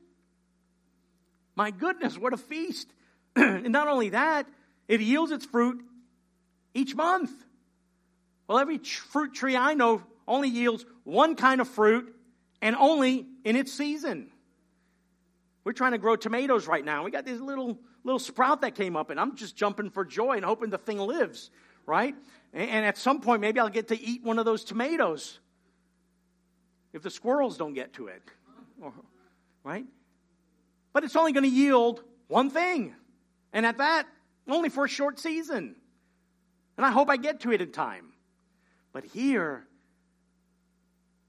My 1.56 1.72
goodness, 1.72 2.18
what 2.18 2.34
a 2.34 2.38
feast. 2.38 2.88
and 3.36 3.70
not 3.70 3.88
only 3.88 4.10
that, 4.10 4.48
it 4.88 5.02
yields 5.02 5.32
its 5.32 5.46
fruit 5.46 5.84
each 6.74 6.96
month. 6.96 7.32
Well, 8.48 8.60
every 8.60 8.80
fruit 8.80 9.34
tree 9.34 9.56
I 9.56 9.74
know 9.74 10.04
only 10.28 10.50
yields 10.50 10.86
one 11.04 11.36
kind 11.36 11.62
of 11.62 11.68
fruit 11.68 12.14
and 12.62 12.76
only 12.76 13.26
in 13.44 13.56
its 13.56 13.72
season. 13.72 14.32
We're 15.64 15.74
trying 15.74 15.92
to 15.92 15.98
grow 15.98 16.16
tomatoes 16.16 16.68
right 16.68 16.84
now. 16.84 17.04
We 17.04 17.12
got 17.12 17.26
this 17.26 17.40
little 17.40 17.78
little 18.04 18.20
sprout 18.20 18.62
that 18.62 18.76
came 18.76 18.96
up, 18.96 19.10
and 19.10 19.20
I'm 19.20 19.36
just 19.36 19.56
jumping 19.56 19.90
for 19.90 20.04
joy 20.04 20.34
and 20.34 20.46
hoping 20.46 20.70
the 20.70 20.78
thing 20.78 20.98
lives, 20.98 21.52
right? 21.86 22.16
And 22.54 22.86
at 22.86 22.98
some 22.98 23.22
point, 23.22 23.42
maybe 23.42 23.60
I'll 23.60 23.70
get 23.70 23.90
to 23.90 24.00
eat 24.00 24.24
one 24.24 24.40
of 24.40 24.46
those 24.46 24.64
tomatoes 24.64 25.40
if 26.94 27.04
the 27.04 27.10
squirrels 27.10 27.58
don't 27.58 27.74
get 27.74 27.94
to 27.94 28.08
it, 28.08 28.22
right? 29.64 29.86
But 30.94 31.04
it's 31.04 31.16
only 31.16 31.32
going 31.32 31.44
to 31.44 31.50
yield 31.50 32.04
one 32.28 32.50
thing, 32.50 32.96
and 33.54 33.66
at 33.66 33.78
that, 33.78 34.08
only 34.48 34.70
for 34.70 34.86
a 34.86 34.90
short 34.90 35.20
season. 35.20 35.76
And 36.78 36.86
I 36.86 36.92
hope 36.92 37.10
I 37.10 37.18
get 37.18 37.42
to 37.42 37.52
it 37.52 37.62
in 37.62 37.72
time. 37.72 38.08
But 38.92 39.06
here, 39.06 39.66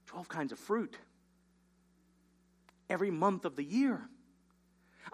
12 0.07 0.27
kinds 0.27 0.51
of 0.51 0.59
fruit 0.59 0.97
every 2.89 3.11
month 3.11 3.45
of 3.45 3.55
the 3.55 3.63
year. 3.63 4.01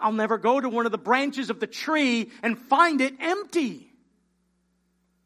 I'll 0.00 0.12
never 0.12 0.38
go 0.38 0.60
to 0.60 0.68
one 0.68 0.86
of 0.86 0.92
the 0.92 0.98
branches 0.98 1.50
of 1.50 1.60
the 1.60 1.66
tree 1.66 2.30
and 2.42 2.58
find 2.58 3.00
it 3.00 3.14
empty. 3.20 3.92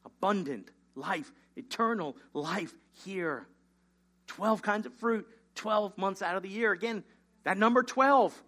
Abundant 0.05 0.71
life, 0.95 1.31
eternal 1.57 2.17
life 2.33 2.75
here. 3.05 3.47
12 4.29 4.63
kinds 4.63 4.87
of 4.87 4.95
fruit, 4.95 5.27
12 5.55 5.97
months 5.99 6.23
out 6.23 6.37
of 6.37 6.43
the 6.43 6.49
year. 6.49 6.73
Again, 6.73 7.05
that 7.45 7.59
number 7.59 7.83
12. 7.83 8.43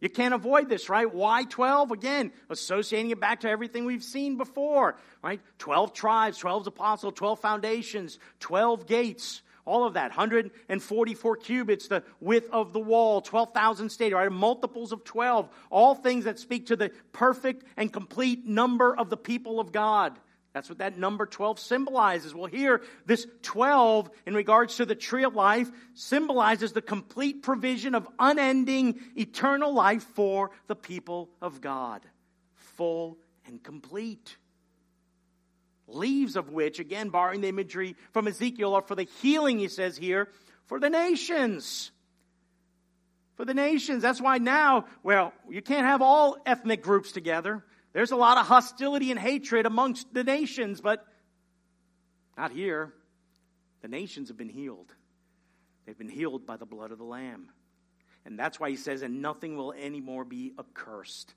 You 0.00 0.10
can't 0.10 0.34
avoid 0.34 0.68
this, 0.68 0.88
right? 0.90 1.12
Why 1.12 1.44
12? 1.44 1.90
Again, 1.90 2.32
associating 2.50 3.10
it 3.10 3.20
back 3.20 3.40
to 3.40 3.48
everything 3.48 3.86
we've 3.86 4.04
seen 4.04 4.36
before, 4.36 4.96
right? 5.22 5.40
12 5.58 5.94
tribes, 5.94 6.38
12 6.38 6.66
apostles, 6.66 7.14
12 7.16 7.40
foundations, 7.40 8.18
12 8.40 8.86
gates, 8.86 9.40
all 9.66 9.84
of 9.84 9.94
that 9.94 10.10
144 10.10 11.36
cubits 11.36 11.88
the 11.88 12.02
width 12.20 12.48
of 12.50 12.72
the 12.72 12.80
wall 12.80 13.20
12000 13.20 13.90
stadia 13.90 14.16
right 14.16 14.32
multiples 14.32 14.92
of 14.92 15.04
12 15.04 15.48
all 15.70 15.94
things 15.94 16.24
that 16.24 16.38
speak 16.38 16.66
to 16.66 16.76
the 16.76 16.90
perfect 17.12 17.64
and 17.76 17.92
complete 17.92 18.46
number 18.46 18.96
of 18.96 19.10
the 19.10 19.16
people 19.16 19.60
of 19.60 19.72
god 19.72 20.18
that's 20.56 20.70
what 20.70 20.78
that 20.78 20.96
number 20.96 21.26
12 21.26 21.58
symbolizes. 21.58 22.34
Well, 22.34 22.46
here, 22.46 22.80
this 23.04 23.26
12, 23.42 24.08
in 24.24 24.32
regards 24.32 24.76
to 24.76 24.86
the 24.86 24.94
tree 24.94 25.24
of 25.24 25.34
life, 25.34 25.70
symbolizes 25.92 26.72
the 26.72 26.80
complete 26.80 27.42
provision 27.42 27.94
of 27.94 28.08
unending 28.18 28.98
eternal 29.18 29.74
life 29.74 30.04
for 30.14 30.52
the 30.66 30.74
people 30.74 31.28
of 31.42 31.60
God. 31.60 32.06
Full 32.54 33.18
and 33.44 33.62
complete 33.62 34.38
leaves 35.88 36.36
of 36.36 36.50
which, 36.50 36.78
again, 36.78 37.10
borrowing 37.10 37.40
the 37.40 37.48
imagery 37.48 37.96
from 38.12 38.28
Ezekiel, 38.28 38.74
are 38.74 38.82
for 38.82 38.94
the 38.94 39.08
healing, 39.22 39.58
he 39.58 39.68
says 39.68 39.96
here, 39.96 40.28
for 40.66 40.80
the 40.80 40.90
nations. 40.90 41.90
For 43.36 43.44
the 43.44 43.54
nations. 43.54 44.02
That's 44.02 44.20
why 44.20 44.38
now, 44.38 44.86
well, 45.02 45.32
you 45.48 45.62
can't 45.62 45.86
have 45.86 46.02
all 46.02 46.38
ethnic 46.46 46.82
groups 46.82 47.12
together. 47.12 47.64
There's 47.92 48.10
a 48.10 48.16
lot 48.16 48.38
of 48.38 48.46
hostility 48.46 49.10
and 49.10 49.20
hatred 49.20 49.66
amongst 49.66 50.12
the 50.12 50.24
nations, 50.24 50.80
but 50.80 51.04
not 52.36 52.50
here. 52.50 52.92
The 53.82 53.88
nations 53.88 54.28
have 54.28 54.36
been 54.36 54.48
healed. 54.48 54.92
They've 55.86 55.96
been 55.96 56.08
healed 56.08 56.46
by 56.46 56.56
the 56.56 56.66
blood 56.66 56.90
of 56.90 56.98
the 56.98 57.04
Lamb. 57.04 57.48
And 58.24 58.38
that's 58.38 58.58
why 58.58 58.70
he 58.70 58.76
says, 58.76 59.02
and 59.02 59.22
nothing 59.22 59.56
will 59.56 59.72
anymore 59.72 60.24
be 60.24 60.52
accursed. 60.58 61.32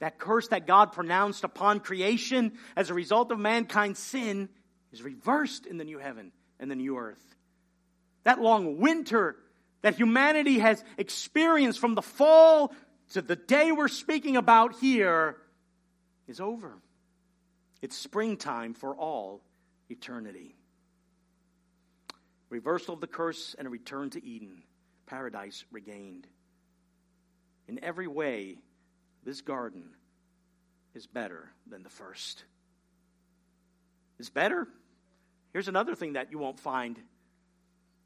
That 0.00 0.18
curse 0.18 0.48
that 0.48 0.66
God 0.66 0.92
pronounced 0.92 1.44
upon 1.44 1.80
creation 1.80 2.52
as 2.76 2.90
a 2.90 2.94
result 2.94 3.32
of 3.32 3.38
mankind's 3.38 3.98
sin 3.98 4.48
is 4.92 5.02
reversed 5.02 5.66
in 5.66 5.76
the 5.76 5.84
new 5.84 5.98
heaven 5.98 6.32
and 6.60 6.70
the 6.70 6.76
new 6.76 6.96
earth. 6.96 7.22
That 8.24 8.40
long 8.40 8.78
winter 8.78 9.36
that 9.82 9.96
humanity 9.96 10.58
has 10.58 10.82
experienced 10.96 11.80
from 11.80 11.94
the 11.94 12.02
fall 12.02 12.72
to 13.12 13.22
the 13.22 13.36
day 13.36 13.72
we're 13.72 13.88
speaking 13.88 14.36
about 14.36 14.78
here 14.80 15.36
is 16.26 16.40
over. 16.40 16.74
It's 17.80 17.96
springtime 17.96 18.74
for 18.74 18.94
all 18.94 19.40
eternity. 19.88 20.56
Reversal 22.50 22.94
of 22.94 23.00
the 23.00 23.06
curse 23.06 23.54
and 23.58 23.66
a 23.66 23.70
return 23.70 24.10
to 24.10 24.24
Eden, 24.24 24.62
paradise 25.06 25.64
regained. 25.70 26.26
In 27.66 27.82
every 27.84 28.06
way, 28.06 28.58
this 29.28 29.42
garden 29.42 29.82
is 30.94 31.06
better 31.06 31.50
than 31.66 31.82
the 31.82 31.90
first. 31.90 32.44
It's 34.18 34.30
better. 34.30 34.66
Here's 35.52 35.68
another 35.68 35.94
thing 35.94 36.14
that 36.14 36.32
you 36.32 36.38
won't 36.38 36.58
find 36.58 36.98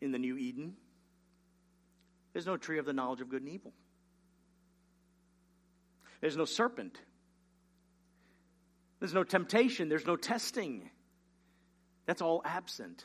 in 0.01 0.11
the 0.11 0.19
new 0.19 0.37
Eden 0.37 0.75
there's 2.33 2.47
no 2.47 2.57
tree 2.57 2.79
of 2.79 2.87
the 2.87 2.95
knowledge 2.95 3.21
of 3.21 3.29
good 3.29 3.43
and 3.43 3.53
evil, 3.53 3.73
there's 6.21 6.37
no 6.37 6.45
serpent, 6.45 6.99
there's 8.99 9.15
no 9.15 9.23
temptation, 9.23 9.89
there's 9.89 10.07
no 10.07 10.17
testing. 10.17 10.91
That's 12.07 12.21
all 12.21 12.43
absent 12.45 13.05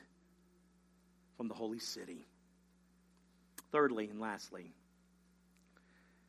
from 1.35 1.49
the 1.49 1.53
holy 1.53 1.77
city. 1.77 2.25
Thirdly 3.71 4.07
and 4.09 4.19
lastly, 4.19 4.73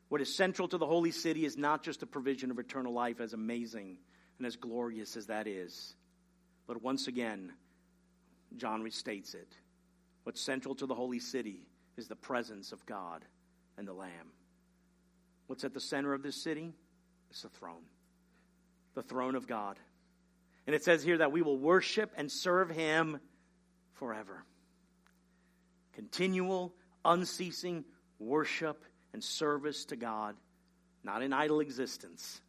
what 0.09 0.21
is 0.21 0.35
central 0.35 0.67
to 0.67 0.77
the 0.77 0.87
holy 0.87 1.11
city 1.11 1.45
is 1.45 1.55
not 1.55 1.83
just 1.83 1.99
the 1.99 2.07
provision 2.07 2.51
of 2.51 2.59
eternal 2.59 2.93
life, 2.93 3.21
as 3.21 3.33
amazing 3.33 3.97
and 4.37 4.47
as 4.47 4.55
glorious 4.55 5.15
as 5.15 5.27
that 5.27 5.47
is. 5.47 5.95
But 6.67 6.81
once 6.81 7.07
again, 7.07 7.53
John 8.57 8.81
restates 8.83 9.35
it. 9.35 9.55
What's 10.23 10.41
central 10.41 10.75
to 10.75 10.87
the 10.87 10.95
holy 10.95 11.19
city 11.19 11.61
is 11.95 12.07
the 12.07 12.15
presence 12.15 12.71
of 12.71 12.85
God 12.85 13.23
and 13.77 13.87
the 13.87 13.93
Lamb. 13.93 14.33
What's 15.47 15.63
at 15.63 15.73
the 15.73 15.79
center 15.79 16.13
of 16.13 16.23
this 16.23 16.43
city? 16.43 16.73
It's 17.29 17.43
the 17.43 17.49
throne, 17.49 17.83
the 18.95 19.03
throne 19.03 19.35
of 19.35 19.47
God. 19.47 19.77
And 20.65 20.75
it 20.75 20.83
says 20.83 21.03
here 21.03 21.19
that 21.19 21.31
we 21.31 21.41
will 21.41 21.57
worship 21.57 22.11
and 22.15 22.31
serve 22.31 22.69
Him 22.69 23.19
forever. 23.93 24.43
Continual, 25.93 26.73
unceasing 27.05 27.85
worship 28.19 28.83
and 29.13 29.23
service 29.23 29.85
to 29.85 29.95
God, 29.95 30.35
not 31.03 31.21
an 31.21 31.33
idle 31.33 31.59
existence. 31.59 32.41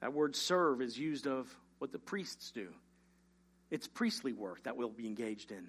That 0.00 0.12
word 0.12 0.34
serve 0.34 0.82
is 0.82 0.98
used 0.98 1.26
of 1.26 1.54
what 1.78 1.92
the 1.92 1.98
priests 1.98 2.50
do. 2.50 2.68
It's 3.70 3.88
priestly 3.88 4.32
work 4.32 4.64
that 4.64 4.76
we'll 4.76 4.90
be 4.90 5.06
engaged 5.06 5.52
in. 5.52 5.68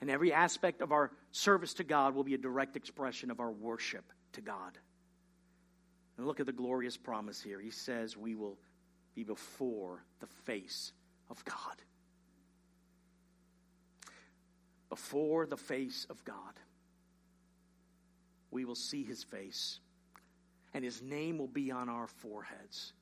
And 0.00 0.10
every 0.10 0.32
aspect 0.32 0.80
of 0.80 0.90
our 0.90 1.12
service 1.30 1.74
to 1.74 1.84
God 1.84 2.14
will 2.14 2.24
be 2.24 2.34
a 2.34 2.38
direct 2.38 2.74
expression 2.74 3.30
of 3.30 3.38
our 3.38 3.52
worship 3.52 4.04
to 4.32 4.40
God. 4.40 4.76
And 6.16 6.26
look 6.26 6.40
at 6.40 6.46
the 6.46 6.52
glorious 6.52 6.96
promise 6.96 7.40
here. 7.40 7.60
He 7.60 7.70
says 7.70 8.16
we 8.16 8.34
will 8.34 8.58
be 9.14 9.22
before 9.22 10.02
the 10.20 10.26
face 10.26 10.92
of 11.30 11.44
God. 11.44 11.76
Before 14.88 15.46
the 15.46 15.56
face 15.56 16.06
of 16.10 16.24
God. 16.24 16.58
We 18.52 18.64
will 18.66 18.76
see 18.76 19.02
his 19.02 19.24
face, 19.24 19.80
and 20.74 20.84
his 20.84 21.02
name 21.02 21.38
will 21.38 21.48
be 21.48 21.72
on 21.72 21.88
our 21.88 22.06
foreheads. 22.06 22.92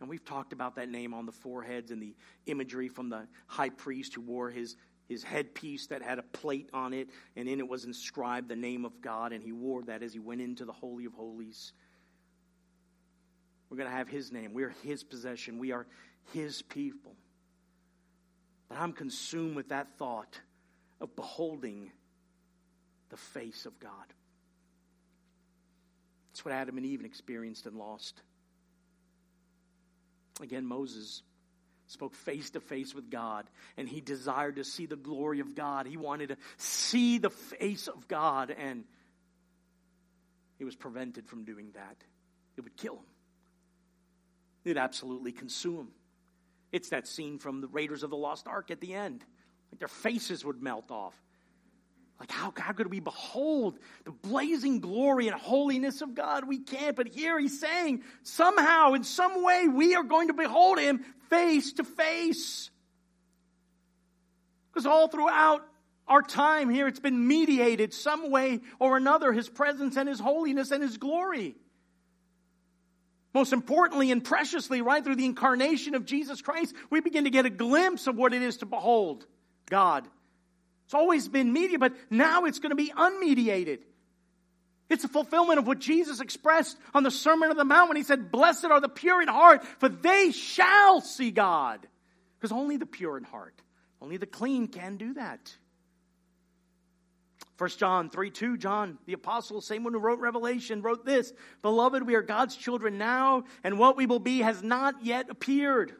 And 0.00 0.08
we've 0.08 0.24
talked 0.24 0.52
about 0.52 0.76
that 0.76 0.88
name 0.88 1.14
on 1.14 1.26
the 1.26 1.32
foreheads 1.32 1.90
and 1.90 2.02
the 2.02 2.14
imagery 2.46 2.88
from 2.88 3.08
the 3.08 3.28
high 3.46 3.68
priest 3.68 4.14
who 4.14 4.20
wore 4.20 4.50
his, 4.50 4.76
his 5.08 5.22
headpiece 5.22 5.86
that 5.88 6.02
had 6.02 6.18
a 6.18 6.22
plate 6.22 6.70
on 6.72 6.92
it, 6.92 7.08
and 7.36 7.48
in 7.48 7.60
it 7.60 7.68
was 7.68 7.84
inscribed 7.84 8.48
the 8.48 8.56
name 8.56 8.84
of 8.84 9.00
God, 9.00 9.32
and 9.32 9.44
he 9.44 9.52
wore 9.52 9.82
that 9.84 10.02
as 10.02 10.12
he 10.12 10.18
went 10.18 10.40
into 10.40 10.64
the 10.64 10.72
Holy 10.72 11.04
of 11.04 11.14
Holies. 11.14 11.72
We're 13.68 13.76
going 13.76 13.88
to 13.88 13.96
have 13.96 14.08
his 14.08 14.32
name. 14.32 14.52
We 14.52 14.64
are 14.64 14.74
his 14.82 15.04
possession. 15.04 15.60
We 15.60 15.70
are 15.70 15.86
his 16.32 16.62
people. 16.62 17.14
But 18.68 18.78
I'm 18.78 18.92
consumed 18.92 19.54
with 19.54 19.68
that 19.68 19.96
thought 19.98 20.40
of 21.00 21.14
beholding 21.14 21.92
the 23.10 23.16
face 23.16 23.66
of 23.66 23.78
God. 23.78 23.90
That's 26.40 26.46
what 26.46 26.54
Adam 26.54 26.78
and 26.78 26.86
Eve 26.86 27.04
experienced 27.04 27.66
and 27.66 27.76
lost. 27.76 28.22
Again, 30.40 30.64
Moses 30.64 31.22
spoke 31.86 32.14
face 32.14 32.48
to 32.52 32.60
face 32.60 32.94
with 32.94 33.10
God, 33.10 33.44
and 33.76 33.86
he 33.86 34.00
desired 34.00 34.56
to 34.56 34.64
see 34.64 34.86
the 34.86 34.96
glory 34.96 35.40
of 35.40 35.54
God. 35.54 35.84
He 35.84 35.98
wanted 35.98 36.30
to 36.30 36.38
see 36.56 37.18
the 37.18 37.28
face 37.28 37.88
of 37.88 38.08
God, 38.08 38.50
and 38.50 38.84
he 40.56 40.64
was 40.64 40.74
prevented 40.74 41.26
from 41.26 41.44
doing 41.44 41.72
that. 41.74 41.96
It 42.56 42.62
would 42.62 42.78
kill 42.78 42.94
him, 42.94 43.10
it 44.64 44.70
would 44.70 44.78
absolutely 44.78 45.32
consume 45.32 45.76
him. 45.76 45.88
It's 46.72 46.88
that 46.88 47.06
scene 47.06 47.38
from 47.38 47.60
the 47.60 47.68
Raiders 47.68 48.02
of 48.02 48.08
the 48.08 48.16
Lost 48.16 48.46
Ark 48.46 48.70
at 48.70 48.80
the 48.80 48.94
end. 48.94 49.22
Like 49.70 49.78
their 49.78 49.88
faces 49.88 50.42
would 50.42 50.62
melt 50.62 50.90
off. 50.90 51.20
Like, 52.20 52.30
how, 52.30 52.52
how 52.54 52.72
could 52.72 52.90
we 52.90 53.00
behold 53.00 53.78
the 54.04 54.10
blazing 54.10 54.80
glory 54.80 55.28
and 55.28 55.40
holiness 55.40 56.02
of 56.02 56.14
God? 56.14 56.46
We 56.46 56.58
can't. 56.58 56.94
But 56.94 57.08
here 57.08 57.40
he's 57.40 57.58
saying, 57.58 58.02
somehow, 58.22 58.92
in 58.92 59.04
some 59.04 59.42
way, 59.42 59.66
we 59.66 59.94
are 59.94 60.04
going 60.04 60.28
to 60.28 60.34
behold 60.34 60.78
him 60.78 61.02
face 61.30 61.72
to 61.74 61.84
face. 61.84 62.68
Because 64.70 64.84
all 64.84 65.08
throughout 65.08 65.66
our 66.06 66.20
time 66.20 66.68
here, 66.68 66.86
it's 66.86 67.00
been 67.00 67.26
mediated 67.26 67.94
some 67.94 68.30
way 68.30 68.60
or 68.78 68.98
another, 68.98 69.32
his 69.32 69.48
presence 69.48 69.96
and 69.96 70.06
his 70.06 70.20
holiness 70.20 70.72
and 70.72 70.82
his 70.82 70.98
glory. 70.98 71.56
Most 73.32 73.54
importantly 73.54 74.10
and 74.10 74.22
preciously, 74.22 74.82
right 74.82 75.02
through 75.02 75.16
the 75.16 75.24
incarnation 75.24 75.94
of 75.94 76.04
Jesus 76.04 76.42
Christ, 76.42 76.74
we 76.90 77.00
begin 77.00 77.24
to 77.24 77.30
get 77.30 77.46
a 77.46 77.50
glimpse 77.50 78.06
of 78.08 78.16
what 78.16 78.34
it 78.34 78.42
is 78.42 78.58
to 78.58 78.66
behold 78.66 79.24
God 79.70 80.06
it's 80.90 80.94
always 80.96 81.28
been 81.28 81.52
media, 81.52 81.78
but 81.78 81.94
now 82.10 82.46
it's 82.46 82.58
going 82.58 82.70
to 82.70 82.74
be 82.74 82.90
unmediated. 82.90 83.78
It's 84.88 85.04
a 85.04 85.08
fulfillment 85.08 85.60
of 85.60 85.66
what 85.68 85.78
Jesus 85.78 86.18
expressed 86.18 86.76
on 86.92 87.04
the 87.04 87.12
Sermon 87.12 87.48
on 87.48 87.56
the 87.56 87.64
Mount 87.64 87.90
when 87.90 87.96
he 87.96 88.02
said, 88.02 88.32
Blessed 88.32 88.64
are 88.64 88.80
the 88.80 88.88
pure 88.88 89.22
in 89.22 89.28
heart, 89.28 89.64
for 89.78 89.88
they 89.88 90.32
shall 90.32 91.00
see 91.00 91.30
God. 91.30 91.86
Because 92.36 92.50
only 92.50 92.76
the 92.76 92.86
pure 92.86 93.16
in 93.16 93.22
heart, 93.22 93.54
only 94.02 94.16
the 94.16 94.26
clean 94.26 94.66
can 94.66 94.96
do 94.96 95.14
that. 95.14 95.54
1 97.58 97.70
John 97.78 98.10
3 98.10 98.30
2, 98.32 98.56
John, 98.56 98.98
the 99.06 99.12
apostle, 99.12 99.60
same 99.60 99.84
one 99.84 99.92
who 99.92 100.00
wrote 100.00 100.18
Revelation, 100.18 100.82
wrote 100.82 101.06
this 101.06 101.32
Beloved, 101.62 102.04
we 102.04 102.16
are 102.16 102.22
God's 102.22 102.56
children 102.56 102.98
now, 102.98 103.44
and 103.62 103.78
what 103.78 103.96
we 103.96 104.06
will 104.06 104.18
be 104.18 104.40
has 104.40 104.60
not 104.60 105.04
yet 105.04 105.30
appeared. 105.30 105.94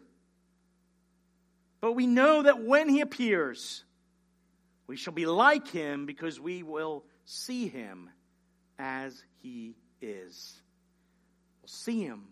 But 1.80 1.93
we 1.93 2.09
know 2.09 2.43
that 2.43 2.64
when 2.64 2.88
he 2.88 3.03
appears, 3.03 3.84
we 4.91 4.97
shall 4.97 5.12
be 5.12 5.24
like 5.24 5.68
him 5.68 6.05
because 6.05 6.41
we 6.41 6.64
will 6.64 7.05
see 7.24 7.68
him 7.68 8.11
as 8.76 9.22
he 9.41 9.76
is. 10.03 10.61
We'll 11.62 11.68
see 11.68 12.03
him 12.03 12.24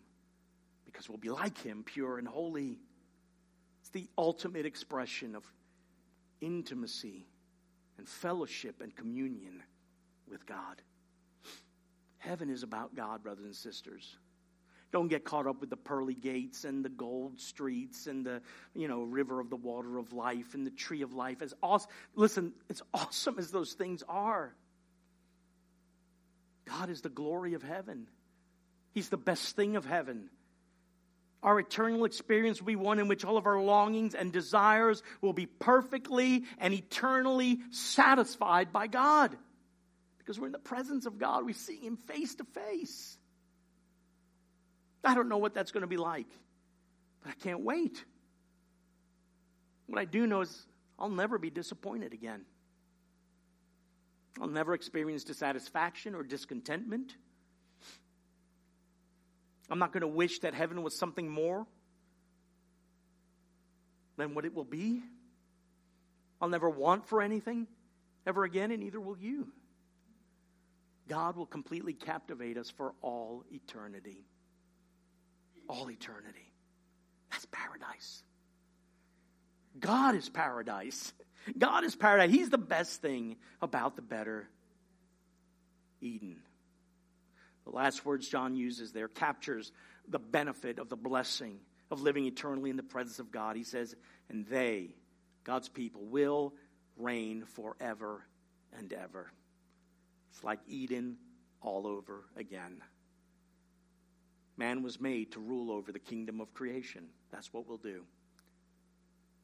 because 0.85 1.09
we'll 1.09 1.19
be 1.19 1.31
like 1.31 1.57
him, 1.63 1.85
pure 1.85 2.19
and 2.19 2.27
holy. 2.27 2.81
It's 3.81 3.91
the 3.91 4.09
ultimate 4.19 4.67
expression 4.67 5.37
of 5.37 5.45
intimacy 6.41 7.29
and 7.97 8.09
fellowship 8.09 8.81
and 8.81 8.93
communion 8.93 9.63
with 10.29 10.45
God. 10.45 10.83
Heaven 12.17 12.51
is 12.51 12.65
about 12.65 12.93
God, 12.93 13.23
brothers 13.23 13.45
and 13.45 13.55
sisters. 13.55 14.17
Don't 14.91 15.09
get 15.09 15.25
caught 15.25 15.47
up 15.47 15.61
with 15.61 15.69
the 15.69 15.77
pearly 15.77 16.15
gates 16.15 16.65
and 16.65 16.83
the 16.83 16.89
gold 16.89 17.39
streets 17.41 18.07
and 18.07 18.25
the, 18.25 18.41
you 18.75 18.89
know, 18.89 19.03
river 19.03 19.39
of 19.39 19.51
the 19.51 19.57
water 19.57 19.99
of 19.99 20.15
life 20.15 20.55
and 20.55 20.67
the 20.67 20.71
tree 20.71 21.03
of 21.03 21.13
life. 21.13 21.43
As 21.43 21.53
awesome, 21.63 21.91
listen, 22.15 22.53
as 22.71 22.81
awesome 22.95 23.39
as 23.39 23.51
those 23.51 23.75
things 23.75 24.03
are, 24.09 24.55
God 26.65 26.89
is 26.89 27.03
the 27.03 27.11
glory 27.11 27.53
of 27.53 27.63
heaven. 27.63 28.07
He's 28.93 29.11
the 29.11 29.19
best 29.19 29.57
thing 29.57 29.77
of 29.77 29.85
heaven. 29.85 30.31
Our 31.43 31.61
eternal 31.61 32.05
experience 32.05 32.61
will 32.61 32.67
be 32.67 32.77
one 32.77 32.99
in 32.99 33.09
which 33.09 33.25
all 33.25 33.37
of 33.37 33.47
our 33.47 33.61
longings 33.61 34.15
and 34.15 34.33
desires 34.33 35.03
will 35.21 35.35
be 35.35 35.47
perfectly 35.47 36.45
and 36.59 36.73
eternally 36.73 37.61
satisfied 37.71 38.73
by 38.73 38.87
God. 38.87 39.37
Because 40.19 40.41
we're 40.41 40.47
in 40.47 40.53
the 40.53 40.59
presence 40.59 41.05
of 41.05 41.19
God, 41.19 41.45
we 41.45 41.53
see 41.53 41.77
Him 41.77 41.97
face 41.97 42.35
to 42.37 42.45
face. 42.45 43.18
I 45.05 45.15
don't 45.15 45.29
know 45.29 45.39
what 45.39 45.55
that's 45.55 45.71
going 45.71 45.83
to 45.83 45.89
be 45.89 45.97
like, 45.97 46.27
but 47.23 47.31
I 47.31 47.35
can't 47.35 47.61
wait. 47.61 48.05
What 49.87 49.99
I 49.99 50.05
do 50.05 50.27
know 50.27 50.43
is 50.43 50.67
I'll 50.99 51.09
never 51.09 51.39
be 51.39 51.51
disappointed 51.51 52.13
again. 52.13 52.43
I'll 54.41 54.49
never 54.49 54.75
experience 54.75 55.25
dissatisfaction 55.25 56.15
or 56.15 56.23
discontentment. 56.23 57.17
I'm 59.71 59.79
not 59.79 59.93
going 59.93 60.03
to 60.03 60.09
wish 60.09 60.41
that 60.41 60.55
heaven 60.55 60.83
was 60.83 60.97
something 60.99 61.29
more 61.29 61.67
than 64.17 64.35
what 64.35 64.45
it 64.45 64.55
will 64.55 64.65
be. 64.65 65.03
I'll 66.41 66.49
never 66.49 66.71
want 66.71 67.07
for 67.07 67.21
anything 67.21 67.67
ever 68.27 68.45
again, 68.45 68.71
and 68.71 68.81
neither 68.81 69.01
will 69.01 69.19
you. 69.19 69.49
God 71.09 71.37
will 71.37 71.47
completely 71.47 71.95
captivate 71.95 72.57
us 72.57 72.71
for 72.71 72.95
all 73.01 73.45
eternity 73.51 74.27
all 75.69 75.91
eternity. 75.91 76.53
That's 77.31 77.47
paradise. 77.47 78.23
God 79.79 80.15
is 80.15 80.29
paradise. 80.29 81.13
God 81.57 81.85
is 81.85 81.95
paradise. 81.95 82.31
He's 82.31 82.51
the 82.51 82.59
best 82.59 83.01
thing 83.01 83.37
about 83.63 83.97
the 83.97 84.03
better 84.03 84.49
Eden. 86.01 86.37
The 87.65 87.71
last 87.71 88.05
words 88.05 88.29
John 88.29 88.57
uses 88.57 88.93
there 88.93 89.09
captures 89.09 89.73
the 90.09 90.19
benefit 90.19 90.79
of 90.79 90.89
the 90.89 90.97
blessing 90.97 91.59
of 91.91 92.01
living 92.01 92.27
eternally 92.27 92.71
in 92.71 92.77
the 92.77 92.83
presence 92.83 93.19
of 93.19 93.31
God. 93.31 93.57
He 93.57 93.65
says, 93.65 93.95
and 94.29 94.47
they, 94.47 94.95
God's 95.45 95.69
people, 95.69 96.05
will 96.05 96.55
reign 96.97 97.45
forever 97.45 98.25
and 98.77 98.93
ever. 98.93 99.31
It's 100.33 100.45
like 100.45 100.61
Eden 100.67 101.17
all 101.61 101.87
over 101.87 102.25
again. 102.37 102.83
Man 104.59 104.83
was 104.83 105.01
made 105.01 105.33
to 105.33 105.41
rule 105.41 105.71
over 105.71 105.93
the 105.93 106.01
kingdom 106.01 106.41
of 106.41 106.53
creation. 106.53 107.05
That's 107.31 107.53
what 107.53 107.69
we'll 107.69 107.79
do. 107.79 108.03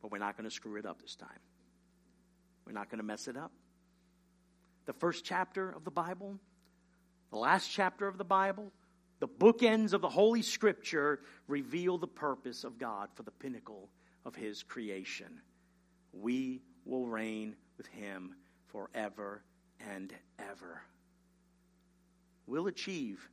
But 0.02 0.10
we're 0.10 0.18
not 0.18 0.36
going 0.36 0.48
to 0.48 0.54
screw 0.54 0.76
it 0.76 0.84
up 0.84 1.00
this 1.00 1.14
time. 1.14 1.28
We're 2.66 2.72
not 2.72 2.90
going 2.90 2.98
to 2.98 3.04
mess 3.04 3.28
it 3.28 3.36
up. 3.36 3.52
The 4.86 4.92
first 4.92 5.24
chapter 5.24 5.70
of 5.70 5.84
the 5.84 5.90
Bible, 5.90 6.38
the 7.30 7.38
last 7.38 7.70
chapter 7.70 8.08
of 8.08 8.18
the 8.18 8.24
Bible, 8.24 8.72
the 9.20 9.28
bookends 9.28 9.92
of 9.92 10.00
the 10.00 10.08
Holy 10.08 10.42
Scripture 10.42 11.20
reveal 11.46 11.96
the 11.96 12.08
purpose 12.08 12.64
of 12.64 12.78
God 12.78 13.08
for 13.14 13.22
the 13.22 13.30
pinnacle 13.30 13.88
of 14.24 14.34
His 14.34 14.64
creation. 14.64 15.40
We 16.12 16.60
will 16.84 17.06
reign 17.06 17.54
with 17.78 17.86
Him 17.86 18.34
forever 18.66 19.42
and 19.88 20.12
ever. 20.38 20.82
We'll 22.46 22.66
achieve 22.66 23.26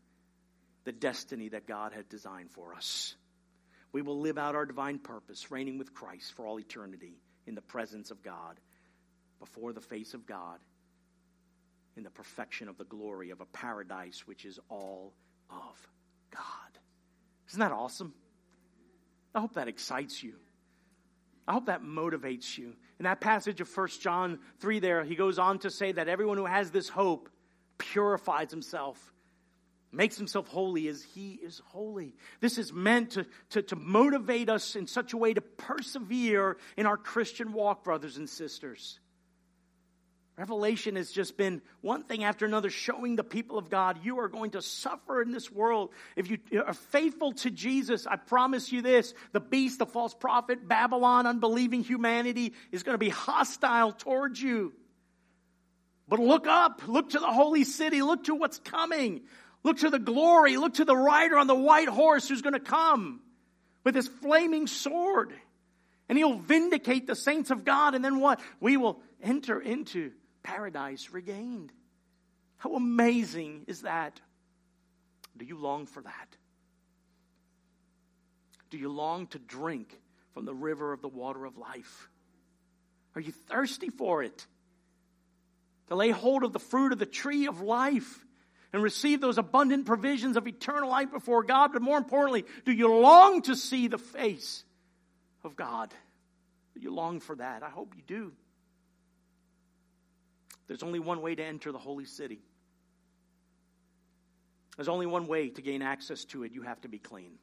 the 0.83 0.91
destiny 0.91 1.49
that 1.49 1.67
God 1.67 1.93
had 1.93 2.09
designed 2.09 2.51
for 2.51 2.73
us. 2.73 3.15
We 3.91 4.01
will 4.01 4.19
live 4.19 4.37
out 4.37 4.55
our 4.55 4.65
divine 4.65 4.99
purpose, 4.99 5.51
reigning 5.51 5.77
with 5.77 5.93
Christ 5.93 6.33
for 6.33 6.45
all 6.45 6.59
eternity 6.59 7.19
in 7.45 7.55
the 7.55 7.61
presence 7.61 8.11
of 8.11 8.23
God, 8.23 8.59
before 9.39 9.73
the 9.73 9.81
face 9.81 10.13
of 10.13 10.25
God, 10.25 10.59
in 11.97 12.03
the 12.03 12.09
perfection 12.09 12.69
of 12.69 12.77
the 12.77 12.85
glory 12.85 13.31
of 13.31 13.41
a 13.41 13.45
paradise 13.45 14.25
which 14.25 14.45
is 14.45 14.59
all 14.69 15.13
of 15.49 15.89
God. 16.31 16.43
Isn't 17.49 17.59
that 17.59 17.71
awesome? 17.71 18.13
I 19.35 19.41
hope 19.41 19.55
that 19.55 19.67
excites 19.67 20.23
you. 20.23 20.35
I 21.47 21.53
hope 21.53 21.65
that 21.65 21.81
motivates 21.81 22.57
you. 22.57 22.73
In 22.99 23.03
that 23.03 23.19
passage 23.19 23.59
of 23.61 23.75
1 23.75 23.87
John 23.99 24.39
3 24.59 24.79
there, 24.79 25.03
he 25.03 25.15
goes 25.15 25.39
on 25.39 25.59
to 25.59 25.69
say 25.69 25.91
that 25.91 26.07
everyone 26.07 26.37
who 26.37 26.45
has 26.45 26.71
this 26.71 26.87
hope 26.87 27.29
purifies 27.77 28.51
himself 28.51 29.11
makes 29.91 30.17
himself 30.17 30.47
holy 30.47 30.87
as 30.87 31.03
he 31.03 31.33
is 31.33 31.61
holy. 31.67 32.15
This 32.39 32.57
is 32.57 32.71
meant 32.71 33.11
to, 33.11 33.25
to, 33.51 33.61
to, 33.63 33.75
motivate 33.75 34.49
us 34.49 34.75
in 34.75 34.87
such 34.87 35.13
a 35.13 35.17
way 35.17 35.33
to 35.33 35.41
persevere 35.41 36.57
in 36.77 36.85
our 36.85 36.97
Christian 36.97 37.51
walk, 37.51 37.83
brothers 37.83 38.17
and 38.17 38.29
sisters. 38.29 38.99
Revelation 40.37 40.95
has 40.95 41.11
just 41.11 41.37
been 41.37 41.61
one 41.81 42.03
thing 42.03 42.23
after 42.23 42.45
another 42.45 42.69
showing 42.69 43.15
the 43.15 43.23
people 43.23 43.57
of 43.57 43.69
God 43.69 43.99
you 44.03 44.19
are 44.19 44.29
going 44.29 44.51
to 44.51 44.61
suffer 44.61 45.21
in 45.21 45.31
this 45.31 45.51
world. 45.51 45.91
If 46.15 46.31
you 46.31 46.39
are 46.65 46.73
faithful 46.73 47.33
to 47.33 47.51
Jesus, 47.51 48.07
I 48.07 48.15
promise 48.15 48.71
you 48.71 48.81
this 48.81 49.13
the 49.33 49.41
beast, 49.41 49.77
the 49.79 49.85
false 49.85 50.13
prophet, 50.13 50.67
Babylon, 50.67 51.27
unbelieving 51.27 51.83
humanity 51.83 52.53
is 52.71 52.83
going 52.83 52.95
to 52.95 52.97
be 52.97 53.09
hostile 53.09 53.91
towards 53.91 54.41
you. 54.41 54.73
But 56.07 56.19
look 56.19 56.47
up, 56.47 56.81
look 56.87 57.11
to 57.11 57.19
the 57.19 57.31
holy 57.31 57.63
city, 57.63 58.01
look 58.01 58.23
to 58.23 58.35
what's 58.35 58.59
coming. 58.59 59.21
Look 59.63 59.79
to 59.79 59.89
the 59.89 59.99
glory. 59.99 60.57
Look 60.57 60.75
to 60.75 60.85
the 60.85 60.95
rider 60.95 61.37
on 61.37 61.47
the 61.47 61.55
white 61.55 61.87
horse 61.87 62.27
who's 62.27 62.41
going 62.41 62.53
to 62.53 62.59
come 62.59 63.21
with 63.83 63.95
his 63.95 64.07
flaming 64.07 64.67
sword. 64.67 65.33
And 66.09 66.17
he'll 66.17 66.39
vindicate 66.39 67.07
the 67.07 67.15
saints 67.15 67.51
of 67.51 67.63
God. 67.63 67.95
And 67.95 68.03
then 68.03 68.19
what? 68.19 68.39
We 68.59 68.77
will 68.77 68.99
enter 69.21 69.59
into 69.59 70.11
paradise 70.43 71.11
regained. 71.11 71.71
How 72.57 72.75
amazing 72.75 73.65
is 73.67 73.83
that? 73.83 74.19
Do 75.37 75.45
you 75.45 75.57
long 75.57 75.85
for 75.85 76.01
that? 76.01 76.27
Do 78.69 78.77
you 78.77 78.89
long 78.89 79.27
to 79.27 79.39
drink 79.39 79.97
from 80.33 80.45
the 80.45 80.53
river 80.53 80.93
of 80.93 81.01
the 81.01 81.07
water 81.07 81.45
of 81.45 81.57
life? 81.57 82.09
Are 83.15 83.21
you 83.21 83.31
thirsty 83.31 83.89
for 83.89 84.23
it? 84.23 84.45
To 85.87 85.95
lay 85.95 86.11
hold 86.11 86.43
of 86.43 86.53
the 86.53 86.59
fruit 86.59 86.93
of 86.93 86.99
the 86.99 87.05
tree 87.05 87.47
of 87.47 87.61
life 87.61 88.25
and 88.73 88.81
receive 88.81 89.21
those 89.21 89.37
abundant 89.37 89.85
provisions 89.85 90.37
of 90.37 90.47
eternal 90.47 90.89
life 90.89 91.11
before 91.11 91.43
God. 91.43 91.73
But 91.73 91.81
more 91.81 91.97
importantly, 91.97 92.45
do 92.65 92.71
you 92.71 92.93
long 92.93 93.41
to 93.43 93.55
see 93.55 93.87
the 93.87 93.97
face 93.97 94.63
of 95.43 95.55
God? 95.55 95.93
Do 96.73 96.81
you 96.81 96.93
long 96.93 97.19
for 97.19 97.35
that? 97.35 97.63
I 97.63 97.69
hope 97.69 97.93
you 97.95 98.03
do. 98.05 98.31
There's 100.67 100.83
only 100.83 100.99
one 100.99 101.21
way 101.21 101.35
to 101.35 101.43
enter 101.43 101.71
the 101.71 101.77
holy 101.77 102.05
city. 102.05 102.39
There's 104.77 104.87
only 104.87 105.05
one 105.05 105.27
way 105.27 105.49
to 105.49 105.61
gain 105.61 105.81
access 105.81 106.23
to 106.25 106.43
it. 106.43 106.53
You 106.53 106.61
have 106.61 106.79
to 106.81 106.87
be 106.87 106.97
clean. 106.97 107.33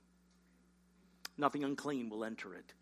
Nothing 1.36 1.62
unclean 1.62 2.08
will 2.08 2.24
enter 2.24 2.54
it. 2.54 2.72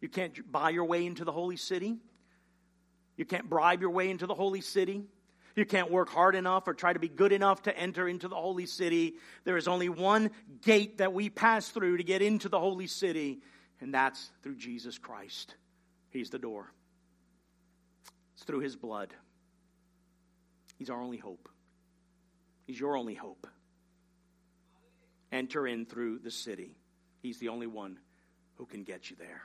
You 0.00 0.08
can't 0.08 0.50
buy 0.50 0.70
your 0.70 0.86
way 0.86 1.06
into 1.06 1.24
the 1.24 1.32
holy 1.32 1.56
city. 1.56 1.98
You 3.16 3.24
can't 3.24 3.48
bribe 3.48 3.80
your 3.80 3.90
way 3.90 4.10
into 4.10 4.26
the 4.26 4.34
holy 4.34 4.60
city. 4.60 5.04
You 5.56 5.64
can't 5.64 5.90
work 5.90 6.08
hard 6.08 6.34
enough 6.34 6.66
or 6.66 6.74
try 6.74 6.92
to 6.92 6.98
be 6.98 7.08
good 7.08 7.32
enough 7.32 7.62
to 7.62 7.76
enter 7.76 8.08
into 8.08 8.26
the 8.26 8.34
holy 8.34 8.66
city. 8.66 9.14
There 9.44 9.56
is 9.56 9.68
only 9.68 9.88
one 9.88 10.30
gate 10.62 10.98
that 10.98 11.12
we 11.12 11.30
pass 11.30 11.68
through 11.68 11.98
to 11.98 12.04
get 12.04 12.22
into 12.22 12.48
the 12.48 12.58
holy 12.58 12.88
city, 12.88 13.40
and 13.80 13.94
that's 13.94 14.32
through 14.42 14.56
Jesus 14.56 14.98
Christ. 14.98 15.54
He's 16.10 16.30
the 16.30 16.38
door, 16.38 16.72
it's 18.34 18.44
through 18.44 18.60
his 18.60 18.76
blood. 18.76 19.14
He's 20.76 20.90
our 20.90 21.00
only 21.00 21.18
hope. 21.18 21.48
He's 22.66 22.80
your 22.80 22.96
only 22.96 23.14
hope. 23.14 23.46
Enter 25.30 25.66
in 25.66 25.86
through 25.86 26.18
the 26.18 26.30
city. 26.30 26.76
He's 27.22 27.38
the 27.38 27.48
only 27.48 27.68
one 27.68 27.98
who 28.56 28.66
can 28.66 28.82
get 28.82 29.08
you 29.08 29.16
there. 29.16 29.42